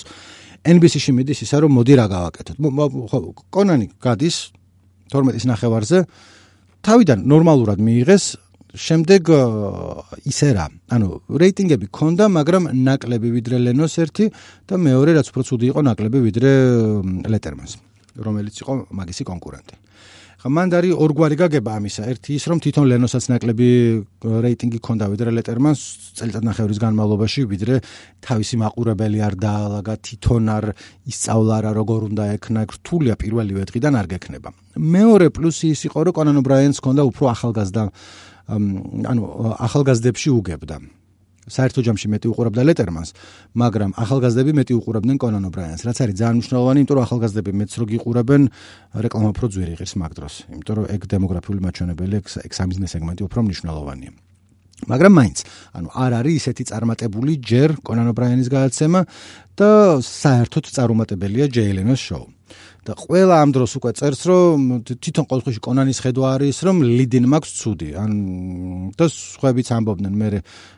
NBC-ში 0.66 1.12
მიდის 1.14 1.38
ისა 1.47 1.59
რომ 1.62 1.70
მოდი 1.78 1.94
რა 1.94 2.07
გავაკეთოთ. 2.11 2.57
კონანი 3.55 3.86
გადის 4.03 4.36
12-ის 5.12 5.46
ნახევარზე 5.50 5.98
თავიდან 6.86 7.22
ნორმალურად 7.26 7.78
მიიღეს 7.82 8.24
შემდეგ 8.76 9.30
ისე 10.28 10.48
რა, 10.52 10.66
ანუ 10.92 11.09
რეიტინგები 11.40 11.88
ქონდა, 11.88 12.28
მაგრამ 12.28 12.68
ნაკლები 12.76 13.28
ვიდრე 13.32 13.57
ლენოს 13.64 13.94
ერთი 14.04 14.28
და 14.68 14.76
მეორე 14.76 15.16
რაც 15.16 15.32
უფრო 15.32 15.42
ცუდი 15.48 15.66
იყო 15.72 15.80
ნაკლები 15.86 16.18
ვიდრე 16.28 16.52
ლეტერმანს, 17.32 17.72
რომელიც 18.20 18.54
იყო 18.61 18.72
მაგისი 18.92 19.24
კონკურენტი. 19.32 19.74
ხა 20.37 20.51
მან 20.53 20.68
დარი 20.68 20.91
ორგვარი 20.93 21.37
გაგება 21.41 21.80
ამისა. 21.80 22.03
ერთი 22.12 22.37
ის 22.37 22.45
რომ 22.45 22.59
თვითონ 22.61 22.84
ლენოსაც 22.93 23.24
ნაკლები 23.32 23.68
რეიტინგი 24.20 24.78
ქონდა 24.84 25.09
ვიდრე 25.09 25.30
ლეტერმანს 25.32 25.80
წელიწადნახევრის 26.20 26.80
განმავლობაში, 26.84 27.41
ვიდრე 27.49 27.74
თავისი 28.20 28.55
მაყურებელი 28.61 29.18
არ 29.24 29.34
დაალაგა, 29.41 29.95
თვითონ 29.97 30.45
არ 30.57 30.64
ისწავლა 31.09 31.57
რა 31.64 31.72
როგორ 31.80 32.01
უნდა 32.12 32.24
ექნა, 32.37 32.61
რთულია 32.68 33.14
პირველივე 33.16 33.62
დღიდან 33.64 33.95
არ 33.97 34.07
გექნება. 34.12 34.49
მეორე 34.76 35.26
პლუსი 35.32 35.72
ის 35.72 35.80
იყო 35.89 35.99
რომ 36.05 36.16
კონან 36.20 36.45
ბრაიანს 36.45 36.78
ქონდა 36.84 37.03
უფრო 37.09 37.24
ახალგაზრდა 37.32 37.82
ანუ 38.47 39.22
ახალგაზრდებში 39.57 40.30
უგებდა. 40.30 40.76
საერთო 41.47 41.80
ჯამში 41.86 42.07
მეტი 42.11 42.26
უყურებდა 42.32 42.62
ლეტერმანს, 42.66 43.11
მაგრამ 43.55 43.90
ახალგაზრდები 43.97 44.53
მეტი 44.59 44.72
უყურებდნენ 44.76 45.16
კონან 45.22 45.44
ობრაიანს, 45.47 45.82
რაც 45.86 45.99
არის 46.03 46.14
ძალიან 46.20 46.36
მნიშვნელოვანი, 46.42 46.78
იმიტომ 46.82 46.97
რომ 46.99 47.07
ახალგაზრდები 47.07 47.53
მეც 47.57 47.70
რო 47.78 47.84
გიყურებენ, 47.97 48.42
რეკლამა 49.07 49.28
უფრო 49.30 49.47
ძვირი 49.55 49.74
ღირს 49.78 49.94
მაგ 49.97 50.12
დროს, 50.18 50.34
იმიტომ 50.51 50.74
რომ 50.76 50.86
ეგ 50.90 51.01
დემოგრაფიული 51.07 51.61
მაჩვენებელი, 51.66 52.14
ეგ 52.47 52.53
სამიზნე 52.59 52.86
სეგმენტი 52.90 53.22
უფრო 53.30 53.40
მნიშვნელოვანია. 53.47 54.12
მაგრამ 54.84 55.12
მაინც, 55.16 55.38
ანუ 55.72 55.88
არ 55.97 56.12
არის 56.20 56.34
ისეთი 56.36 56.62
წარმატებული 56.68 57.32
ჯერ 57.40 57.80
კონან 57.80 58.12
ობრაიანის 58.12 58.49
გადაცემა 58.53 59.01
და 59.57 59.70
საერთოდ 60.05 60.64
წარუმატებელია 60.68 61.49
ჯეილენოს 61.49 61.97
შოუ. 61.97 62.36
და 62.87 62.95
ყველა 62.95 63.37
ამ 63.43 63.51
დროს 63.51 63.72
უკვე 63.82 63.91
წერს 63.99 64.22
რომ 64.30 64.59
თვითონ 64.87 65.24
ყოველთვის 65.26 65.59
კონანის 65.59 65.99
ხედვა 66.07 66.28
არის 66.39 66.59
რომ 66.66 66.76
ლიდინ 66.87 67.24
მაქვს 67.32 67.51
ცუდი 67.59 67.89
ან 67.99 68.11
და 68.95 69.05
სხვაებიც 69.11 69.68
ამბობდნენ 69.74 70.14
მე 70.14 70.28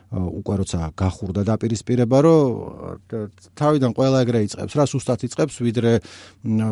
უკვე 0.09 0.53
როცა 0.65 0.79
გახურდა 0.97 1.41
დაპირისპირება 1.45 2.17
რომ 2.25 2.41
თავიდან 3.53 3.91
ყველა 3.93 4.17
ეგრე 4.25 4.39
იწებს 4.49 4.73
რა 4.73 4.85
სუსტად 4.89 5.21
იწებს 5.29 5.55
ვიდრე 5.61 5.91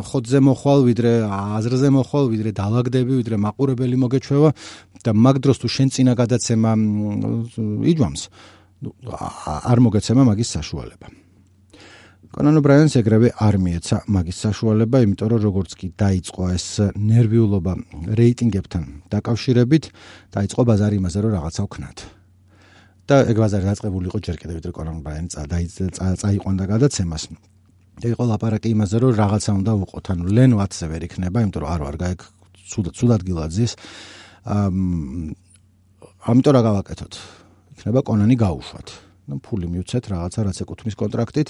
ხოთზე 0.09 0.39
მოხვალ 0.41 0.79
ვიდრე 0.89 1.13
აზრზე 1.29 1.89
მოხვალ 2.01 2.25
ვიდრე 2.33 2.49
დაალაგდები 2.57 3.13
ვიდრე 3.21 3.37
მაყურებელი 3.45 3.97
მოგეჩვევა 4.01 4.49
და 5.05 5.11
მაგ 5.13 5.35
დროს 5.45 5.57
თუ 5.61 5.67
შენ 5.69 5.87
წინა 5.93 6.13
გადაცემა 6.17 6.71
იჯვამს 7.93 8.21
არ 9.69 9.77
მოგეცემა 9.85 10.21
მაგის 10.33 10.49
საშუალება 10.57 11.26
კონან 12.37 12.59
ბრაიანს 12.61 12.93
ეგრევე 12.99 13.31
არ 13.41 13.55
მიეცა 13.57 13.97
მაგის 14.13 14.39
საშუალება, 14.45 14.99
იმიტომ 15.01 15.29
რომ 15.31 15.39
როგორც 15.41 15.71
კი 15.73 15.87
დაიწყო 15.97 16.43
ეს 16.53 16.65
ნერვიულობა 16.93 17.73
რეიტინგებთან 18.13 18.83
დაკავშირებით, 19.09 19.83
დაიწყო 20.37 20.61
ბაზარი 20.69 20.99
იმაზე, 21.01 21.17
რომ 21.25 21.31
რაღაცა 21.33 21.61
ვქნათ. 21.65 21.97
და 23.09 23.15
ეგ 23.31 23.37
ბაზარი 23.41 23.65
დაწყებული 23.71 24.05
იყო 24.11 24.19
ჯერ 24.21 24.37
კიდევ 24.37 24.55
ვიდრე 24.59 24.71
კონან 24.77 24.97
ბრაიანი 25.01 25.29
წაიყვანდა 26.21 26.63
გადაცემას. 26.77 27.23
და 27.97 28.05
იყო 28.13 28.23
ლაპარაკი 28.29 28.69
იმაზე, 28.69 28.95
რომ 29.01 29.11
რაღაცა 29.17 29.51
უნდა 29.57 29.71
უყოთ, 29.81 30.05
ანუ 30.13 30.23
ლენ 30.37 30.51
ვატზე 30.61 30.85
ვერ 30.93 31.01
იქნება, 31.09 31.37
იმიტომ 31.41 31.61
რომ 31.65 31.69
არ 31.73 31.81
ვარ 31.87 31.95
გაიქ 31.97 32.21
ცუდად 32.69 32.93
ცუდად 32.93 33.21
გილაძის. 33.25 33.71
ამ 34.45 35.33
ამიტომ 36.21 36.53
რა 36.53 36.61
გავაკეთოთ? 36.69 37.13
იქნება 37.73 37.99
კონანი 38.05 38.35
გაუშვათ. 38.37 38.87
ну 39.27 39.39
ფული 39.43 39.67
მივცეთ 39.67 40.07
რაღაცა 40.07 40.39
რაც 40.47 40.57
ეკუთვნის 40.63 40.95
კონტრაქტით 40.95 41.49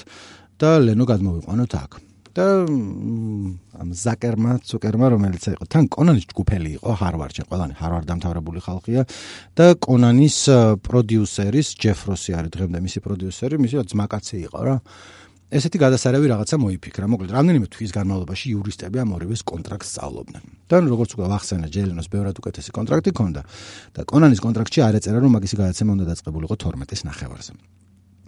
და 0.58 0.70
ლენო 0.82 1.06
გადმოვიყვანოთ 1.06 1.74
აქ. 1.84 1.92
და 2.38 2.70
ამ 3.82 3.90
ზაკერმა, 3.98 4.62
ზუკერმა 4.62 5.08
რომელიც 5.10 5.58
იყო, 5.58 5.66
თან 5.74 5.90
კონანის 5.90 6.26
ჯგუფელი 6.30 6.70
იყო 6.78 6.92
ჰარვარდში, 7.02 7.42
ყველანი 7.50 7.74
ჰარვარდ 7.82 8.06
დამთავრებული 8.14 8.60
ხალხია 8.62 9.02
და 9.58 9.66
კონანის 9.74 10.38
პროდიუსერის 10.86 11.68
ჯეფროსი 11.82 12.38
არის 12.38 12.52
დღემდე 12.54 12.78
მისი 12.86 13.00
პროდიუსერი, 13.02 13.56
მისი 13.58 13.76
ძმაკაცი 13.90 14.36
იყო 14.46 14.60
რა. 14.70 14.76
ესეთი 15.48 15.78
გადასარევი 15.80 16.28
რაღაცა 16.28 16.56
მოიფიქრა. 16.60 17.06
მოკლედ, 17.08 17.32
რამდენიმე 17.32 17.68
თვის 17.72 17.92
განმავლობაში 17.96 18.46
იურისტები 18.52 18.98
ამ 19.00 19.10
ორივეს 19.16 19.42
კონტრაქტს 19.48 19.90
სწავლობდნენ. 19.96 20.44
და 20.68 20.76
როგორც 20.84 21.10
უკვე 21.16 21.26
ვახსენე, 21.32 21.68
ჯელენოს 21.72 22.08
ბევრად 22.12 22.36
უკეთესი 22.36 22.70
კონტრაქტი 22.76 23.10
ჰქონდა 23.16 23.42
და 23.96 24.02
კონანის 24.12 24.44
კონტრაქტში 24.44 24.80
არ 24.84 24.94
ეწერა, 25.00 25.24
რომ 25.24 25.32
მაგისი 25.40 25.56
გადაცემა 25.56 25.92
უნდა 25.96 26.06
დაწყებულიყო 26.12 26.56
12-ის 26.60 27.02
ნახევარზე. 27.08 27.52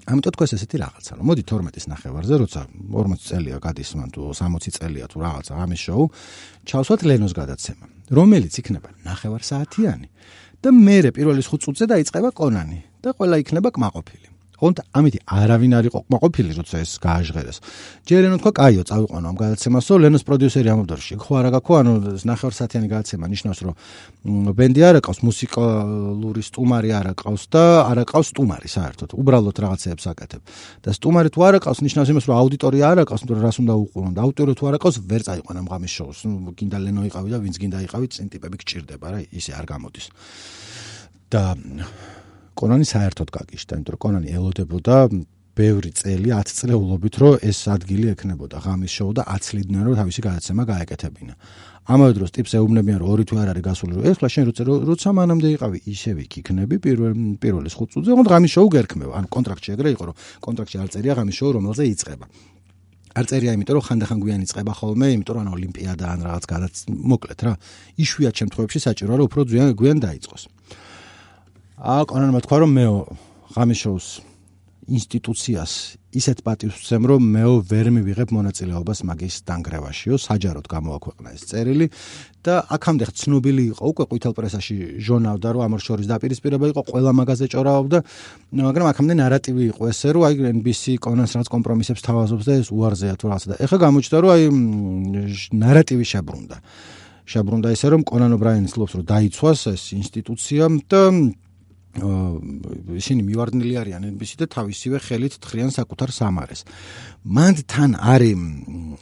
ამიტომ 0.10 0.34
თქოს 0.34 0.53
ესეთი 0.57 0.78
რაღაცა, 0.82 1.12
რომ 1.20 1.26
მოდი 1.30 1.43
12-ის 1.45 1.86
ნახევარზე, 1.89 2.36
როცა 2.41 2.62
40 2.93 3.26
წელია 3.30 3.57
გადის 3.62 3.89
მან 3.93 4.10
თუ 4.10 4.22
60 4.34 4.74
წელია 4.80 5.05
თუ 5.05 5.18
რაღაცა 5.22 5.53
ამის 5.53 5.82
შოუ, 5.86 6.03
ჩავსვათ 6.66 7.01
ლენოს 7.05 7.34
გადაცემა, 7.38 7.86
რომელიც 8.10 8.53
იქნება 8.57 8.89
ნახევარ 9.05 9.41
საათიანი 9.45 10.07
და 10.66 10.70
მე 10.74 10.97
პირველი 11.14 11.41
5 11.45 11.62
წუთზე 11.64 11.86
დაიწყება 11.93 12.30
კონანი 12.34 12.80
და 13.05 13.14
ყველა 13.14 13.36
იქნება 13.43 13.70
კმაყოფილი. 13.70 14.28
ხონთ 14.60 14.78
ამითი 14.91 15.20
არავინ 15.24 15.74
არ 15.80 15.86
იყო 15.89 15.99
ყოფილი 16.20 16.51
როცა 16.60 16.76
ეს 16.84 16.91
გააჟღერეს. 16.99 17.57
ჯერენ 18.03 18.36
თქვა 18.43 18.51
კაიო 18.60 18.84
წავიყვანო 18.84 19.26
ამ 19.32 19.38
გადაცემასო. 19.39 19.93
ლენოს 20.03 20.24
პროდიუსერი 20.28 20.68
ამბობდა 20.68 20.93
რომ 20.99 21.05
შეგხო 21.10 21.32
არა 21.39 21.49
გაქო 21.55 21.72
ანუ 21.80 21.91
ნახევარ 22.28 22.53
საათიანი 22.60 22.88
გადაცემა 22.91 23.26
ნიშნავს 23.32 23.60
რომ 23.64 23.76
ბენდი 24.60 24.82
არ 24.84 24.95
აყავს 24.99 25.20
მუსიკალური 25.24 26.41
სტუმარი 26.43 26.89
არ 26.99 27.07
აყავს 27.16 27.43
და 27.53 27.64
არ 27.88 27.97
აყავს 28.03 28.28
სტუმარი 28.36 28.68
საერთოდ 28.68 29.10
უბრალოდ 29.16 29.55
რაღაცეებს 29.64 30.05
აკეთებ. 30.12 30.41
და 30.84 30.89
სტუმარი 30.91 31.30
თუ 31.32 31.39
არ 31.47 31.55
აყავს 31.64 31.80
ნიშნავს 31.88 32.10
იმას 32.12 32.26
რომ 32.28 32.36
აუდიტორია 32.43 32.86
არ 32.91 32.97
აყავს 33.07 33.22
მაგრამ 33.24 33.43
რას 33.47 33.57
უნდა 33.64 33.74
უყურონ 33.80 34.14
და 34.14 34.22
აუდიტორია 34.28 34.55
თუ 34.60 34.64
არ 34.70 34.76
აყავს 34.76 34.95
ვერ 35.07 35.22
წაიყვან 35.28 35.55
ამ 35.60 35.68
ღამის 35.72 35.91
შოუს. 35.97 36.20
ნუ 36.28 36.51
გინდა 36.60 36.78
ლენო 36.84 37.01
იყავი 37.07 37.30
და 37.32 37.38
ვინც 37.39 37.55
გინდა 37.62 37.80
იყავი 37.88 38.07
წინ 38.12 38.28
ტიპები 38.34 38.55
გჭირდება 38.60 39.07
რა 39.07 39.20
ისე 39.32 39.51
არ 39.55 39.66
გამოდის. 39.72 40.05
და 41.30 41.55
კონანი 42.60 42.86
საერთოდ 42.91 43.30
გაგიშდა, 43.32 43.78
იმიტომ 43.80 43.93
რომ 43.95 44.01
კონანი 44.03 44.28
ელოდებოდა 44.36 44.95
ბევრი 45.60 45.91
წელი 45.95 46.30
10 46.32 46.55
წლეულობით, 46.60 47.16
რომ 47.20 47.34
ეს 47.49 47.60
ადგილი 47.72 48.07
ექნებოდა 48.14 48.57
ღამის 48.64 48.91
შოუ 48.95 49.12
და 49.18 49.24
აცლიდნენ 49.36 49.84
რომ 49.88 49.95
თავისი 49.99 50.22
გადაცემა 50.28 50.64
გაეკეთებინა. 50.72 51.34
ამავე 51.89 52.14
დროს 52.16 52.32
ტიპს 52.36 52.51
ეუბნებიან 52.60 52.99
რომ 53.01 53.10
ორი 53.12 53.24
თვე 53.28 53.39
არ 53.43 53.49
არის 53.53 53.64
გასული, 53.66 53.91
რომ 53.97 54.03
ეხლა 54.12 54.28
შენ 54.30 54.43
როცა 54.49 54.64
როცა 54.89 55.10
მანამდე 55.20 55.47
იყავი, 55.55 55.78
ისევე 55.89 56.22
იქნები 56.30 56.76
პირველ 56.86 57.12
პირველი 57.43 57.70
5 57.74 57.91
წუთზე, 57.91 58.10
ოღონდ 58.14 58.30
ღამის 58.30 58.51
შოუ 58.55 58.68
გერქმევა. 58.78 59.14
ან 59.20 59.26
კონტრაქტში 59.36 59.70
ეგრე 59.76 59.89
იყო, 59.95 60.03
რომ 60.10 60.16
კონტრაქტში 60.45 60.78
არ 60.80 60.89
წერია 60.93 61.14
ღამის 61.18 61.36
შოუ, 61.39 61.51
რომელზე 61.57 61.84
იწყება. 61.93 62.26
არ 63.20 63.26
წერია, 63.26 63.51
იმიტომ 63.57 63.76
რომ 63.80 63.84
ხანდახან 63.89 64.18
გვიან 64.22 64.41
იწყება 64.45 64.74
ხოლმე, 64.80 65.07
იმიტომ 65.18 65.34
რომ 65.34 65.41
ან 65.43 65.49
ოლიმპიადა 65.49 66.05
ან 66.14 66.20
რაღაც 66.30 66.43
გადაც 66.45 66.76
მოკლედ 66.93 67.39
რა. 67.41 67.53
იშვიათ 68.05 68.36
შემთხვევებში 68.39 68.80
საჭიროა 68.86 69.16
რომ 69.18 69.26
უფრო 69.28 69.41
გვიან 69.49 69.68
გვიან 69.74 69.97
დაიწყოს. 70.05 70.43
აა 71.80 72.03
კონანმა 72.11 72.43
თქვა 72.43 72.57
რომ 72.59 72.71
მეო 72.75 72.95
ღამის 73.55 73.80
შოუს 73.80 74.07
ინსტიტუციას 74.89 75.71
ისეთ 76.19 76.39
პატივს 76.43 76.75
ვცემ 76.82 77.05
რომ 77.07 77.23
მეო 77.32 77.53
ვერ 77.69 77.88
მივიღებ 77.95 78.34
მონაწილეობას 78.36 78.99
მაგის 79.07 79.36
დანგრევაშიო 79.47 80.17
საჯაროდ 80.19 80.67
გამოაქვეყნა 80.67 81.30
ეს 81.39 81.43
წერილი 81.47 81.88
და 82.43 82.55
აქამდე 82.75 83.05
ცნობილი 83.21 83.63
იყო 83.71 83.84
უკვე 83.95 84.03
ყვითელ 84.11 84.34
პრესაში 84.36 84.75
ჟურნალდა 85.07 85.47
რომ 85.55 85.61
ამორ 85.69 85.82
შორის 85.88 86.07
დაპირისპირება 86.11 86.65
იყო 86.73 86.82
ყველა 86.89 87.11
მაღაზე 87.15 87.45
ჭორავობდა 87.53 87.99
მაგრამ 88.59 88.88
აქამდე 88.91 89.13
ნარატივი 89.23 89.63
იყო 89.71 89.84
ესე 89.93 90.09
რომ 90.19 90.23
აი 90.27 90.34
NBC 90.59 90.84
კონანს 90.99 91.32
რაც 91.39 91.47
კომპრომისებს 91.47 92.01
თავაზობს 92.03 92.43
და 92.49 92.53
ეს 92.59 92.67
უარზეა 92.75 93.15
თუ 93.15 93.25
რაღაცა 93.30 93.47
და 93.53 93.55
ეხლა 93.63 93.77
გამოჩნდა 93.88 94.17
რომ 94.19 94.32
აი 94.36 94.43
ნარატივი 95.63 96.05
შებრუნდა 96.11 96.57
შებრუნდა 97.30 97.67
ესე 97.71 97.88
რომ 97.93 98.01
კონან 98.09 98.32
ობრაინის 98.36 98.73
ლობს 98.73 98.93
რომ 98.97 99.05
დაიცვას 99.05 99.61
ეს 99.69 99.84
ინსტიტუცია 100.01 100.65
და 100.89 101.01
ისინი 101.89 103.25
მივარდნილი 103.25 103.73
არიან 103.81 104.03
NBC 104.13 104.37
და 104.37 104.45
თავისივე 104.45 104.97
ხელით 105.01 105.33
თხრიან 105.41 105.73
საკუთარ 105.73 106.13
სამარეს. 106.13 106.61
მანდ 107.25 107.57
თან 107.65 107.91
არის 107.97 108.37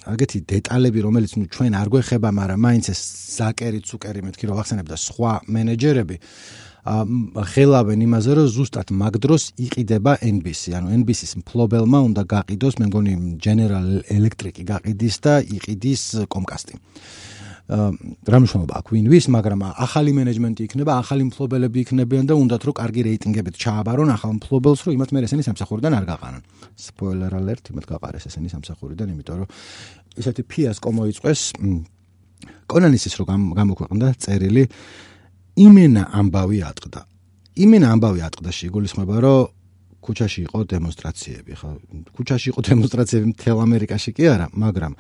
აგეთი 0.08 0.40
დეტალები, 0.48 1.00
რომელიც 1.04 1.32
ნუ 1.36 1.46
ჩვენ 1.52 1.74
არ 1.76 1.88
გვეხება, 1.92 2.30
მაგრამ 2.32 2.60
მაინც 2.64 2.86
ეს 2.96 3.02
ზაკერი 3.38 3.80
ცუკერი 3.84 4.22
მეთქი 4.24 4.44
რომ 4.48 4.58
ახსენებ 4.64 4.88
და 4.88 4.98
სხვა 4.98 5.32
მენეჯერები 5.52 6.16
ხელავენ 6.88 8.00
იმაზე, 8.08 8.32
რომ 8.40 8.48
ზუსტად 8.56 8.88
მაგ 8.96 9.14
დროს 9.20 9.44
იყიდება 9.60 10.24
NBC, 10.24 10.80
ანუ 10.80 10.88
NBC-ის 11.04 11.34
მფლობელმა 11.44 12.00
უნდა 12.08 12.24
გაყიდოს, 12.24 12.80
მე 12.80 12.86
მგონი 12.88 13.14
General 13.44 13.88
Electric-ი 14.08 14.64
გაყიდის 14.64 15.16
და 15.20 15.34
იყიდის 15.44 16.04
Comcast-ი. 16.32 16.80
რა 17.68 18.38
მნიშვნელობა 18.40 18.74
აქვს 18.80 18.92
ვინვის, 18.96 19.26
მაგრამ 19.28 19.60
ახალი 19.76 20.12
მენეჯმენტი 20.16 20.62
იქნება, 20.68 20.92
ახალი 21.04 21.24
მფლობელები 21.28 21.78
იქნებიან 21.84 22.26
და 22.32 22.34
უნდათ 22.40 22.64
რომ 22.64 22.76
კარგი 22.80 23.02
რეიტინგებით 23.08 23.56
ჩააბარონ 23.60 24.10
ახალ 24.16 24.32
მფლობელს, 24.40 24.80
რომ 24.88 24.94
იმათ 24.96 25.10
მე 25.12 25.20
ესენი 25.28 25.44
სამსახურიდან 25.44 25.92
არ 26.00 26.06
გაყარან. 26.08 26.42
Spoiler 26.80 27.32
alert, 27.36 27.68
იმათ 27.68 27.86
გაყარეს 27.92 28.24
ესენი 28.32 28.48
სამსახურიდან, 28.56 29.08
იმიტომ 29.12 29.36
რომ 29.44 29.50
ესეთი 30.16 30.44
ფიასკო 30.48 30.90
მოიწყვეს 30.96 31.42
კონანის 32.72 33.04
ის 33.08 33.14
რომ 33.20 33.52
გამოქვეყნდა 33.58 34.08
წერილი 34.24 34.64
იმენა 35.58 36.04
ამბავი 36.08 36.60
ატყდა. 36.72 37.02
იმენა 37.58 37.88
ამბავი 37.98 38.20
ატყდა 38.28 38.52
შეგულისხმება, 38.54 39.16
რომ 39.26 39.57
ქუჩაში 40.02 40.40
იყო 40.48 40.60
დემონსტრაციები, 40.72 41.54
ხო? 41.60 41.70
ქუჩაში 42.16 42.48
იყო 42.54 42.60
დემონსტრაციები 42.68 43.26
მთელ 43.34 43.58
ამერიკაში 43.68 44.12
კი 44.16 44.24
არა, 44.34 44.48
მაგრამ 44.54 44.94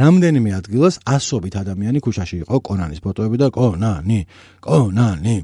რამდენიმე 0.00 0.50
ადგილას 0.58 0.96
ასობით 1.06 1.54
ადამიანი 1.62 1.98
ქუჩაში 2.04 2.36
იყო 2.44 2.56
კონანის 2.60 3.00
ფოტოები 3.04 3.36
და 3.40 3.48
კონანი, 3.54 4.20
კონანი. 4.60 5.36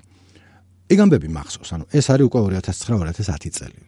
ეგ 0.90 0.98
ამბები 1.06 1.28
მახსოვს. 1.30 1.70
ანუ 1.74 1.84
ეს 1.94 2.06
არის 2.10 2.24
უკვე 2.26 2.40
2009-2010 2.60 3.50
წელი. 3.56 3.78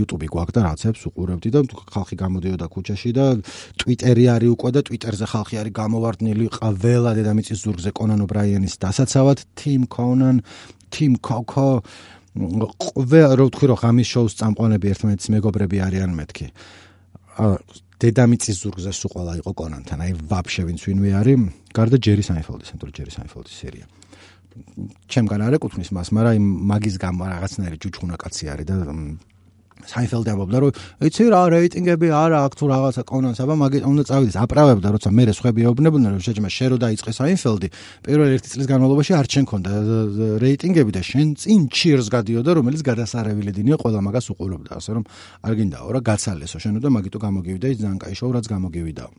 YouTube-ი 0.00 0.28
გვაქვს 0.32 0.54
და 0.56 0.60
რაღაცებს 0.64 1.02
უყურებდი 1.10 1.48
და 1.54 1.60
ხალხი 1.92 2.16
გამოდიოდა 2.22 2.66
ქუჩაში 2.72 3.10
და 3.12 3.26
Twitter-ი 3.80 4.24
არის 4.34 4.50
უკვე 4.54 4.70
და 4.76 4.80
Twitter-ზე 4.86 5.26
ხალხი 5.32 5.54
არის 5.60 5.72
გამოვარდნილი 5.76 6.46
ყველა 6.56 7.10
დედამიწის 7.18 7.58
ზურგზე 7.64 7.90
Conan 7.92 8.24
O'Brien-ის 8.24 8.74
დასაცავად 8.80 9.38
Tim 9.58 9.84
Conan, 9.90 10.40
Tim 10.88 11.18
Coco 11.18 11.82
ყველა 12.30 13.34
რო 13.34 13.44
ვთქვი 13.50 13.66
რომ 13.70 13.78
ღამის 13.82 14.08
შოუს 14.10 14.34
წამყვანები 14.38 14.86
ერთმანეთის 14.92 15.28
მეგობრები 15.34 15.76
არიან 15.86 16.12
მეთქი. 16.14 16.46
აა 17.40 17.54
დედამიწის 18.00 18.56
ზურგზე 18.64 18.92
სულ 18.96 19.10
ყველა 19.12 19.32
იყო 19.44 19.52
კონანთან, 19.60 19.98
აი 20.00 20.12
ვაფშე 20.30 20.62
ვინც 20.64 20.80
ვინვე 20.88 21.10
არის, 21.20 21.40
გარდა 21.76 21.96
ჯერი 22.00 22.24
საინფელდის, 22.24 22.70
ანუ 22.72 22.92
ჯერი 22.96 23.12
საინფელდის 23.12 23.56
სერია. 23.60 23.86
ჩემგან 25.12 25.40
არ 25.44 25.56
ეკუთვნის 25.60 25.90
მას, 25.92 26.08
მაგრამ 26.16 26.34
იმ 26.40 26.46
მაგის 26.70 26.96
გამ 26.96 27.16
რაღაცნაირი 27.20 27.76
ჯუჯხუნა 27.76 28.16
კაცი 28.16 28.44
არის 28.50 28.66
და 28.66 28.74
საინფელდი 29.86 30.30
ამბობდა 30.34 30.58
რომ 30.60 30.72
იცი 31.08 31.24
რა 31.30 31.42
რეიტინგები 31.54 32.08
არა 32.10 32.38
აქვს 32.46 32.56
თუ 32.60 32.64
რაღაცა 32.70 33.02
კონანს 33.10 33.40
აბა 33.44 33.54
მაგით 33.60 33.82
უნდა 33.90 34.02
წავიდეს 34.10 34.36
აპრავებდა 34.44 34.88
როცა 34.96 35.08
მე 35.14 35.24
სხვები 35.30 35.60
ეუბნებოდნენ 35.70 36.10
რომ 36.16 36.22
შეჭმა 36.26 36.50
შე 36.50 36.66
რო 36.70 36.76
დაიწყე 36.84 37.10
საინფელდი 37.20 37.68
პირველი 38.04 38.32
ერთი 38.36 38.48
წლის 38.50 38.66
განმავლობაში 38.70 39.12
არ 39.20 39.26
შენ 39.30 39.44
ქონდა 39.50 39.70
რეიტინგები 40.44 40.90
და 40.90 41.02
შენ 41.10 41.28
წინ 41.40 41.60
ჩირს 41.70 42.08
გადიოდა 42.10 42.50
რომელიც 42.58 42.80
გადასარევილებად 42.90 43.56
დინია 43.60 43.76
ყველა 43.80 44.00
მაგას 44.04 44.26
უყურებდა 44.34 44.72
ასე 44.80 44.90
რომ 44.96 45.04
არ 45.46 45.52
გინდაო 45.60 45.88
რა 45.94 46.00
გაცალესო 46.10 46.58
შენ 46.60 46.72
უნდა 46.80 46.88
მაგითო 46.96 47.18
გამოგივიდა 47.20 47.66
ძალიან 47.80 47.98
кайშო 48.00 48.26
რაც 48.34 48.46
გამოგივიდაო. 48.50 49.10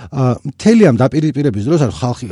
მთელი 0.00 0.82
ამ 0.88 0.96
დაპირისპირების 0.96 1.64
დროს 1.68 1.80
არ 1.84 1.92
ხალხი 1.92 2.26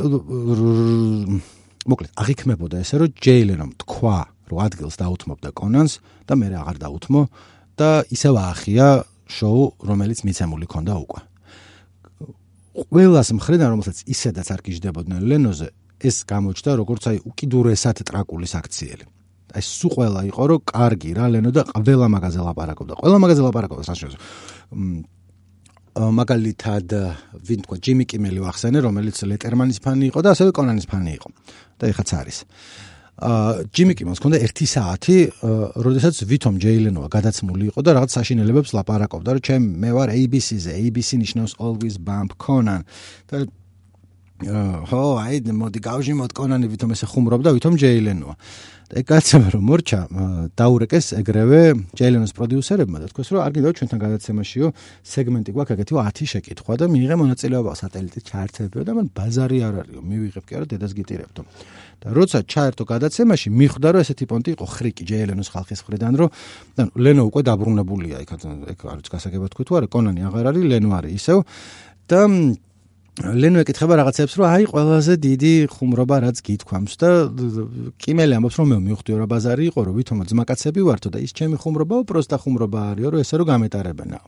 მოკლედ 1.89 2.11
აღიქმებოდა 2.21 2.81
ესე 2.81 2.95
რომ 2.97 3.13
ჯეილენომ 3.23 3.71
თქვა 3.81 4.17
რომ 4.49 4.59
ადგილს 4.65 4.95
დაუთმობდა 4.99 5.49
კონანს 5.53 5.93
და 6.27 6.33
მე 6.35 6.47
აღარ 6.61 6.77
დაუთმო 6.83 7.21
და 7.79 7.89
ისევ 8.11 8.33
აახია 8.35 8.87
შოუ 9.29 9.63
რომელიც 9.85 10.19
მიცემული 10.25 10.65
ქონდა 10.67 10.93
უკვე. 11.05 11.21
ყველას 12.89 13.29
მხრიდან 13.35 13.69
რომელსაც 13.75 13.97
ისედაც 14.09 14.47
არ 14.55 14.61
გიждდებოდნენ 14.65 15.21
ლენოზე 15.29 15.67
ეს 15.99 16.17
გამოჩნდა 16.31 16.71
როგორც 16.79 17.03
აი 17.11 17.17
უკიდურესად 17.29 17.97
ტრაკული 18.07 18.47
საქციელი. 18.47 19.05
აი 19.55 19.63
სულ 19.65 19.91
ყველა 19.95 20.21
იყო 20.31 20.43
რომ 20.49 20.59
კარგი 20.69 21.11
რა 21.17 21.25
ლენო 21.33 21.51
და 21.51 21.61
ყველა 21.69 22.07
მაგაზე 22.15 22.39
ლაპარაკობდა. 22.47 22.93
ყველა 23.01 23.17
მაგაზე 23.23 23.41
ლაპარაკობდა 23.47 23.85
საშუალო. 23.89 24.17
მაგალითად 25.99 26.87
ვინ 27.47 27.59
თქვა 27.65 27.77
ჯიმი 27.83 28.05
კიმელი 28.07 28.39
ვახსენე 28.45 28.79
რომელიც 28.79 29.17
ლეტერმანის 29.25 29.79
ფანი 29.83 30.05
იყო 30.13 30.19
და 30.23 30.29
ასევე 30.31 30.49
კონანის 30.55 30.85
ფანი 30.87 31.11
იყო. 31.17 31.29
და 31.79 31.83
ეხაც 31.91 32.09
არის. 32.15 32.37
აა 32.45 32.88
ჯიმი 33.19 33.93
კიმონს 33.99 34.21
ქონდა 34.23 34.39
1 34.47 34.67
საათი, 34.71 35.17
როდესაც 35.83 36.15
ვითომ 36.23 36.55
ჯეილენოა 36.63 37.07
გადაცმული 37.11 37.67
იყო 37.71 37.79
და 37.83 37.91
რაღაც 37.99 38.15
საშინელებებს 38.15 38.71
ლაპარაკობდა, 38.79 39.29
რომ 39.35 39.43
ჩემ 39.43 39.63
მე 39.83 39.91
ვარ 39.97 40.09
ABC-ზე, 40.15 40.71
ABC 40.79 41.19
ნიშნავს 41.19 41.59
always 41.59 41.99
bump 41.99 42.39
Conan. 42.39 42.87
და 43.27 43.43
ხო, 44.39 45.01
აი, 45.19 45.43
მოდი 45.51 45.79
გავჟი 45.83 46.13
მოდ 46.15 46.31
კონანი 46.31 46.67
ვითომ 46.71 46.95
ესე 46.95 47.07
ხუმრობდა, 47.11 47.49
ვითომ 47.59 47.75
ჯეილენოა. 47.75 48.35
ეგ 48.89 49.05
კაცმა 49.05 49.53
რომ 49.53 49.63
მორჩა 49.69 49.99
დაურეკეს 50.57 51.13
ეგრევე 51.21 51.59
ჯეილენოს 51.93 52.33
პროდიუსერებმა 52.33 52.97
და 53.03 53.09
თქვეს 53.13 53.29
რომ 53.29 53.41
არ 53.45 53.51
გინდა 53.53 53.69
ჩვენთან 53.77 53.99
გადაცემაშიო 54.01 54.67
სეგმენტი 55.05 55.51
გვაქვს 55.53 55.73
ეგეთი 55.77 55.93
10 55.93 56.25
შეკითხვა 56.33 56.73
და 56.81 56.85
მიიღე 56.89 57.15
მონაწილეობა 57.21 57.71
სატელიტის 57.77 58.23
ჩაერთებიო 58.25 58.81
და 58.89 58.91
მან 58.97 59.07
ბაზარი 59.13 59.57
არ 59.61 59.75
არისო. 59.85 60.01
მივიღებ 60.09 60.43
კი 60.49 60.53
არა 60.57 60.65
დედას 60.73 60.91
გიტირებდო. 60.97 61.41
და 62.01 62.07
როცა 62.17 62.37
ჩაერთო 62.49 62.83
გადაცემაში 62.89 63.47
მიხვდა 63.53 63.87
რომ 63.93 64.01
ესეთი 64.01 64.25
პონტი 64.25 64.49
იყო 64.57 64.65
ხრიკი 64.73 65.03
ჯეილენოს 65.05 65.49
ხალხის 65.53 65.79
მხრიდან 65.85 66.13
რომ 66.17 66.29
ანუ 66.79 66.91
ლენო 66.95 67.23
უკვე 67.29 67.41
დაბრუნებულია 67.45 68.17
იქ 68.23 68.31
ეგ 68.73 68.79
არის 68.89 69.07
გასაგებად 69.13 69.49
თქვი 69.53 69.63
თუ 69.69 69.73
არა 69.77 69.87
კონანი 69.93 70.21
აღარ 70.25 70.45
არის 70.49 70.63
ლენო 70.71 70.89
არის 70.97 71.13
ისევ. 71.19 71.37
და 72.09 72.19
ლენო 73.19 73.59
ეკითხება 73.67 73.99
რაღაცებს, 73.99 74.33
რომ 74.39 74.45
აი 74.47 74.63
ყველაზე 74.71 75.13
დიდი 75.19 75.53
ხუმრობა 75.75 76.15
რაც 76.23 76.37
გითქვამს 76.39 76.93
და 77.03 77.09
კიმელი 77.99 78.33
ამბობს, 78.39 78.55
რომ 78.55 78.67
მე 78.71 78.77
მივხვდი 78.87 79.11
რა 79.19 79.27
ბაზარი 79.27 79.63
იყო, 79.75 79.79
რომ 79.91 79.93
ვითომ 79.99 80.19
ძმაკაცები 80.31 80.81
ვართო 80.87 81.09
და 81.11 81.19
ის 81.19 81.35
ჩემი 81.35 81.59
ხუმრობაო, 81.59 82.07
პროსტა 82.07 82.37
ხუმრობა 82.39 82.79
არისო, 82.95 83.09
რომ 83.11 83.19
ესე 83.19 83.35
რომ 83.43 83.47
გამეტარებენა. 83.51 84.19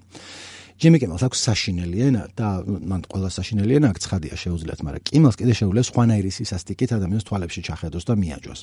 ჯიმი 0.82 0.98
კიმელს 0.98 1.24
აქვს 1.30 1.40
საშინელი 1.46 1.98
ენა 2.10 2.24
და 2.34 2.48
მან 2.66 3.02
ყველა 3.06 3.30
საშინელი 3.30 3.74
ენა 3.78 3.88
აქვს 3.94 4.06
ხადია 4.12 4.36
შეუძლიათ, 4.44 4.80
მაგრამ 4.82 5.04
კიმელს 5.06 5.36
კიდე 5.38 5.54
შეუძლია 5.62 5.84
სხვანაირი 5.86 6.32
სისასტიკით 6.42 6.92
ადამიანს 6.98 7.26
თვალებში 7.30 7.62
ჩახედოს 7.70 8.04
და 8.10 8.14
მიაჯოს. 8.18 8.60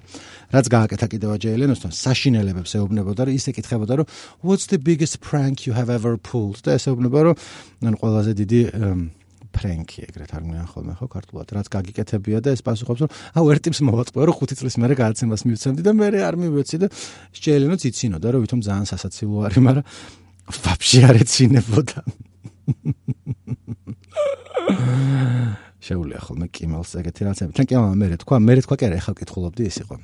რაც 0.50 0.66
გააკეთა 0.66 1.06
კიდევ 1.14 1.30
აჯეელენოსთან 1.38 1.92
საშინელებებს 1.94 2.72
ეუბნებოდა, 2.74 3.22
რომ 3.22 3.34
ის 3.38 3.44
ეკითხებოდა, 3.54 3.92
რომ 4.02 4.06
what's 4.42 4.66
the 4.66 4.82
biggest 4.82 5.22
prank 5.22 5.62
you 5.70 5.78
have 5.78 5.94
ever 5.94 6.18
pulled? 6.18 6.58
და 6.58 6.74
ეს 6.74 6.90
ეუბნება, 6.90 7.18
რომ 7.22 7.34
ან 7.86 7.94
ყველაზე 8.02 8.32
დიდი 8.34 8.60
ფრენკი 9.58 9.98
ეგრეთ 10.06 10.30
არ 10.38 10.42
მიან 10.46 10.66
ხოლმე 10.70 10.94
ხო 10.98 11.06
ქართულად? 11.10 11.46
რაც 11.58 11.66
გაგიკეთებია 11.74 12.38
და 12.38 12.54
ეს 12.54 12.62
პასუხობს 12.62 13.00
რომ 13.02 13.10
აუ 13.34 13.44
ერთ 13.52 13.62
ტიპს 13.66 13.80
მოვაწყო 13.82 14.18
რომ 14.30 14.36
ხუთი 14.38 14.54
წლის 14.62 14.76
მერე 14.78 14.94
გადაცემას 15.02 15.42
მივცემდი 15.50 15.82
და 15.82 15.92
მე 15.98 16.08
არ 16.22 16.34
მივეცი 16.38 16.76
და 16.78 16.86
შეელენო 17.34 17.76
ციცინო 17.82 18.16
და 18.22 18.28
რომ 18.38 18.40
ვითომ 18.46 18.60
ძალიან 18.62 18.86
სასაცილო 18.86 19.36
არის 19.50 19.60
მაგრამ 19.66 19.84
ვაფშე 20.48 21.00
არ 21.10 21.16
ეცინებოდა 21.22 21.98
შეუძლია 25.88 26.20
ხოლმე 26.20 26.46
კიმელს 26.52 26.90
ეგეთი 27.00 27.22
რაღაცები 27.28 27.52
თან 27.56 27.66
კიმელა 27.68 27.94
მე 27.96 28.06
თქვა 28.22 28.36
მე 28.44 28.52
თქვა 28.64 28.76
კი 28.76 28.84
არა 28.88 28.96
ეხლა 29.00 29.12
კითხულობდი 29.20 29.62
ეს 29.68 29.78
იყო. 29.84 29.96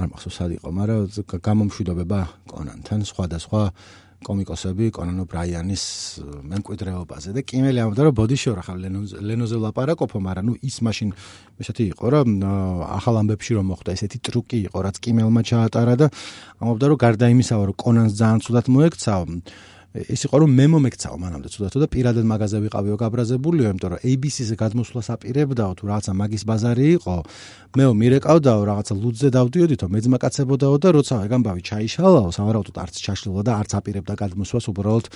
არ 0.00 0.06
მახსოვს 0.12 0.36
სად 0.36 0.50
იყო 0.56 0.68
მაგრამ 0.76 1.00
გამომშვიდობება 1.44 2.20
კონანთან 2.52 3.00
სხვადასხვა 3.08 3.62
კომიკოსები 4.26 4.90
კონანო 4.92 5.24
ბრაიანის 5.30 5.84
მემკვიდრეობაზე 6.50 7.32
და 7.36 7.40
კიმელი 7.40 7.80
ამბობდა 7.84 8.06
რომ 8.06 8.14
ბოდიში 8.20 8.52
რა 8.52 8.64
ხარ 8.66 8.78
ლენოზე 9.24 9.56
ლაპარაკობო 9.64 10.20
მაგრამ 10.26 10.44
ნუ 10.50 10.54
ის 10.68 10.76
მაშინ 10.84 11.08
ესეთი 11.64 11.84
იყო 11.96 12.06
რომ 12.14 12.28
ახალ 13.00 13.20
ამბებში 13.22 13.56
რომ 13.56 13.66
მოხდა 13.72 13.96
ესეთი 13.96 14.18
ტრუკი 14.28 14.58
იყო 14.68 14.78
რაც 14.84 14.96
კიმელმა 15.00 15.40
ჩაატარა 15.50 15.94
და 16.04 16.06
ამბობდა 16.60 16.86
რომ 16.92 16.98
გარდა 17.00 17.26
იმისა 17.32 17.54
რომ 17.64 17.76
კონანს 17.80 18.12
ძალიან 18.20 18.38
ცუდად 18.44 18.66
მოექცა 18.76 19.12
ეს 19.90 20.22
იყო 20.22 20.38
რომ 20.46 20.52
მე 20.54 20.66
მომექცაო 20.70 21.16
მანამდე 21.18 21.48
თუდათო 21.50 21.78
და 21.82 21.86
პირადად 21.90 22.22
მაღაზია 22.30 22.60
ვიყავიო 22.62 22.94
გაბრაზებულიო 22.94 23.70
იმიტომ 23.74 23.90
რომ 23.90 24.02
ABC-ზე 24.06 24.54
გადმოსვლას 24.54 25.08
აპირებდაო 25.18 25.72
თუ 25.74 25.84
რაღაცა 25.90 26.12
მაგის 26.14 26.42
ბაზარი 26.46 26.86
იყო. 26.94 27.16
მეო 27.74 27.90
მირეკავდაო 27.98 28.62
რაღაცა 28.70 28.94
ლუდზე 29.02 29.28
დავდიოდითო 29.34 29.86
მეძმაკაცებოდაო 29.90 30.76
და 30.78 30.88
როცა 30.94 31.14
ეგ 31.26 31.32
ამბავი 31.38 31.62
ჩაიშალაო 31.70 32.30
სავარაუდოდ 32.38 32.76
არც 32.82 32.94
ჩაშლილა 33.02 33.42
და 33.46 33.52
არც 33.62 33.70
აპირებდა 33.78 34.14
გადმოსვლას 34.22 34.64
უბრალოდ 34.70 35.06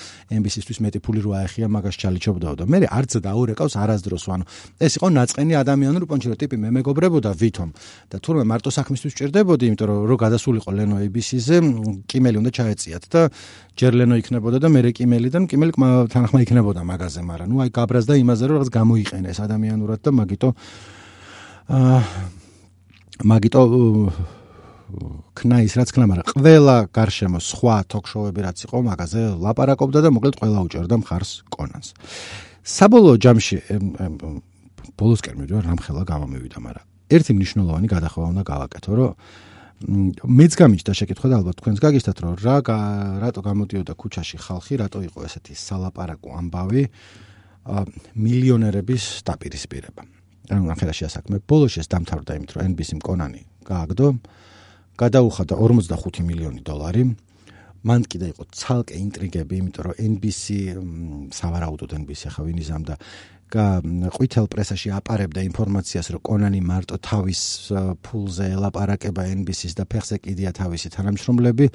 MBC-ისთვის 0.43 0.79
მეტი 0.83 0.99
ფული 1.03 1.21
რო 1.23 1.31
აეხია 1.39 1.67
მაგას 1.71 1.95
ჩალიჩობდაო 2.03 2.55
და 2.59 2.65
მე 2.67 2.79
არც 2.91 3.11
დაურეკავს 3.27 3.75
არასდროს 3.79 4.27
ანუ 4.35 4.45
ეს 4.83 4.93
იყო 4.99 5.07
ნაწყენი 5.19 5.55
ადამიანური 5.63 6.07
პონჩირო 6.11 6.35
ტიპი. 6.35 6.57
მე 6.63 6.69
მეგობრებოდა 6.79 7.31
ვითომ 7.43 7.71
და 8.11 8.17
თურმე 8.23 8.45
მარტო 8.47 8.71
საქმისთვის 8.75 9.13
ჭირდებოდი 9.19 9.65
იმიტომ 9.71 9.87
რომ 9.91 9.99
რო 10.11 10.17
გადასულიყო 10.19 10.71
ლენო 10.79 10.97
ABC-ზე 11.07 11.57
კიმელი 12.11 12.37
უნდა 12.43 12.51
ჩაეწიათ 12.55 13.05
და 13.11 13.23
ჯერ 13.75 13.93
ლენო 13.99 14.17
იქნებოდა 14.23 14.59
და 14.63 14.69
მე 14.71 14.81
კიმელიდან 14.95 15.49
კიმელ 15.51 15.71
თანხმა 16.15 16.41
იქნებოდა 16.47 16.83
მაგაზე, 16.87 17.21
მაგრამ 17.27 17.49
ნუ 17.51 17.59
აი 17.65 17.71
გაბრაზდა 17.75 18.15
იმაზე, 18.23 18.45
რომ 18.47 18.55
რაღაც 18.55 18.71
გამოიყენეს 18.71 19.39
ადამიანურად 19.43 20.01
და 20.05 20.11
მაგიტო 20.15 20.49
აა 21.75 21.99
მაგიტო 23.23 23.63
ქნა 25.35 25.57
ის 25.67 25.75
რაც 25.75 25.91
ქნა, 25.91 26.05
მაგრამ 26.07 26.27
ყველა 26.35 26.77
გარშემო 26.95 27.39
სხვა 27.43 27.77
ток-შოუები 27.91 28.41
რაც 28.47 28.59
იყო, 28.67 28.77
მაგაზე 28.85 29.21
ლაპარაკობდა 29.43 29.99
და 30.07 30.09
მოკლედ 30.15 30.35
ყველა 30.39 30.59
უჭერდა 30.67 30.97
მხარს 31.03 31.31
კონანს. 31.51 31.89
საბოლოო 32.63 33.17
ჯამში 33.19 33.57
ბოლოს 34.95 35.21
კერმი 35.25 35.51
რა 35.51 35.67
რამხელა 35.67 36.03
გამომივიდა, 36.07 36.59
მაგრამ 36.63 36.85
ერთი 37.11 37.33
მნიშვნელოვანი 37.35 37.89
გადახვევა 37.91 38.27
უნდა 38.35 38.43
გავაკეთო, 38.45 38.93
რომ 38.95 39.11
მეც 39.85 40.53
გამიჩნდა 40.57 40.93
შეკითხვა 40.97 41.29
და 41.29 41.37
ალბათ 41.41 41.57
თქვენს 41.61 41.81
გაგიშთათ 41.85 42.19
რომ 42.25 42.33
რა 42.41 42.57
რატო 43.21 43.41
გამოდიოდა 43.45 43.93
ქუჩაში 43.93 44.37
ხალხი, 44.41 44.75
რატო 44.81 45.01
იყო 45.05 45.19
ესეთი 45.29 45.53
სალაპარაკო 45.53 46.29
ამბავი 46.41 46.83
მილიონერების 48.17 49.05
დაპირისპირება. 49.29 50.03
ანუ 50.53 50.63
ნახერაში 50.69 51.05
ასაქმე 51.09 51.37
ბოლოს 51.49 51.77
ეს 51.81 51.89
დამთავრდა 51.89 52.33
იმით 52.37 52.51
რომ 52.57 52.63
NBC-მ 52.73 53.01
კონანი 53.05 53.41
გააგდო, 53.65 54.07
გადაუხადა 55.01 55.55
45 55.57 56.25
მილიონი 56.25 56.61
დოლარი. 56.65 57.05
მან 57.85 58.01
კიდე 58.09 58.27
იყო 58.33 58.45
ცალკე 58.49 58.97
ინტრიგები, 58.97 59.55
იმიტომ 59.61 59.85
რომ 59.85 59.95
NBC 60.17 60.45
სავარაუდოდ 61.37 61.91
NBC 62.01 62.33
ხა 62.33 62.43
ვინ 62.49 62.59
იზამდა 62.65 62.95
ყვითელ 63.55 64.47
პრესაში 64.51 64.91
აპარებდა 64.99 65.41
ინფორმაციას, 65.47 66.11
რომ 66.15 66.23
კონანი 66.27 66.61
მარტო 66.65 66.99
თავის 66.99 67.43
ფულზე 68.03 68.47
ელაპარაკება 68.57 69.23
NBC-ს 69.31 69.79
და 69.79 69.85
ფეხზე 69.87 70.19
კიდია 70.25 70.51
თავისი 70.57 70.89
თანამშრომლები, 70.97 71.67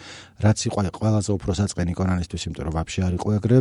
რაც 0.43 0.59
იყო 0.67 0.80
ყველაზე 0.99 1.32
უფრო 1.36 1.51
საწყენი 1.55 1.93
კონანისთვის, 1.95 2.41
იმიტომ 2.45 2.65
რომ 2.67 2.73
ვაფშე 2.80 3.01
არ 3.07 3.13
იყო 3.19 3.30
ეგრე 3.39 3.57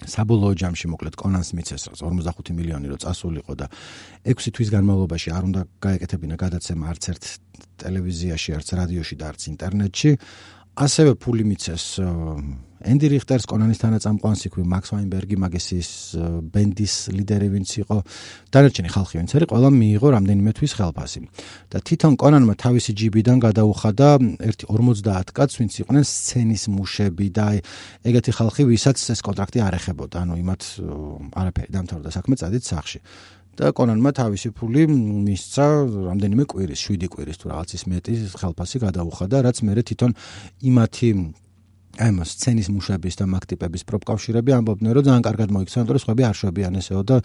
საბოლოო 0.00 0.56
ჯამში 0.56 0.88
მოკლედ 0.88 1.16
კონანს 1.20 1.50
მიცეს 1.56 1.82
რა 1.92 1.96
45 2.00 2.56
მილიონი 2.56 2.88
რო 2.88 2.96
წასულიყო 3.04 3.52
და 3.60 3.66
6 4.24 4.54
თვის 4.56 4.68
განმავლობაში 4.72 5.28
არ 5.36 5.42
უნდა 5.50 5.62
გაეკეთებინა 5.84 6.36
გადაცემა 6.40 6.84
არც 6.88 7.04
ერთ 7.12 7.22
ტელევიზიაში, 7.84 8.50
არც 8.56 8.68
რადიოში 8.80 9.14
და 9.20 9.24
არც 9.28 9.42
ინტერნეტში. 9.52 10.10
ასევე 10.80 11.12
ფული 11.20 11.44
მიცეს 11.44 11.84
ენდი 12.80 13.06
რიხტერს 13.12 13.44
კონანის 13.44 13.80
თანაწამყვანს 13.82 14.44
იქვე 14.48 14.62
მაქს 14.64 14.92
ვაინბერგი 14.94 15.36
მაგესის 15.36 15.90
ბენდის 16.48 16.94
ლიდერი 17.12 17.48
ვინც 17.52 17.70
იყო. 17.84 17.96
დანარჩენი 18.48 18.88
ხალხი 18.88 19.14
ვინც 19.20 19.30
არის 19.36 19.48
ყველა 19.52 19.68
მიიღო 19.68 20.08
რამდენიმე 20.16 20.50
თვის 20.56 20.72
ხელფასი. 20.80 21.20
და 21.68 21.76
თვითონ 21.84 22.12
კონანმა 22.16 22.54
თავისი 22.56 22.90
ჯიბიდან 22.96 23.36
გადაუხადა 23.44 24.08
ერთი 24.48 24.64
50 24.64 25.28
კაცს 25.36 25.54
ვინც 25.60 25.72
იყვნენ 25.84 26.04
სცენის 26.08 26.62
მუშები 26.72 27.26
და 27.36 27.46
ეგეთი 28.08 28.30
ხალხი 28.32 28.62
ვისაც 28.64 28.96
ეს 29.12 29.20
კონტრაქტი 29.20 29.58
არ 29.60 29.74
ეხებოდა. 29.76 30.16
ანუ 30.24 30.34
იმათ 30.40 30.62
არაფერი 31.36 31.68
დამთავრდა 31.76 32.10
საქმე 32.16 32.34
წადით 32.40 32.64
სახში 32.64 32.98
და 33.60 33.74
კონანმა 33.76 34.10
თავისი 34.16 34.48
ფული 34.56 34.86
მისცა 34.88 35.66
რამდენიმე 36.08 36.44
კვირის 36.48 36.80
7 36.80 37.12
კვირის 37.12 37.36
თუ 37.40 37.46
რაღაცის 37.52 37.82
მეტი 37.92 38.12
ხელფასი 38.40 38.76
გადაუხადა 38.86 39.36
რაც 39.44 39.56
მე 39.68 39.72
თვითონ 39.84 40.12
იმათი 40.70 41.08
აი 42.00 42.12
მას 42.16 42.28
სცენის 42.36 42.68
მუშების 42.72 43.14
და 43.20 43.24
მაქტიპების 43.28 43.82
პროპკავშირები 43.88 44.50
ამბობდნენ 44.56 44.92
რომ 44.96 45.04
ძალიან 45.08 45.24
კარგად 45.28 45.48
მოიქცა, 45.56 45.78
მაგრამ 45.84 46.00
სხვები 46.04 46.22
არ 46.30 46.36
შვებიან 46.40 46.72
ესეო 46.80 47.02
და 47.04 47.16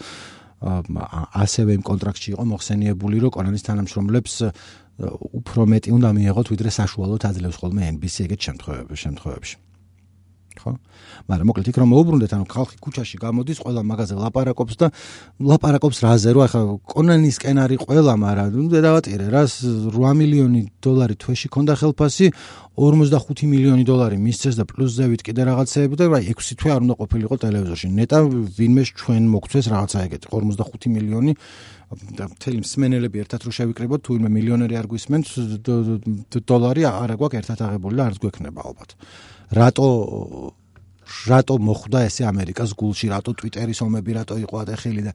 ასევე 1.44 1.70
იმ 1.76 1.82
კონტრაქტში 1.84 2.28
იყო 2.32 2.44
მოხსენიებული 2.52 3.16
რომ 3.24 3.32
კონანის 3.36 3.66
თანამშრომლებს 3.68 4.34
უფრო 5.36 5.60
მეტი 5.68 5.90
უნდა 5.92 6.08
მიიღოთ 6.16 6.46
ვიდრე 6.52 6.70
საშუალოდ 6.72 7.22
აძლევს 7.28 7.56
ხოლმე 7.60 7.82
NBC 7.92 8.16
ეგეთ 8.24 8.40
შემთხვევებში 8.48 9.02
შემთხვევებში 9.04 9.65
ხო? 10.62 10.72
მაგრამ 11.26 11.46
მოკლედ 11.50 11.68
იქ 11.70 11.76
რომ 11.80 11.88
მოუბრუნდეთ, 11.92 12.32
ანუ 12.36 12.44
ხალხი 12.46 12.76
ქუჩაში 12.80 13.16
გამოდის, 13.20 13.58
ყველა 13.64 13.80
მაღაზია 13.86 14.16
ლაპარაკობს 14.22 14.74
და 14.80 14.86
ლაპარაკობს 15.42 15.98
რაზე, 16.06 16.30
რომ 16.36 16.42
ახლა 16.46 16.60
კონანის 16.92 17.34
სკენარი 17.36 17.76
ყველა, 17.82 18.12
მაგრამ 18.16 18.48
ნუ 18.56 18.80
დავატირე, 18.86 19.26
რას 19.32 19.52
8 19.64 20.14
მილიონი 20.20 20.60
დოლარი 20.80 21.14
თვეში 21.16 21.48
ქონდა 21.50 21.74
ხელფასი, 21.80 22.26
45 22.76 23.48
მილიონი 23.48 23.84
დოლარი 23.88 24.20
მისცეს 24.20 24.60
და 24.60 24.64
პლუს 24.68 25.00
ზევით 25.00 25.24
კიდე 25.24 25.48
რაღაცეები 25.48 25.96
და 25.96 26.04
აი 26.12 26.36
6 26.36 26.60
თვე 26.60 26.70
არ 26.76 26.80
უნდა 26.84 26.94
ყოფილიყო 27.00 27.36
ტელევიზორში. 27.40 27.88
ნეტა 27.88 28.18
ვინმე 28.52 28.82
ჩვენ 29.00 29.22
მოგცეს 29.32 29.66
რაღაცა 29.72 29.98
ეგეთი 30.06 30.26
45 30.28 30.92
მილიონი 30.92 31.32
და 31.86 32.24
მთელი 32.26 32.58
მსმენელები 32.66 33.22
ერთად 33.22 33.40
რო 33.46 33.52
შევიკრიბოთ, 33.56 34.00
თუ 34.04 34.10
იმე 34.18 34.28
მილიონერი 34.36 34.74
არ 34.76 34.86
გვისმენთ 34.90 35.26
დოლარი 36.50 36.82
არ 36.90 37.14
აგვაქვს 37.14 37.38
ერთად 37.40 37.58
აღებული 37.62 37.94
და 37.96 38.06
არც 38.10 38.18
გვექნება 38.26 38.60
ალბათ. 38.66 38.90
რატო 39.52 39.88
რატო 41.06 41.54
მოხვდა 41.62 42.02
ესე 42.08 42.26
ამერიკას 42.26 42.74
გულში, 42.74 43.10
რატო 43.14 43.34
ტვიტერის 43.38 43.78
ომები, 43.86 44.10
რატო 44.18 44.36
იყო 44.42 44.56
ატეხილი 44.62 45.02
და 45.06 45.12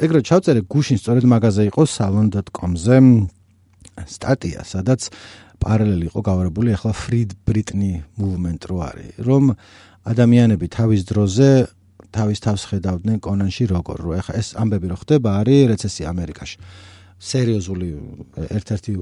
ეგრეთ 0.00 0.24
ჩავწერე 0.30 0.60
გუშინ 0.64 0.96
სწორედ 1.00 1.24
მაღაზია 1.28 1.68
იყო 1.68 1.82
salon.com-ზე 1.84 2.96
სტატია, 4.08 4.64
სადაც 4.64 5.10
პარალელი 5.60 6.08
იყო 6.08 6.20
გავარებული 6.24 6.72
ახლა 6.72 6.92
Freed 6.96 7.36
Britney 7.44 8.00
movement 8.16 8.64
რო 8.64 8.76
არის, 8.80 9.12
რომ 9.28 9.52
ადამიანები 10.08 10.66
თავის 10.72 11.04
დროზე 11.04 11.48
თავის 12.10 12.38
თავს 12.40 12.62
ხედავდნენ 12.70 13.18
კონანში 13.20 13.64
როგორ 13.70 13.96
რო 14.00 14.12
ახლა 14.24 14.34
ეს 14.40 14.48
ამბები 14.56 14.86
რო 14.88 14.96
ხდება 15.04 15.30
არის 15.44 15.68
რეცესია 15.72 16.06
ამერიკაში. 16.10 16.56
სერიოზული 17.20 17.88
ერთ-ერთი 18.56 18.92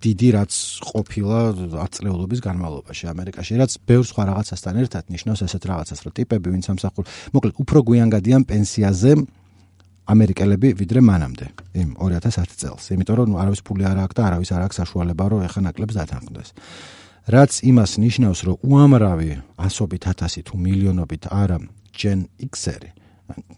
დიდი 0.00 0.28
რაც 0.36 0.52
ყოფილა 0.90 1.38
აწლეულობის 1.84 2.40
განმავლობაში 2.40 3.04
ამერიკაში, 3.12 3.52
რაც 3.60 3.72
ბევრ 3.84 4.04
სხვა 4.08 4.22
რაღაცასთან 4.30 4.74
ერთად 4.82 5.04
ნიშნავს 5.12 5.40
ესეთ 5.44 5.64
რაღაცას, 5.70 6.00
რომ 6.04 6.12
ტიპები 6.16 6.48
ვინც 6.54 6.66
ამსახურ, 6.72 7.04
მოკლედ 7.36 7.54
უფრო 7.60 7.78
გვიან 7.84 8.08
გადიან 8.16 8.42
პენსიაზე 8.48 9.12
ამერიკელები 10.10 10.68
ვიდრე 10.80 11.00
მანამდე, 11.04 11.46
იმ 11.80 11.90
2010 12.00 12.56
წელს, 12.60 12.84
იმიტომ 12.96 13.16
რომ 13.20 13.36
არავის 13.38 13.60
ფული 13.62 13.84
არ 13.86 13.98
აქვს 14.04 14.16
და 14.16 14.22
არავის 14.26 14.50
არ 14.56 14.62
აქვს 14.66 14.76
საშუალება, 14.80 15.24
რომ 15.30 15.40
ეხა 15.46 15.60
ნაკლებს 15.68 15.94
დათანხმდეს. 16.00 16.48
რაც 17.30 17.52
იმას 17.70 17.92
ნიშნავს, 18.00 18.40
რომ 18.48 18.56
უამრავი 18.64 19.30
ასობით 19.60 20.02
ათასი 20.10 20.40
თუ 20.48 20.54
მილიონობით 20.56 21.24
არა 21.30 21.58
Gen 21.94 22.26
X-ერი, 22.40 22.90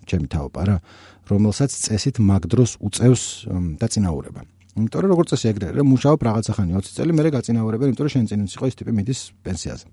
ჩემი 0.08 0.26
თავობა 0.28 0.60
რა, 0.66 0.76
რომელსაც 1.30 1.70
წესით 1.72 2.16
მაგდროს 2.20 2.82
უწევს 2.82 3.22
დაწინაურება. 3.80 4.42
იმიტომ 4.72 5.00
რომ 5.04 5.10
როგორც 5.12 5.28
წესი 5.36 5.46
ეგრე 5.52 5.66
რა 5.76 5.82
მუშაობ 5.84 6.20
რაღაცა 6.24 6.52
ხანი 6.56 6.72
20 6.72 6.96
წელი 6.96 7.12
მე 7.12 7.30
გაწინაურებენ 7.36 7.86
იმიტომ 7.92 8.06
რომ 8.08 8.12
შენ 8.16 8.24
წინ 8.30 8.40
იყო 8.48 8.64
ის 8.72 8.76
ტიპი 8.80 8.92
მიდის 8.96 9.20
პენსიაზე. 9.44 9.86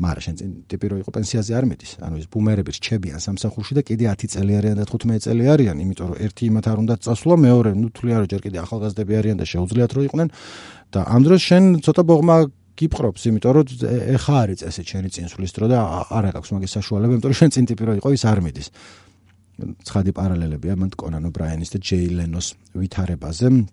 მაგრამ 0.00 0.22
შენ 0.24 0.34
წინ 0.40 0.50
ტიპი 0.72 0.86
რო 0.88 0.96
იყო 1.04 1.10
პენსიაზე 1.12 1.52
არ 1.60 1.64
მიდის. 1.68 1.90
ანუ 2.00 2.16
ის 2.16 2.26
ბუმერები 2.32 2.70
რჩებიან 2.80 3.20
სამსახურში 3.20 3.72
და 3.76 3.82
კიდე 3.84 4.04
10 4.08 4.32
წელი 4.32 4.52
არიან 4.56 4.76
და 4.80 4.84
15 4.88 5.20
წელი 5.20 5.44
არიან 5.52 5.76
იმიტომ 5.84 6.06
რომ 6.08 6.16
ერთი 6.24 6.42
იმათ 6.48 6.66
არ 6.72 6.78
უნდა 6.80 6.94
წასვლა 7.04 7.34
მეორე 7.44 7.70
ნუ 7.76 7.88
თვლია 7.92 8.16
რომ 8.24 8.28
ჯერ 8.32 8.40
კიდე 8.40 8.58
ახალგაზრდები 8.64 9.12
არიან 9.20 9.36
და 9.36 9.44
შეუძლიათ 9.52 9.90
რომ 9.92 10.02
იყვნენ. 10.08 10.28
და 10.96 11.00
ამ 11.04 11.20
დროს 11.28 11.40
შენ 11.44 11.64
ცოტა 11.84 12.02
ბოღმა 12.08 12.36
გიპყრობს 12.80 13.22
იმიტომ 13.28 13.52
რომ 13.52 13.64
ეხა 14.16 14.34
არის 14.40 14.58
წესი 14.64 14.82
ჩენი 14.88 15.08
წინსვლის 15.12 15.52
დრო 15.52 15.66
და 15.68 15.78
არ 16.08 16.24
აქვს 16.40 16.48
მაგის 16.56 16.72
საშუალება 16.80 17.12
იმიტომ 17.20 17.30
რომ 17.30 17.38
შენ 17.40 17.50
წინ 17.52 17.64
ტიპი 17.68 17.82
რო 17.84 17.92
იყო 18.00 18.08
ის 18.16 18.24
არ 18.24 18.40
მიდის. 18.40 18.68
ცხადი 19.60 20.12
პარალელებია 20.16 20.74
მან 20.80 20.90
კონან 20.96 21.28
ობრაენის 21.28 21.70
და 21.76 21.78
ჯეი 21.84 22.06
ლენოს 22.16 22.46
ვითარებაზე 22.80 23.68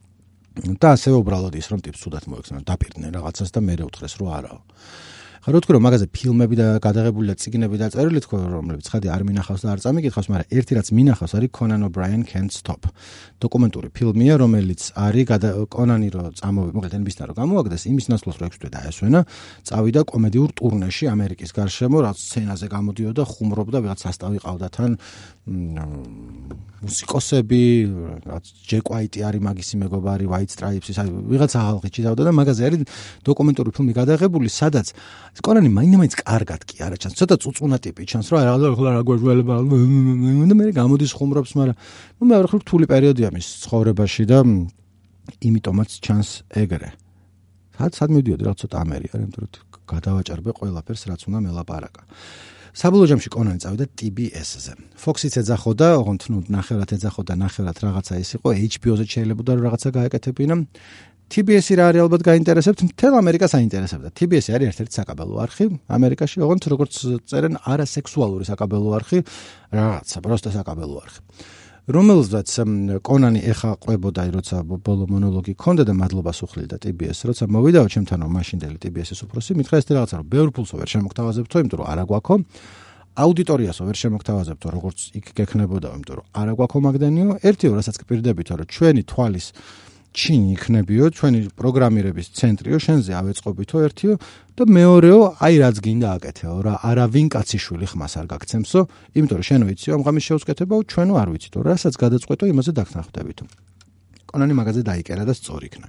და 0.82 0.93
ასევე 0.97 1.16
უბრალოდ 1.22 1.58
ის 1.60 1.68
რომ 1.72 1.84
ტიპს 1.86 2.03
თუდად 2.05 2.26
მოექცნენ 2.32 2.64
დაპირდნენ 2.68 3.16
რაღაცას 3.18 3.53
და 3.53 3.62
მე 3.62 3.76
მეუთხრეს 3.78 4.14
რომ 4.22 4.30
არაო 4.38 4.60
რო 5.47 5.61
თქვი 5.63 5.77
რომ 5.77 5.83
მაგაზე 5.87 6.05
ფილმები 6.11 6.57
და 6.59 6.65
გადაღებული 6.83 7.31
და 7.31 7.35
ციგნები 7.39 7.77
დაწერილი 7.79 8.19
თქო 8.19 8.35
რომლებიც 8.51 8.87
ხადი 8.91 9.07
არ 9.15 9.23
მინახავს 9.23 9.61
და 9.63 9.69
არ 9.71 9.79
წამიკითხავს 9.79 10.27
მაგრამ 10.27 10.51
ერთი 10.51 10.73
რაც 10.75 10.87
მინახავს 10.91 11.33
არის 11.39 11.51
Conan 11.55 11.87
O'Brien 11.87 12.27
Can't 12.27 12.51
Stop. 12.51 12.91
დოკუმენტური 13.39 13.87
ფილმია 13.95 14.35
რომელიც 14.43 14.91
არის 14.91 15.25
კონანი 15.71 16.07
რო 16.11 16.23
წამოვი 16.35 16.71
მოკლედ 16.75 16.93
NBC-თან 16.99 17.27
რო 17.31 17.33
გამოაგდეს 17.39 17.83
იმის 17.87 18.05
ნაცვლად 18.11 18.37
რო 18.43 18.47
6 18.51 18.59
თვე 18.59 18.69
დაესვენა 18.75 19.19
წავიდა 19.69 20.01
კომედიურ 20.11 20.49
ტურნეში 20.57 21.05
ამერიკის 21.15 21.55
გარშემო 21.55 21.97
რაც 22.03 22.17
სცენაზე 22.17 22.67
გამოდიოდა 22.67 23.23
ხუმრობდა 23.23 23.77
ვიღაც 23.87 23.99
სასტავი 24.03 24.37
ყავდა 24.43 24.67
თან 24.75 24.91
მუსიკოსები, 26.77 27.63
რაც 28.27 28.45
ჯეკ 28.69 28.91
ვაიტი 28.93 29.23
არის 29.25 29.41
მაგისი 29.47 29.75
მეგობარი, 29.81 30.25
White 30.29 30.51
Stripes-ის, 30.53 30.97
აი 31.01 31.09
ვიღაცა 31.09 31.57
ხალხი 31.57 31.89
ჩიზავდა 31.89 32.21
და 32.27 32.31
მაგაზე 32.37 32.61
არის 32.67 32.81
დოკუმენტური 33.25 33.69
ფილმი 33.73 33.93
გადაღებული, 33.97 34.51
სადაც 34.51 34.93
კონანი 35.45 35.69
მაინც 35.69 36.13
კარგად 36.21 36.61
კი 36.67 36.81
არა 36.81 36.97
ჩანს, 36.97 37.15
ცოტა 37.19 37.35
წუწუნა 37.41 37.77
ტიპი 37.83 38.03
ჩანს, 38.09 38.31
რა 38.33 38.57
ახლა 38.57 38.89
რა 38.97 39.01
გვეჟველება 39.05 39.55
და 40.49 40.55
მე 40.57 40.65
გამოდის 40.73 41.11
ხუმრობს, 41.13 41.51
მაგრამ 41.57 41.77
ნუ 42.17 42.23
მე 42.25 42.33
ვარ 42.38 42.47
რთული 42.57 42.85
პერიოდია 42.89 43.29
მის 43.35 43.47
ცხოვრებაში 43.67 44.23
და 44.29 44.39
იმიტომაც 45.43 45.89
ჩანს 46.01 46.29
ეგრე. 46.63 46.89
სად 47.77 47.91
სად 47.93 48.09
მივდიოდი 48.15 48.43
რა 48.47 48.53
ცოტა 48.57 48.77
ამერია, 48.81 49.13
იმიტომ 49.21 49.41
რომ 49.45 49.51
გადავაჭარბე 49.88 50.51
ყველაფერს, 50.57 51.01
რაც 51.11 51.21
უნდა 51.29 51.39
მელაპარაკა. 51.45 52.01
საბოლოო 52.77 53.07
ჯამში 53.09 53.29
კონანი 53.33 53.59
წავიდა 53.63 53.85
TBS-ზე. 53.97 54.73
Fox-იც 55.01 55.33
ეძახოდა, 55.41 55.88
ოღონდ 55.97 56.21
ნუ 56.29 56.38
ნახევრად 56.53 56.91
ეძახოდა, 56.93 57.33
ნახევრად 57.41 57.77
რაღაცა 57.81 58.13
ის 58.21 58.29
იყო, 58.38 58.49
HBO-ზე 58.53 59.05
შეიძლება 59.09 59.41
რომ 59.57 59.63
რაღაცა 59.65 59.89
გაეკეთებინა. 59.97 60.55
TBS-ი 61.28 61.75
რა 61.75 61.86
არის 61.91 62.01
ალბათ 62.07 62.21
გაინტერესებთ, 62.23 62.82
მთელ 62.88 63.13
ამერიკას 63.19 63.53
აინტერესებდა. 63.59 64.11
TBS-ი 64.15 64.55
არის 64.55 64.67
ერთ-ერთი 64.71 64.93
საკაბელო 64.95 65.36
არხი 65.43 65.65
ამერიკაში, 65.91 66.39
ოღონდ 66.39 66.67
როგორც 66.71 66.93
წერენ 67.28 67.59
არასექსუალური 67.67 68.47
საკაბელო 68.47 68.89
არხი, 68.95 69.19
რაღაცა, 69.75 70.17
პროსტა 70.23 70.49
საკაბელო 70.55 70.97
არხი. 71.03 71.21
რომელზეც 71.88 72.51
კონანი 72.99 73.39
ეხა 73.47 73.69
ყვებოდა, 73.80 74.23
როცა 74.36 74.57
ბოლო 74.67 75.07
მონოლოგი 75.07 75.55
ქონდა 75.55 75.88
და 75.88 75.93
მადლობას 75.95 76.43
უხლიდა 76.43 76.75
TBS, 76.84 77.23
როცა 77.32 77.47
მოვიდაო 77.47 77.88
ჩემთანო 77.88 78.28
მაშინდელი 78.28 78.75
TBS-ის 78.75 79.23
უფროსი, 79.23 79.55
მითხრა 79.55 79.80
ეს 79.80 79.88
რაღაცა 79.95 80.15
რომ 80.19 80.28
ბევრ 80.28 80.51
ფულსო 80.51 80.75
ვერ 80.84 80.89
შემოგთავაზებთო, 80.91 81.55
იმიტომ 81.63 81.80
რომ 81.80 81.88
არა 81.88 82.03
გვაქო. 82.11 82.36
აუდიტორიასო 83.23 83.84
ვერ 83.88 83.97
შემოგთავაზებთო, 84.03 84.67
როგორც 84.67 84.99
იქ 85.15 85.25
გექნებოდა, 85.32 85.88
იმიტომ 85.95 86.15
რომ 86.19 86.25
არა 86.38 86.53
გვაქო 86.59 86.78
მაგდენიო. 86.86 87.32
ერთიო, 87.39 87.71
რასაც 87.80 87.95
გპირდებითო, 88.03 88.53
რომ 88.59 88.67
ჩვენი 88.67 89.01
თვალის 89.07 89.47
ჩინი 90.14 90.49
იქნებიო 90.55 91.05
ჩვენი 91.18 91.39
პროგრამირების 91.60 92.28
ცენტრიო 92.39 92.78
შენზე 92.86 93.12
ავეწყობითო 93.22 93.78
ერთიო 93.88 94.14
და 94.58 94.64
მეორეო 94.78 95.20
აი 95.45 95.55
რაც 95.62 95.78
გინდა 95.86 96.08
აკეთეო 96.18 96.58
რა 96.66 96.74
არავინ 96.89 97.28
კაციშვილი 97.36 97.88
ხმას 97.91 98.14
არ 98.22 98.26
გაგცემსო 98.34 98.82
იმიტომ 99.18 99.38
რომ 99.38 99.47
შენ 99.49 99.62
ვიციო 99.70 99.91
ამ 99.97 100.05
ღამის 100.08 100.28
შეუსკეთებაო 100.28 100.82
ჩვენო 100.91 101.14
არ 101.22 101.30
ვიცითო 101.34 101.60
რასაც 101.70 101.93
გადაწყვეტო 102.01 102.45
იმაზე 102.53 102.72
დაგთანხმდებითო 102.82 103.45
კონანი 104.28 104.53
მაგაზე 104.60 104.82
დაიკერა 104.84 105.24
და 105.24 105.34
სწორი 105.34 105.66
იქნა. 105.72 105.88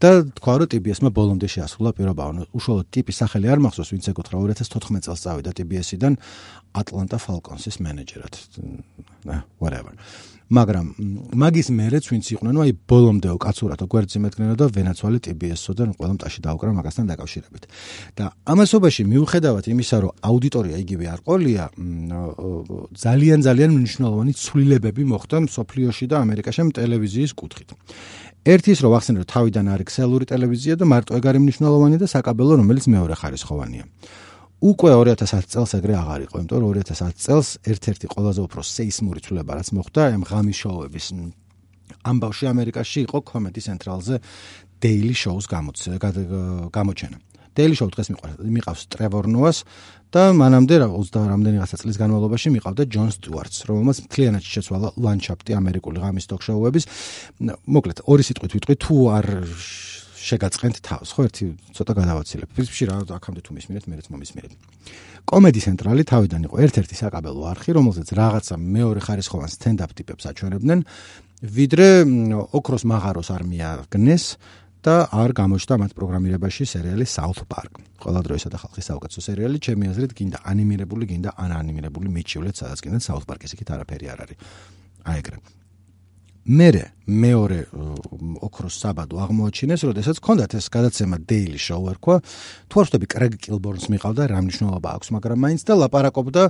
და 0.00 0.10
თქვა 0.36 0.54
რომ 0.58 0.68
TBS-მა 0.72 1.10
ბოლომდე 1.14 1.48
შეასრულა 1.54 1.90
პირობა, 1.96 2.22
ანუ 2.32 2.42
უშუალოდ 2.56 2.86
ტიპის 2.92 3.16
სახელი 3.22 3.46
არ 3.52 3.60
მახსოვს, 3.64 3.90
ვინც 3.94 4.04
ეკუთვნა 4.10 4.36
2014 4.40 5.04
წელს 5.04 5.20
წავიდა 5.24 5.50
TBS-იდან 5.58 6.14
Atlanta 6.80 7.16
Falcons-ის 7.20 7.76
მენეჯერად. 7.84 8.34
Whatever. 9.60 9.92
მაგრამ 10.52 10.86
მაგის 11.40 11.68
მერეც 11.72 12.04
ვინც 12.12 12.26
იყვნენ, 12.36 12.56
აი 12.60 12.72
ბოლომდეო 12.84 13.36
კაცურათო 13.40 13.86
გვერდზე 13.88 14.18
მეტგნენო 14.20 14.54
და 14.60 14.66
ვენაცვალი 14.76 15.18
TBS-ო 15.24 15.72
და 15.72 15.82
ყველა 15.96 16.14
მტაში 16.20 16.40
დაუკრა 16.44 16.70
მაგასთან 16.78 17.04
დაკავშირებით. 17.10 17.64
და 18.12 18.24
ამასობაში 18.44 19.02
მიუხედავად 19.08 19.64
იმისა, 19.72 19.96
რომ 20.04 20.12
აუდიტორია 20.20 20.76
იგივე 20.84 21.04
არ 21.14 21.20
ყოლია, 21.24 21.64
ძალიან 22.92 23.38
ძალიან 23.40 23.70
მნიშვნელოვანი 23.72 24.32
ცვლილებები 24.36 25.02
მოხდა 25.08 25.36
სოფლიოში 25.48 26.04
და 26.12 26.16
ამერიკაში 26.20 26.62
ტელევიზიის 26.76 27.32
კუთხით. 27.32 27.68
ერთის 28.44 28.78
რო 28.84 28.88
ვახსენე 28.92 29.24
რომ 29.24 29.28
თავიდან 29.32 29.66
არის 29.72 29.86
ქსელური 29.88 30.24
ტელევიზია 30.28 30.74
და 30.76 30.84
მარტო 30.84 31.16
ეგ 31.16 31.24
არის 31.32 31.42
მნიშვნელოვანი 31.48 31.96
და 31.96 32.06
საკაბელო 32.12 32.60
რომელიც 32.60 32.84
მეორე 32.92 33.14
ხარისხოვანია. 33.16 33.84
უკვე 34.64 34.90
2010 34.96 35.52
წელს 35.52 35.70
ეგრე 35.76 35.94
აღარ 36.00 36.20
იყო, 36.24 36.36
იმიტომ 36.40 36.58
რომ 36.64 36.70
2010 36.80 37.20
წელს 37.20 37.48
ერთ-ერთი 37.68 38.06
ყველაზე 38.14 38.40
უფრო 38.48 38.60
სეისმური 38.64 39.20
ცვლილება 39.20 39.52
რაც 39.60 39.68
მოხდა 39.76 40.00
ამ 40.16 40.22
ღამის 40.24 40.56
შოუების 40.64 41.06
ამბავში 42.04 42.44
ამერიკაში 42.48 42.98
იყო 43.04 43.18
Comedy 43.28 43.60
Central-ზე 43.60 44.16
Daily 44.80 45.14
Show-ს 45.16 45.44
გამოჩენა. 45.48 47.18
Daily 47.54 47.76
Show 47.78 47.88
დღეს 47.92 48.08
მიყავს 48.10 48.80
Trevor 48.90 49.24
Noah-ს 49.30 49.62
და 50.10 50.32
მანამდე 50.34 50.74
20 50.90 51.28
რამდენი 51.30 51.56
რაღაცა 51.62 51.78
წლის 51.84 51.96
განმავლობაში 52.02 52.48
მიყავდა 52.56 52.82
Jon 52.90 53.10
Stewart-ს, 53.14 53.68
რომელმაც 53.70 53.96
მთლიანად 54.08 54.42
შეცვალა 54.42 54.88
ლანდშაფტი 54.98 55.52
ამერიკული 55.54 56.02
ღამის 56.02 56.26
talk-show-ების. 56.30 56.84
მოკლედ, 57.44 58.02
ორი 58.10 58.22
სიტყვით 58.26 58.52
ვიტყვი, 58.58 58.74
თუ 58.84 58.94
არ 59.14 59.26
შეგაწყენთ 60.24 60.76
თავს, 60.80 61.08
ხო, 61.12 61.20
ერთი 61.28 61.44
ცოტა 61.76 61.92
გადავაცილებ. 62.00 62.48
პრინციპში 62.56 62.84
რა 62.88 62.94
აქამდე 63.12 63.40
თუ 63.44 63.50
მისმინეთ, 63.56 63.84
მეც 63.92 64.06
მომისმინეთ. 64.08 64.52
კომედი 65.28 65.60
ცენტრალი 65.64 66.02
თავიდან 66.08 66.40
იყო 66.48 66.56
ერთ-ერთი 66.64 66.94
საკაბელო 66.96 67.42
არხი, 67.52 67.70
რომელზეც 67.76 68.08
რაღაცა 68.16 68.54
მეორე 68.56 69.00
ხარისხოვან 69.04 69.50
სტენდაპ 69.52 69.90
ტიპებს 69.92 70.24
აჩვენებდნენ, 70.24 70.78
ვიდრე 71.44 71.88
ოქროს 72.56 72.82
მაღაროს 72.88 73.28
არმია 73.36 73.68
გნეს 73.92 74.24
და 74.84 75.08
არ 75.12 75.30
გამოჩნდა 75.32 75.74
მათ 75.80 75.92
პროგრამირებაში 75.96 76.64
სერიალი 76.68 77.04
South 77.08 77.44
Park. 77.48 77.80
ყველა 78.00 78.20
დროისა 78.20 78.48
და 78.52 78.58
ხალხის 78.60 78.84
საუკეთესო 78.84 79.20
სერიალი, 79.28 79.56
ჩემი 79.64 79.84
აზრით, 79.92 80.12
გინდა 80.12 80.38
ანიმირებული, 80.44 81.04
გინდა 81.08 81.30
ანანიმირებული 81.40 82.08
მიჩივლეთ, 82.16 82.54
სადაც 82.60 82.78
გინდა 82.84 83.00
South 83.00 83.24
Park-ის 83.24 83.56
იქით 83.56 83.68
არაფერი 83.76 84.06
არ 84.12 84.18
არის. 84.24 84.36
აი 85.08 85.16
ეგრე. 85.24 85.63
მერე 86.44 86.92
მეორე 87.08 87.58
ოქროს 88.44 88.76
საბადო 88.76 89.16
აღმოაჩინეს, 89.24 89.84
როდესაც 89.88 90.20
ჰქონდათ 90.20 90.56
ეს 90.60 90.68
გადაცემა 90.68 91.16
Daily 91.24 91.56
Show 91.56 91.88
ერქვა. 91.88 92.20
თუ 92.68 92.74
არ 92.80 92.86
ვთქვი, 92.88 93.08
კრეგ 93.08 93.32
კილბორნს 93.40 93.88
მიყავდა, 93.88 94.22
რა 94.28 94.38
მნიშვნელობა 94.44 94.88
აქვს, 94.96 95.08
მაგრამ 95.16 95.38
მაინც 95.40 95.60
და 95.64 95.72
ლაპარაკობდა 95.80 96.42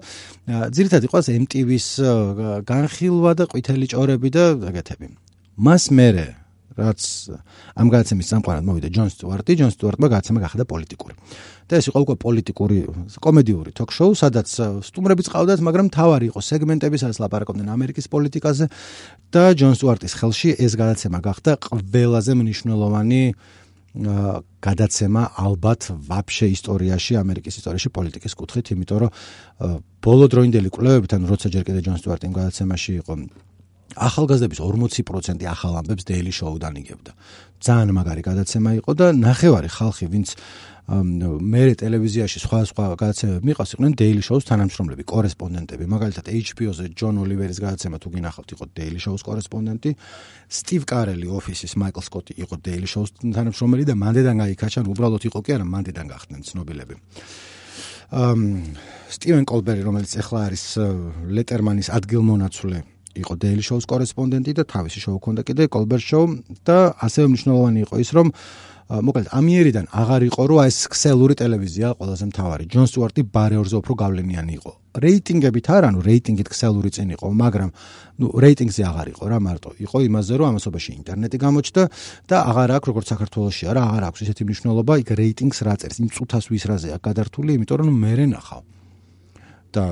ძირითადად 0.74 1.04
იყო 1.06 1.18
MTV-ს 1.46 1.88
განხილვა 2.66 3.32
და 3.38 3.44
ყვითელი 3.50 3.86
ჭორები 3.86 4.28
და 4.34 4.44
ეგეთები. 4.70 5.06
მას 5.58 5.94
მერე 5.94 6.43
რაც 6.74 7.00
ამ 7.78 7.86
გადაცემის 7.94 8.26
სამყაროდ 8.34 8.64
მოვიდა 8.66 8.88
ჯონ 8.94 9.08
სტუარტი, 9.14 9.52
ჯონ 9.60 9.70
სტუარტმა 9.74 10.06
გადაცემა 10.10 10.38
გახადა 10.44 10.64
პოლიტიკური. 10.66 11.14
და 11.64 11.80
ეს 11.80 11.88
იყო 11.88 11.98
უკვე 12.04 12.16
პოლიტიკური 12.20 12.78
კომედიური 13.24 13.70
ток-შოუ, 13.72 14.12
სადაც 14.20 14.48
სტუმრები 14.84 15.22
წავდათ, 15.24 15.58
მაგრამ 15.64 15.86
თავარი 15.96 16.28
იყო 16.28 16.40
სეგმენტები, 16.44 16.96
სადაც 17.00 17.16
ლაპარაკობდნენ 17.24 17.68
ამერიკის 17.72 18.06
პოლიტიკაზე 18.12 18.64
და 19.32 19.44
ჯონ 19.56 19.72
სტუარტის 19.72 20.12
ხელში 20.20 20.50
ეს 20.60 20.72
გადაცემა 20.76 21.18
გახდა 21.24 21.50
ყველაზე 21.64 22.32
მნიშვნელოვანი 22.36 23.22
გადაცემა 23.94 25.22
ალბათ 25.38 25.82
ვაფშე 26.10 26.46
ისტორიაში, 26.50 27.12
ამერიკის 27.14 27.54
ისტორიაში 27.62 27.88
პოლიტიკის 27.94 28.32
კუთხით, 28.34 28.66
იმიტომ 28.74 28.98
რომ 29.06 29.10
ბოლო 30.02 30.26
დროინდელი 30.34 30.68
კვლევებთან, 30.74 31.20
როცა 31.30 31.46
ჯერ 31.54 31.62
კიდე 31.62 31.80
ჯონ 31.86 31.96
სტუარტი 32.02 32.26
იმ 32.26 32.34
გადაცემაში 32.34 32.92
იყო 33.00 33.12
ახალგაზრდების 33.94 34.60
40% 34.60 35.46
ახალ 35.46 35.72
ამბებს 35.80 36.04
Daily 36.04 36.32
Show-დან 36.34 36.74
იგებდა. 36.82 37.12
ძალიან 37.64 37.90
მაგარი 37.96 38.22
გადაცემა 38.28 38.70
იყო 38.84 38.90
და 38.92 39.06
ნახევარი 39.14 39.68
ხალხი, 39.72 40.06
ვინც 40.12 40.28
მერე 40.84 41.80
ტელევიზიაში 41.80 42.38
სხვა 42.44 42.58
სხვა 42.68 42.84
გადაცემები 43.00 43.40
მიყავს, 43.40 43.70
იყვნენ 43.72 43.92
Daily 43.96 44.20
Show-ს 44.20 44.44
თანამშრომლები, 44.44 45.02
კორესპონდენტები. 45.08 45.84
მაგალითად 45.88 46.28
HBO-ზე 46.28 46.92
John 46.92 47.16
Oliver-ის 47.24 47.56
გადაცემა 47.56 47.96
თუ 48.04 48.08
გინახავთ, 48.12 48.48
იყო 48.52 48.64
Daily 48.76 49.00
Show-ს 49.00 49.24
კორესპონდენტი. 49.24 49.90
Steve 50.44 50.84
Carell-ი 50.84 51.24
Office-ის 51.32 51.72
Michael 51.80 52.04
Scott-ი 52.04 52.36
იყო 52.36 52.60
Daily 52.60 52.84
Show-ს 52.84 53.16
თანამშრომელი 53.16 53.84
და 53.88 53.96
მანდედან 53.96 54.36
გაიქაჩან, 54.44 54.84
უბრალოდ 54.92 55.22
იყო 55.24 55.38
კი 55.40 55.50
არა, 55.56 55.64
მანდედან 55.64 56.04
გახდნენ 56.04 56.40
ცნობილები. 56.44 56.94
Steven 59.08 59.44
Colbert-ი, 59.48 59.82
რომელიც 59.88 60.12
ახლა 60.20 60.52
არის 60.52 60.64
Letterman-ის 61.32 61.88
ადგილმონაცვლე 61.88 62.93
იყო 63.22 63.32
Daily 63.38 63.62
Show-ს 63.62 63.86
კორესპონდენტი 63.86 64.52
და 64.58 64.64
თავისი 64.74 64.98
შოუ 65.04 65.18
ქონდა 65.24 65.42
კიდე 65.46 65.70
Colbert 65.70 66.04
Show 66.04 66.24
და 66.66 66.94
ასევე 66.98 67.26
მნიშვნელოვანი 67.30 67.78
იყო 67.86 67.94
ის 68.02 68.10
რომ 68.16 68.28
მოკლედ 68.84 69.28
ამიერიდან 69.32 69.86
აღარ 69.96 70.22
იყო 70.28 70.42
რომ 70.44 70.60
ეს 70.68 70.78
ქსელური 70.92 71.34
ტელევიზია 71.40 71.96
ყველაზე 71.96 72.24
მთავარი. 72.28 72.64
ჯონ 72.68 72.84
სტუარტი 72.84 73.22
ბარეორზე 73.32 73.76
უფრო 73.80 73.92
გავლენიანი 73.96 74.52
იყო. 74.60 74.72
რეიტინგებით 74.94 75.66
არა 75.72 75.88
ნუ 75.96 76.00
რეიტინგით 76.04 76.48
ქსელური 76.52 76.90
წინ 76.92 77.08
იყო 77.16 77.26
მაგრამ 77.32 77.70
ნუ 78.20 78.26
რეიტინგზე 78.44 78.82
აღარ 78.84 79.06
იყო 79.14 79.24
რა 79.32 79.38
მარტო. 79.40 79.70
იყო 79.88 79.96
იმაზე 80.04 80.32
რომ 80.36 80.46
ამასობაში 80.52 80.90
ინტერნეტი 81.00 81.36
გამოჩნდა 81.40 81.82
და 82.28 82.36
აღარ 82.50 82.68
აქვს 82.76 82.88
როგორც 82.92 83.06
საქართველოსში 83.14 83.64
არა 83.72 83.80
აღარ 83.88 84.02
აქვს 84.04 84.20
ისეთი 84.24 84.42
მნიშვნელობა 84.44 84.92
იქ 85.00 85.08
რეიტინგს 85.16 85.58
რა 85.64 85.74
წერს 85.80 85.96
იმ 86.04 86.08
წუთას 86.14 86.44
ვის 86.52 86.64
რაზეა 86.68 86.96
გადართული 87.00 87.50
იმიტომ 87.56 87.78
რომ 87.80 87.96
მე 88.04 88.12
რენახავ 88.20 88.62
და 89.74 89.84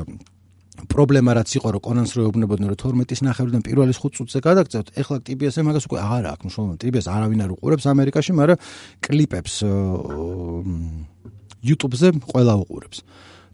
პრობლემა 0.90 1.30
რაც 1.38 1.50
იყო 1.58 1.68
რომ 1.78 1.82
კონანს 1.86 2.10
რო 2.16 2.22
ეუბნებოდნენ 2.26 2.68
რომ 2.72 2.78
12-ის 2.82 3.20
ნახევრიდან 3.22 3.62
პირველის 3.62 3.98
5 4.02 4.16
წუთზე 4.18 4.38
გადაგწევთ 4.42 4.88
ეხლა 4.98 5.16
TBS-ე 5.26 5.62
მაგას 5.62 5.86
უკვე 5.86 5.98
აღარ 6.02 6.24
აქვს 6.32 6.42
მნიშვნელობა 6.42 6.74
TBS 6.82 7.06
არავინ 7.06 7.40
არ 7.44 7.50
უყურებს 7.54 7.84
ამერიკაში 7.92 8.32
მაგრამ 8.34 8.58
კლიპებს 9.06 9.54
YouTube-ზე 11.62 12.08
ყველა 12.26 12.54
უყურებს. 12.66 12.98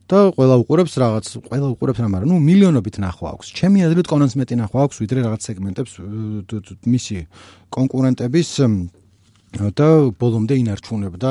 და 0.08 0.32
ყველა 0.32 0.54
უყურებს 0.64 0.92
რაღაც 0.96 1.26
ყველა 1.52 1.66
უყურებს 1.76 2.00
რა 2.00 2.08
მაგრამ 2.08 2.28
ნუ 2.32 2.36
მილიონობით 2.40 2.96
ნახვა 3.04 3.28
აქვს. 3.36 3.46
ჩემი 3.52 3.78
აზრით 3.84 4.06
კონანს 4.08 4.34
მეტი 4.40 4.54
ნახვა 4.56 4.78
აქვს 4.88 4.96
ვიდრე 5.04 5.18
რაღაც 5.28 5.40
სეგმენტებს 5.44 5.92
მისი 6.88 7.16
კონკურენტების 7.68 8.48
და 9.76 9.88
ბოლომდე 10.16 10.54
ინარჩუნებდა 10.64 11.30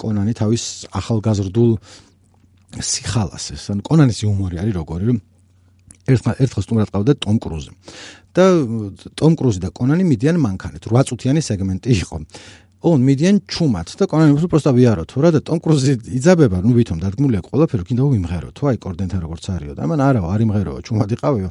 კონანი 0.00 0.32
თავის 0.40 0.64
ახალგაზრდულ 0.88 1.70
სიხალასეს. 2.80 3.62
ან 3.76 3.78
კონანის 3.84 4.18
იუმორი 4.24 4.56
არის 4.64 4.74
როგორი, 4.80 5.04
რომ 5.12 5.18
ერთხელ 6.08 6.34
ერთხელ 6.44 6.62
სტუმრად 6.64 6.90
ყავდა 6.94 7.12
ტომ 7.24 7.36
კრუზი. 7.40 7.70
და 8.34 8.44
ტომ 9.14 9.32
კრუზი 9.38 9.60
და 9.64 9.68
კონანი 9.70 10.04
მიდიან 10.04 10.36
მანქანით. 10.42 10.84
8 10.90 11.06
წუთიანი 11.08 11.40
სეგმენტი 11.40 11.88
იყო. 12.02 12.16
ონ 12.84 13.00
მიდიან 13.00 13.36
ჩუმად 13.48 13.88
და 13.96 14.04
კონანი 14.04 14.36
უფრო 14.36 14.48
პროსტა 14.52 14.70
ვიარო 14.76 15.04
თუ 15.08 15.16
რა 15.24 15.30
და 15.32 15.40
ტომ 15.40 15.58
კრუზი 15.64 15.92
იძაბება, 16.20 16.60
ნუ 16.60 16.72
ვითომ 16.76 16.98
დადგმულია 17.00 17.40
ყველაფერი, 17.48 17.84
კიდევ 17.88 18.06
ვიმღერო 18.12 18.48
თუ 18.52 18.62
აი 18.68 18.76
კორდენთან 18.84 19.20
როგორც 19.24 19.44
არისო 19.56 19.74
და 19.78 19.84
მან 19.88 20.00
არაო, 20.04 20.26
არ 20.28 20.40
იმღეროა, 20.44 20.80
ჩუმად 20.84 21.10
იყავიო. 21.16 21.48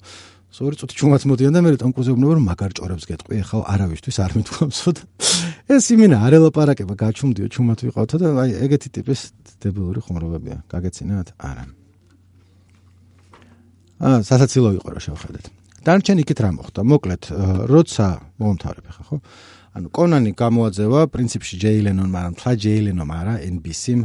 სორი 0.54 0.78
წუთი 0.78 0.93
ჩუმად 0.93 1.22
მოდიან 1.26 1.54
და 1.58 1.60
მე 1.66 1.70
ტომ 1.82 1.91
კრუზი 1.97 2.14
უბნება 2.14 2.34
რომ 2.38 2.45
მაგარ 2.54 2.72
ჭორებს 2.78 3.06
გეტყვი, 3.10 3.34
ეხლა 3.41 3.62
არავისთვის 3.74 4.18
არ 4.22 4.32
მithქვამსო 4.38 4.89
და 4.93 5.01
ეს 5.74 5.86
იმინა 5.89 6.18
არ 6.22 6.34
ელაპარაკება, 6.38 6.93
გაჩუმდიო, 6.93 7.47
ჩუმად 7.49 7.80
ვიყავთო 7.89 8.16
და 8.22 8.28
აი 8.38 8.49
ეგეთი 8.70 8.89
ტიპის 8.93 9.20
დებილური 9.58 10.06
ხუმრობებია. 10.06 10.62
გაგეცინათ? 10.70 11.34
არა. 11.41 11.83
სასაცილო 14.04 14.70
იყო 14.78 14.88
რა 14.93 15.01
შევხედეთ. 15.08 15.45
დანარჩენ 15.84 16.18
იქით 16.24 16.39
რა 16.43 16.49
მოხდა? 16.60 16.80
მოკლედ, 16.84 17.24
როცა 17.72 18.06
მომთავრებ 18.39 18.86
ხა, 18.93 19.04
ხო? 19.08 19.18
ანუ 19.74 19.88
კონანი 19.89 20.32
გამოაძევა 20.38 21.01
პრინციპში 21.12 21.56
ჯეილენონ, 21.64 22.10
მაგრამ 22.14 22.34
თლა 22.39 22.51
ჯეილენომ 22.64 23.10
არა, 23.10 23.34
NBC-მ 23.54 24.01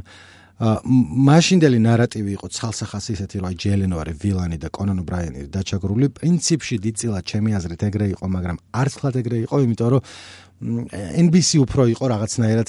მაშინდელი 0.59 1.79
ნარატივი 1.79 2.33
იყო 2.35 2.49
ცალსახასი 2.51 3.15
ისეთი 3.15 3.43
რომ 3.47 3.53
ჯელენო 3.63 3.97
არის 4.03 4.17
ვილანი 4.19 4.57
და 4.59 4.69
კონან 4.75 5.05
ბრაიანი 5.07 5.47
დაჩაგრული 5.55 6.11
პრინციპში 6.19 6.77
დიწილად 6.83 7.23
ჩემი 7.31 7.55
აზრით 7.55 7.83
ეგრე 7.87 8.07
იყო 8.19 8.27
მაგრამ 8.27 8.59
არც 8.75 8.93
ხლად 8.99 9.19
ეგრე 9.23 9.39
იყო 9.47 9.57
იმიტომ 9.63 9.89
რომ 9.95 10.03
NBC 11.23 11.63
უფრო 11.63 11.83
იყო 11.95 12.05
რაღაცნაირად 12.11 12.69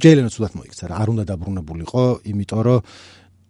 ჯეილენოს 0.00 0.36
უდათ 0.40 0.54
მოიქცა 0.56 0.84
რა 0.88 0.94
არ 1.04 1.08
უნდა 1.12 1.24
დაბრუნებულიყო 1.28 2.04
იმიტომ 2.32 2.60
რომ 2.64 2.80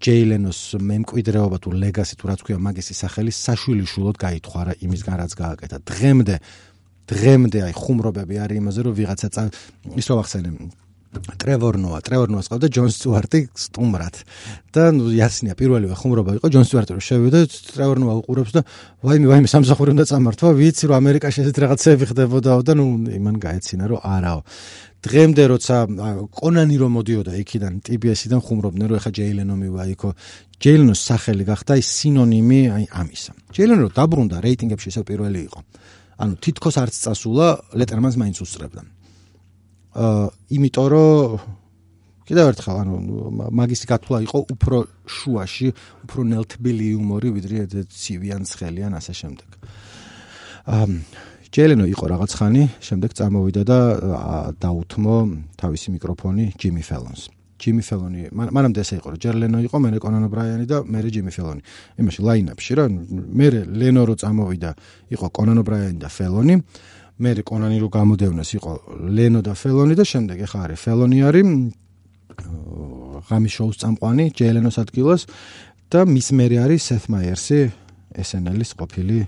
ჯეილენოს 0.00 0.60
მემკვიდრეობა 0.80 1.56
თუ 1.60 1.70
ლეგასი 1.76 2.14
თუ 2.16 2.24
რაც 2.30 2.40
ქვია 2.46 2.58
მაგის 2.64 2.88
სახელი 2.96 3.32
საშვილიშვილოდ 3.36 4.16
გაითხვარა 4.16 4.72
იმისგან 4.80 5.14
რაც 5.20 5.32
გააკეთა. 5.36 5.76
დღემდე 5.84 6.36
დღემდე 7.10 7.58
აი 7.66 7.74
ხუმრობები 7.76 8.34
არის 8.40 8.60
იმაზე 8.62 8.80
რომ 8.86 8.94
ვიღაცა 8.96 9.44
ის 10.00 10.06
რო 10.08 10.16
ახსენე 10.22 10.50
ტრევორ 11.10 11.74
ნოა, 11.82 11.98
ტრევორ 12.06 12.30
ნოას 12.30 12.46
ყავდა 12.52 12.68
ჯონ 12.70 12.90
სტუარტი 12.94 13.40
სტუმრად. 13.58 14.16
და 14.70 14.82
ნუ 14.94 15.10
იასნია 15.10 15.58
პირველივე 15.58 15.94
ხუმრობა 15.98 16.38
იყო 16.38 16.46
ჯონ 16.54 16.64
სტუარტი 16.70 16.94
რომ 16.94 17.02
შევიდა 17.02 17.38
ტრევორ 17.50 17.98
ნოა 17.98 18.14
უყურებს 18.22 18.52
და 18.54 18.62
ვაიმე 19.02 19.26
ვაიმე 19.26 19.48
სამსახური 19.50 19.90
უნდა 19.90 20.04
წამართვა, 20.06 20.48
ვიცი 20.54 20.84
რომ 20.86 20.96
ამერიკაში 21.02 21.38
ესეთ 21.42 21.56
რაღაცები 21.66 22.04
ხდებოდაო 22.14 22.60
და 22.62 22.72
ნუ 22.78 22.86
იმან 23.18 23.36
გაეცინა 23.42 23.84
რომ 23.90 24.00
არაო. 24.06 24.40
დღემდე 25.00 25.42
როცა 25.50 25.76
კონანი 26.30 26.76
რომ 26.78 26.92
მოდიოდა 26.94 27.32
იქიდან 27.42 27.72
TBS-იდან 27.82 28.40
ხუმრობდნენ 28.46 28.86
რომ 28.86 28.96
ეხა 29.00 29.10
ჯეილენო 29.10 29.54
მივა 29.56 29.82
იქო 29.96 30.10
ჯეილენოს 30.60 31.00
სახელი 31.08 31.44
გახდა 31.48 31.72
ის 31.80 31.88
სინონიმი 31.88 32.60
აი 32.76 32.84
ამისა. 33.00 33.32
ჯეილენო 33.50 33.90
დაბრუნდა 33.96 34.36
რეიტინგებში 34.44 34.88
ისე 34.92 35.02
პირველი 35.08 35.40
იყო. 35.48 35.60
ანუ 36.20 36.34
თითქოს 36.36 36.76
არც 36.84 36.94
წასულა 37.00 37.46
ლეტერმანს 37.80 38.16
მაინც 38.20 38.36
უსწრებდა. 38.44 38.99
აა 39.94 40.30
იმიტომ 40.56 40.86
რომ 40.94 41.40
კიდევ 42.30 42.46
ერთხელ 42.54 42.76
ანუ 42.82 42.94
მაგისი 43.58 43.86
გათვლა 43.90 44.18
იყო 44.22 44.38
უფრო 44.54 44.78
შუაში, 45.10 45.68
უფრო 46.06 46.20
ნელთბილი 46.30 46.86
იუმორი 46.94 47.28
ვიდრე 47.34 47.58
ცივიან 47.90 48.46
ცხელიან 48.46 48.94
ასე 48.94 49.12
შემდეგ. 49.18 49.50
აა 50.70 50.86
ჯელენო 51.50 51.84
იყო 51.90 52.04
რაღაც 52.14 52.30
ხანი, 52.38 52.62
შემდეგ 52.78 53.10
წამოვიდა 53.18 53.62
და 53.66 53.78
დაუთმო 54.62 55.16
თავისი 55.58 55.98
მიკროფონი 55.98 56.44
ჯიმი 56.54 56.82
ფელონს. 56.86 57.26
ჯიმი 57.60 57.82
ფელონი, 57.82 58.20
მანამდე 58.30 58.80
ესე 58.86 58.96
იყო, 59.02 59.08
რომ 59.12 59.20
ჯერლენო 59.20 59.58
იყო, 59.66 59.76
მე 59.82 59.98
კონან 59.98 60.24
ბრაიანი 60.30 60.64
და 60.70 60.78
მე 60.86 61.00
ჯიმი 61.10 61.34
ფელონი. 61.34 61.62
იმაში 62.00 62.20
ლაინაპში 62.22 62.72
რა, 62.78 62.84
მე 63.10 63.46
ლენო 63.66 64.02
რო 64.08 64.14
წამოვიდა, 64.22 64.70
იყო 65.10 65.26
კონან 65.34 65.58
ბრაიანი 65.66 65.98
და 65.98 66.08
ფელონი. 66.08 66.54
მე 67.20 67.30
კონანი 67.44 67.78
რო 67.82 67.88
გამოდევნეს 67.92 68.50
იყო 68.56 68.72
ლენო 69.16 69.40
და 69.44 69.52
ფელონი 69.52 69.94
და 69.98 70.04
შემდეგ 70.08 70.38
ეხა 70.46 70.58
არის 70.64 70.80
ფელონი 70.88 71.18
არის 71.28 71.48
ღამის 73.28 73.52
შოუს 73.56 73.76
წამყვანი 73.82 74.24
ჯელენოს 74.40 74.76
ადგილას 74.80 75.26
და 75.92 76.06
მის 76.08 76.28
მერე 76.38 76.56
არის 76.64 76.82
სეთ 76.88 77.04
მაიერსი 77.12 77.58
SNL-ის 78.24 78.72
ყოფილი 78.80 79.18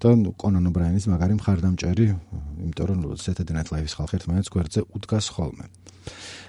და 0.00 0.10
კონან 0.40 0.68
ბრაიანის 0.72 1.06
მაგარი 1.12 1.34
მხარდამჭერი 1.40 2.06
იმიტომ 2.60 2.86
რომ 2.88 2.98
Saturday 3.20 3.56
Night 3.56 3.68
Live-ის 3.72 3.94
ხალხი 3.96 4.16
ერთმანეთს 4.20 4.52
გვერდზე 4.52 4.80
უდგას 4.96 5.26
ხოლმე. 5.36 5.64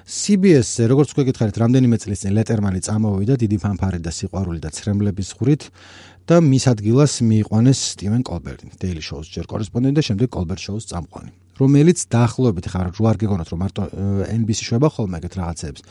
CBS-ზე 0.07 0.87
როგორც 0.91 1.11
თქვი 1.11 1.23
გითხარით 1.29 1.57
რამდენიმე 1.61 1.97
წლის 2.01 2.23
წინ 2.23 2.31
ლეტერმანი 2.35 2.79
წამოვიდა 2.87 3.35
დიდი 3.43 3.57
ფანფარი 3.63 3.99
და 4.01 4.11
სიყვარული 4.11 4.59
და 4.63 4.71
ცრემლების 4.71 5.29
ხვრით 5.37 5.63
და 6.30 6.39
მის 6.45 6.65
ადგილას 6.72 7.19
მიიყვანეს 7.26 7.80
სტივენ 7.95 8.22
კოლბერტი 8.28 8.74
Daily 8.82 9.03
Show-ს 9.03 9.32
ჯერ 9.34 9.45
კორესპონდენტი 9.49 9.97
და 9.99 10.03
შემდეგ 10.09 10.28
Colbert 10.36 10.61
Show-ს 10.61 10.89
წამყვანი. 10.91 11.32
რომელიც 11.61 11.99
დაახლოებით 12.09 12.65
ხარ 12.74 12.88
რო 12.97 13.03
არ 13.05 13.17
გეგონოთ 13.22 13.49
რომ 13.53 13.59
მარტო 13.61 13.82
NBC 14.34 14.59
შვება 14.65 14.88
ხოლმე 14.89 15.22
ეგეთ 15.22 15.34
რაღაცებს. 15.38 15.82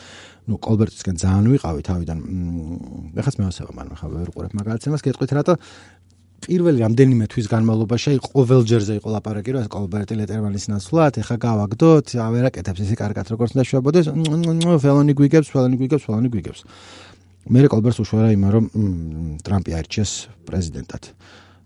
ну 0.49 0.59
კოლბერტისგან 0.59 1.15
ძალიან 1.23 1.47
ვიყავი 1.53 1.83
თავიდან 1.87 2.19
ეხაც 3.21 3.35
მე 3.39 3.45
ასევა 3.51 3.73
მაგრამ 3.79 3.97
ხა 4.01 4.07
ვერ 4.11 4.29
უყურებ 4.33 4.53
მაგალითად 4.59 5.05
გეტყვით 5.07 5.31
რატო 5.37 5.55
პირველი 6.41 6.81
რამდენიმე 6.81 7.27
თვის 7.31 7.47
განმავლობაში 7.53 8.17
ყოველ 8.25 8.65
ჯერზე 8.65 8.97
იყო 8.99 9.09
ლაპარაკი 9.13 9.51
რომ 9.55 9.69
კოლბერტი 9.75 10.15
ლეტერმანის 10.21 10.65
ნაცვლად 10.73 11.21
ეხა 11.21 11.37
გავაგდოთ 11.45 12.07
ავერაკეთებს 12.17 12.81
ესე 12.81 12.97
კარგად 12.97 13.27
როგორც 13.29 13.51
უნდა 13.55 13.65
შვებოდეს. 13.69 14.07
ფელონი 14.81 15.13
გვიგებს 15.21 15.53
ფელონი 15.53 15.77
გვიგებს 15.81 16.05
ფელონი 16.09 16.29
გვიგებს 16.33 16.61
მერე 17.51 17.69
კოლბერტს 17.71 18.03
უშველა 18.05 18.31
იმა 18.37 18.49
რომ 18.55 18.65
ტრამპი 19.43 19.71
აირჩიეს 19.75 20.13
პრეზიდენტად. 20.47 21.05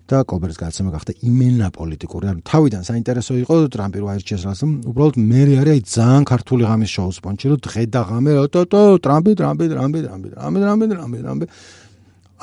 და 0.05 0.21
კოლბერტის 0.29 0.61
გაცემა 0.61 0.91
გახდა 0.93 1.13
იმენა 1.25 1.69
პოლიტიკური. 1.73 2.25
ანუ 2.29 2.41
თავიდან 2.45 2.83
საინტერესო 2.85 3.33
იყო 3.41 3.55
ტრამპი 3.73 3.99
რო 4.05 4.07
აირჩიეს 4.13 4.43
რას, 4.45 4.61
უბრალოდ 4.85 5.17
მე 5.17 5.41
არის 5.45 5.73
აი 5.73 5.81
ძალიან 5.97 6.23
ქართული 6.29 6.63
ღამის 6.69 6.91
შოუს 6.93 7.19
პონჩი, 7.25 7.47
რომ 7.49 7.61
დღე 7.65 7.83
და 7.89 8.01
ღამე 8.05 8.33
ტოტო 8.53 8.81
ტრამპი, 9.01 9.33
ტრამპი, 9.41 9.65
ტრამპი, 9.73 9.99
ტრამპი, 10.05 10.29
ტრამპი, 10.37 10.59
ტრამპი, 10.61 10.87
ტრამპი, 10.93 11.19
ტრამპი. 11.25 11.47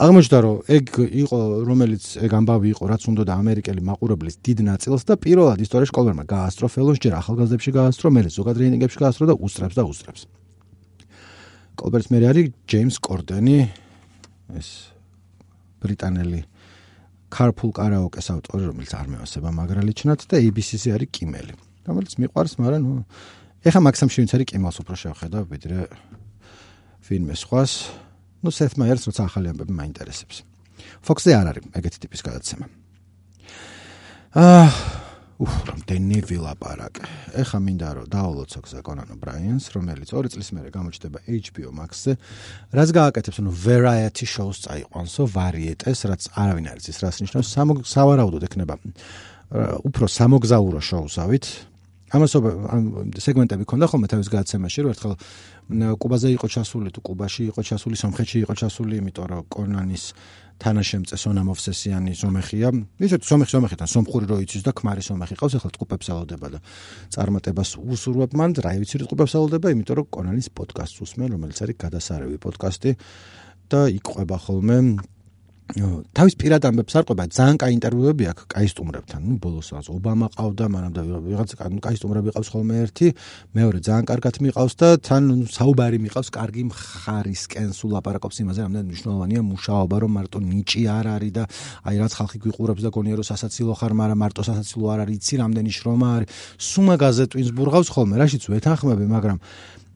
აღმოჩნდა 0.02 0.38
რომ 0.42 0.56
ეგ 0.76 0.86
იყო 1.22 1.40
რომელიც 1.70 2.04
ეგ 2.26 2.32
ამბავი 2.34 2.68
იყო 2.74 2.84
რაც 2.90 3.02
უნდა 3.12 3.24
და 3.30 3.34
ამერიკელი 3.38 3.82
მაყურებლის 3.86 4.36
დიდ 4.42 4.60
ნაწილს 4.66 5.04
და 5.06 5.14
პირველად 5.22 5.60
ისტორიაში 5.62 5.94
კოლბერმა 5.94 6.26
გაასწრო 6.26 6.66
ფელონს 6.74 7.00
ჯერ 7.04 7.14
ახალგაზრდებში 7.22 7.72
გაასწრო, 7.78 8.08
მერე 8.10 8.30
ზოგად 8.34 8.56
რეიტინგებში 8.58 8.98
გაასწრო 8.98 9.26
და 9.30 9.36
უსწრებს 9.38 9.76
და 9.78 9.84
უსწრებს. 9.86 10.22
კოლბერტს 11.82 12.12
მე 12.14 12.18
არის 12.30 12.50
ჯეიმს 12.70 12.98
კორდენი 13.02 13.58
ეს 14.54 14.70
ბრიტანელი 15.82 16.42
carpool 17.34 17.74
karaoke-ს 17.74 18.30
ავტორი 18.36 18.70
რომელიც 18.70 18.92
არ 18.94 19.08
მეოსება 19.16 19.50
მაგრალი 19.56 19.96
ჩნათ 19.98 20.28
და 20.30 20.38
ABC-ზე 20.38 20.94
არის 21.00 21.10
კიმელი. 21.10 21.54
რომელიც 21.88 22.14
მიყვარს 22.22 22.54
მაგრამ 22.62 22.82
ნუ 22.86 22.94
ეხა 23.66 23.80
მაქსიმში 23.82 24.18
ვინც 24.22 24.32
არის 24.38 24.48
კიმელს 24.52 24.78
უფრო 24.84 24.96
შევხედა 25.02 25.40
ვიდრე 25.50 25.80
ფილმის 27.02 27.40
სხვას. 27.42 27.72
ну 28.46 28.50
სეთ 28.54 28.78
მაიერს 28.78 29.08
როცა 29.10 29.22
ახალი 29.26 29.48
ამბები 29.50 29.74
მაინტერესებს. 29.74 30.46
ფოქსზე 31.02 31.32
არ 31.34 31.48
არის 31.50 31.64
ეგეთი 31.82 31.98
ტიპის 32.06 32.22
გადაცემა. 32.22 32.66
აა 34.38 35.01
უფ 35.42 35.54
რამდენი 35.72 36.20
ვილაპარაკე 36.30 37.08
ეხა 37.42 37.60
მინდა 37.66 37.90
რომ 37.98 38.06
დაავლოცო 38.14 38.60
გზაკონანო 38.62 39.16
ბრაიანს 39.18 39.66
რომელიც 39.74 40.10
ორი 40.14 40.30
წლის 40.30 40.50
მერე 40.54 40.70
გამოჩნდება 40.70 41.18
HBO 41.26 41.72
Max-ზე. 41.74 42.14
რაც 42.78 42.90
გააკეთებს 42.94 43.38
ანუ 43.42 43.50
variety 43.50 44.26
shows 44.30 44.62
წაიყვანსო 44.70 45.24
varietes 45.34 46.00
რაც 46.06 46.22
არავინ 46.38 46.66
არ 46.70 46.78
იცის 46.78 46.98
რას 47.02 47.18
ნიშნავს 47.26 47.48
სამოგზაუროდ 47.58 48.44
ექნება 48.46 48.76
უფრო 49.90 50.06
სამოგზაურო 50.06 50.80
შოუსავით. 50.80 51.46
ამას 52.12 52.32
სეგმენტები 53.24 53.64
ქონდა 53.66 53.88
ხოლმე 53.88 54.08
თავის 54.12 54.28
გადაცემაში 54.30 54.80
რომ 54.84 54.92
ერთხელ 54.92 55.14
კუბაზე 55.96 56.28
იყო 56.36 56.48
ჩასული 56.52 56.90
თუ 56.92 57.00
კუბაში 57.08 57.44
იყო 57.56 57.62
ჩასული 57.64 57.96
სომხეთში 57.96 58.38
იყო 58.44 58.54
ჩასული 58.62 58.94
იმიტომ 59.00 59.26
რომ 59.32 59.42
კონანის 59.48 60.04
თანაშემწე 60.62 61.18
სონამოვსესიანი 61.18 62.14
სომეხია. 62.22 62.70
ისეთ 63.02 63.22
სომეხი 63.26 63.52
სომეხიდან 63.56 63.90
სომხური 63.92 64.26
რო 64.30 64.38
იცის 64.46 64.64
და 64.68 64.72
ქმარი 64.78 65.02
სომეხი 65.02 65.36
ყავს 65.42 65.56
ახლა 65.58 65.72
ტყუპებს 65.74 66.08
ელოდება 66.14 66.48
და 66.54 66.60
წარმატებას 67.14 67.72
უსურვებ 67.82 68.32
მან 68.38 68.52
რა 68.62 68.72
ვიცი 68.78 69.02
ტყუპებს 69.02 69.34
ელოდება? 69.42 69.74
იმიტომ 69.74 69.96
რომ 69.98 70.08
კონანის 70.14 70.48
პოდკასტს 70.54 71.02
უსმენ 71.02 71.34
რომელიც 71.34 71.58
არის 71.66 71.78
გადასარევი 71.82 72.38
პოდკასტი 72.46 72.92
და 73.74 73.82
იყვება 73.90 74.38
ხოლმე 74.46 74.78
თავის 75.72 76.36
პირად 76.36 76.66
ამბებს 76.68 76.96
არ 77.00 77.06
ყვება 77.08 77.26
ძალიან 77.32 77.58
კაი 77.62 77.72
ინტერვიუები 77.80 78.26
აქვს 78.32 78.46
კაი 78.52 78.68
სტუმრებთან. 78.72 79.22
ნუ 79.24 79.36
ბოლოს 79.40 79.68
რაღაც 79.72 79.88
ობამა 79.88 80.28
ყავდა 80.36 80.66
მანამ 80.68 80.92
და 80.92 81.02
ვიღაც 81.08 81.50
კაი 81.80 81.96
სტუმრები 81.96 82.30
ყავს 82.36 82.50
ხოლმე 82.52 82.76
ერთი 82.84 83.08
მეორე 83.56 83.80
ძალიან 83.80 84.06
კარგად 84.12 84.36
მიყავს 84.44 84.74
და 84.76 84.88
თან 85.00 85.24
საუბარი 85.48 85.98
მიყავს 86.04 86.28
კარგი 86.36 86.64
მხარისკენ 86.72 87.70
სულ 87.72 87.92
აპარაკობს 88.04 88.36
იმაზე 88.44 88.60
რამდენად 88.68 88.88
მნიშვნელოვანია 88.92 89.42
მუშაობა 89.48 89.96
რომ 90.04 90.12
მარტო 90.12 90.38
ნიჭი 90.52 90.82
არ 90.92 91.06
არის 91.16 91.32
და 91.40 91.44
აი 91.88 91.96
რაც 92.04 92.12
ხალხი 92.20 92.38
გვიყურებს 92.44 92.82
და 92.84 92.90
გონია 92.92 93.16
რომ 93.16 93.26
სასაცილო 93.32 93.74
ხარ 93.80 93.94
მაგრამ 93.96 94.20
მარტო 94.24 94.42
სასაცილო 94.44 94.86
არ 94.92 95.00
არის 95.08 95.16
იცი 95.22 95.36
რამდენი 95.40 95.72
შრომა 95.72 96.08
არის. 96.16 96.28
სუმაგაზე 96.60 97.24
ტვინს 97.32 97.50
ბურღავს 97.56 97.90
ხოლმე 97.96 98.16
რაშიც 98.20 98.44
ვეთანხმები 98.52 99.06
მაგრამ 99.16 99.38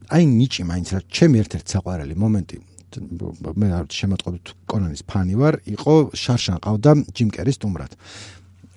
აი 0.06 0.22
ნიჭი 0.24 0.62
მაინც 0.70 0.88
რა 0.94 1.00
ჩემი 1.10 1.36
ერთ-ერთი 1.42 1.68
საყვარელი 1.74 2.14
მომენტი 2.14 2.75
მე 2.94 3.68
არ 3.76 3.86
შემოწყობთ 3.90 4.52
კონანის 4.70 5.02
ფანი 5.06 5.34
ვარ, 5.36 5.60
იყო 5.66 5.94
შარშან 6.16 6.58
ყავდა 6.64 6.92
ჯიმ 7.12 7.30
კერის 7.34 7.58
სტუმრად. 7.58 7.92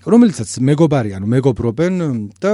რომელიცაც 0.09 0.49
მეგობარი, 0.63 1.09
ანუ 1.17 1.27
მეგობრობენ 1.27 1.93
და 2.39 2.51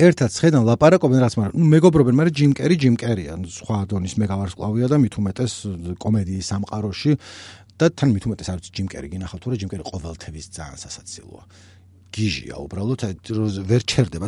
ერთად 0.00 0.30
ხედან 0.30 0.62
ლაპარაკობენ 0.68 1.20
რაც 1.24 1.34
მაგრამ 1.40 1.56
მეგობრობენ, 1.74 2.14
მაგრამ 2.20 2.36
ჯიმ 2.36 2.52
კერი 2.56 2.76
ჯიმ 2.80 2.96
კერია, 3.00 3.32
სხვა 3.40 3.78
დონის 3.90 4.14
მეგავარსკვლავია 4.20 4.86
და 4.92 4.96
მით 5.00 5.14
უმეტეს 5.20 5.52
კომედიის 6.00 6.46
სამყაროში 6.52 7.12
და 7.80 7.86
თან 7.88 8.08
მით 8.14 8.24
უმეტეს 8.28 8.48
არც 8.52 8.64
ჯიმ 8.76 8.86
კერი 8.92 9.08
გინახავთ, 9.12 9.40
თორე 9.40 9.56
ჯიმ 9.60 9.70
კერი 9.72 9.84
ყოველთვის 9.88 10.46
ძალიან 10.56 10.78
სასაცილოა. 10.84 11.42
გიჟია 12.10 12.56
უბრალოდ 12.58 13.00
აი 13.06 13.14
ვერ 13.70 13.82
ჩერდება. 13.86 14.26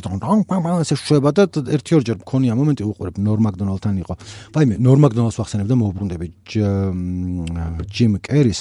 ესე 0.82 0.96
შვება 0.96 1.30
და 1.34 1.42
ერთი 1.50 1.92
ორჯერ 1.98 2.16
მქონია 2.22 2.54
მომენტი 2.54 2.82
უყურებ. 2.86 3.18
ნორ 3.18 3.38
მაკდონალდთან 3.42 3.94
იყო. 4.02 4.14
ვაიმე 4.54 4.74
ნორ 4.78 4.98
მაკდონალდს 5.02 5.38
ვახსენებ 5.42 5.66
და 5.66 5.74
მოვბრუნდები 5.82 6.26
ჯიმ 7.90 8.12
კერის 8.22 8.60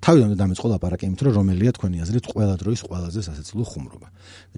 თავიდან 0.00 0.34
დამეწყო 0.34 0.66
ლაპარაკი 0.72 1.04
იმიტომ 1.06 1.26
რომ 1.28 1.34
რომელია 1.38 1.70
თქვენი 1.76 1.96
აზრით 2.02 2.24
ყველა 2.32 2.54
დროის 2.58 2.80
ყველაზე 2.88 3.20
სასაცილო 3.20 3.64
ხუმრობა. 3.70 4.08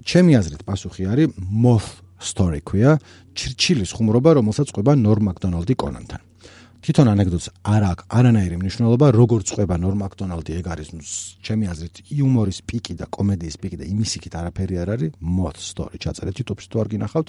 ჩემი 0.01 0.31
აზრით 0.39 0.61
პასუხი 0.63 1.03
არის 1.13 1.27
moth 1.37 1.89
story 2.23 2.63
ქვია 2.63 2.97
ჩირჩილის 3.35 3.91
ხუმრობა 3.91 4.39
რომელსაც 4.39 4.71
ყვება 4.71 4.95
ნორ 4.95 5.19
მაკდონალდი 5.19 5.73
კონანთან. 5.75 6.32
თვითონ 6.83 7.09
ანეკდოტს 7.13 7.45
არ 7.63 7.83
აქვს 7.87 8.07
არანაირი 8.11 8.57
მნიშვნელობა, 8.59 9.07
როგორც 9.15 9.51
წובה 9.55 9.75
ნორ 9.79 9.93
მაკდონალდი 10.03 10.55
ეგ 10.59 10.65
არის 10.67 10.89
ჩემი 11.39 11.69
აზრით 11.71 12.01
იუმორის 12.11 12.59
პიკი 12.67 12.93
და 12.99 13.07
კომედიის 13.07 13.55
პიკი 13.55 13.77
და 13.79 13.85
იმის 13.87 14.11
იქით 14.19 14.33
არაფერი 14.35 14.75
არ 14.83 14.89
არის, 14.91 15.11
მოთ 15.23 15.61
სტორი 15.63 15.97
ჩაწერეთ 16.03 16.35
YouTube-ში 16.43 16.67
თუ 16.67 16.77
არ 16.83 16.87
გინახავთ, 16.91 17.27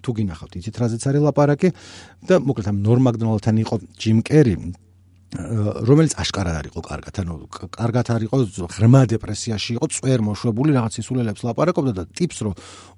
თუ 0.00 0.10
გინახავთ, 0.16 0.52
იცით 0.56 0.76
რაზეც 0.80 1.02
არის 1.04 1.20
ლაპარაკი. 1.20 1.68
და 2.24 2.34
მოკლედ 2.40 2.66
ამ 2.72 2.78
ნორ 2.80 2.98
მაკდონალდთან 3.04 3.56
იყო 3.60 3.74
ჯიმ 4.00 4.18
კერი 4.24 4.56
რომელიც 5.34 6.14
აშკარად 6.14 6.54
არ 6.54 6.66
იყო 6.70 6.80
კარგად, 6.88 7.14
ანუ 7.18 7.34
კარგად 7.74 8.06
არ 8.14 8.22
იყო, 8.30 8.36
ღრმა 8.70 9.02
დეპრესიაში 9.10 9.70
იყო, 9.74 9.86
წვერ 9.90 10.20
მოშვებული, 10.22 10.70
რაღაც 10.78 10.94
ისულელებს 11.02 11.42
ლაპარაკობდა 11.42 11.92
და 11.98 12.04
ტიპს 12.06 12.38
რო 12.46 12.52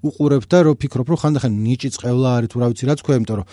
უყურებ 0.05 0.45
და 0.45 0.59
რო 0.69 0.73
ფიქრობ, 0.77 1.17
რომ 1.17 1.19
ხანდახან 1.25 1.53
ნიჭი 1.65 1.89
წყევლა 1.97 2.31
არის 2.37 2.53
თუ 2.53 2.57
რა 2.61 2.67
ვიცი 2.77 2.85
რა 2.93 2.95
თქვა, 3.01 3.13
იმიტომ 3.17 3.37
რომ 3.41 3.49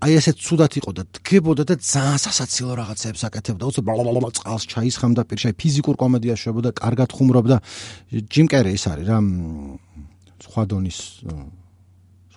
აი 0.00 0.16
ესე 0.16 0.32
ცუდად 0.32 0.72
იყო 0.80 0.90
და 0.96 1.02
დგებოდა 1.12 1.64
და 1.68 1.74
ძალიან 1.76 2.18
სასაცილო 2.24 2.72
რაღაცებს 2.80 3.20
აკეთებდა. 3.28 3.64
უცებ 3.68 3.84
ბლაბლაბლა 3.84 4.30
წყალს 4.32 4.64
ჩაისხამდა 4.72 5.22
პირშე 5.28 5.52
ფიზიკურ 5.60 5.96
კომედიას 6.00 6.40
შვებოდა, 6.40 6.70
კარგად 6.72 7.08
ხუმრობდა. 7.12 7.56
ჯიმ 8.32 8.46
კერი 8.48 8.72
ის 8.80 8.84
არის 8.88 9.04
რა 9.12 9.18
სხვა 10.40 10.62
დონის 10.72 10.98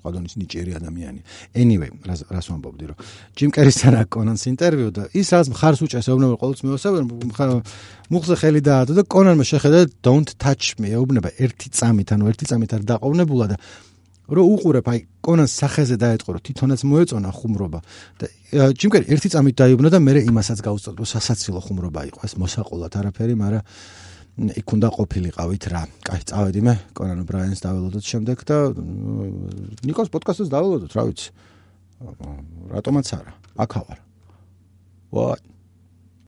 სხვა 0.04 0.10
დონის 0.12 0.34
ნიჭიერი 0.36 0.72
ადამიანი. 0.76 1.20
Anyway, 1.56 1.88
რას 2.04 2.28
რას 2.28 2.52
ვამბობდი 2.52 2.86
რომ 2.92 2.98
ჯიმ 3.40 3.50
კერისთან 3.56 3.94
აქ 4.04 4.08
კონანს 4.12 4.44
ინტერვიუ 4.52 4.90
და 4.92 5.04
ის 5.16 5.28
რაც 5.32 5.48
მხარს 5.56 5.80
უჭერს 5.88 6.08
ეუბნება 6.12 6.36
ყოველთვის 6.44 6.64
მეოსებენ 6.68 7.04
მუხზე 8.12 8.36
ხელი 8.44 8.62
დაადო 8.68 8.92
და 9.00 9.04
კონანმა 9.08 9.46
შეხედა 9.48 9.80
don't 10.04 10.36
touch 10.36 10.76
me 10.84 10.92
ეუბნება 10.92 11.32
ერთი 11.40 11.72
წამით, 11.72 12.12
ანუ 12.12 12.24
ერთი 12.28 12.46
წამით 12.52 12.72
არ 12.76 12.84
დაყოვნებულა 12.92 13.46
და 13.48 13.58
რო 14.30 14.44
უყურებ 14.56 14.88
აი 14.88 15.00
კონანს 15.24 15.54
სახეზე 15.60 15.96
დაეთყო 16.00 16.30
რომ 16.38 16.44
თვითონაც 16.48 16.82
მოეწონა 16.88 17.30
ხუმრობა 17.34 17.80
და 18.24 18.26
ჯიმ 18.80 18.90
კერი 18.94 19.06
ერთი 19.12 19.30
წამით 19.36 19.56
დაიუბნა 19.60 19.90
და 19.92 20.00
მე 20.00 20.24
იმასაც 20.24 20.64
გაუწოდ 20.64 20.96
რომ 21.04 21.08
სასაცილო 21.12 21.60
ხუმრობა 21.60 22.02
იყო 22.14 22.20
ეს 22.24 22.34
მოსაყოლად 22.40 22.94
არაფერი 23.04 23.36
მაგრამ 23.36 23.64
იქ 24.34 24.66
უნდა 24.66 24.90
ყოფილიყავით 24.98 25.64
რა. 25.70 25.82
კაი, 26.02 26.22
წავედი 26.26 26.62
მე 26.66 26.74
კონან 26.98 27.22
ბრაიანს 27.22 27.62
დაველოდოთ 27.62 28.02
შემდეგ 28.02 28.38
და 28.50 28.58
ნიკოს 29.86 30.10
პოდკასტს 30.10 30.50
დაველოდოთ, 30.50 30.92
რა 30.98 31.04
ვიცი. 31.06 31.30
რატომაც 32.74 33.08
არა. 33.14 33.34
აქ 33.62 33.72
ავარ. 33.78 33.98
What? 35.14 35.53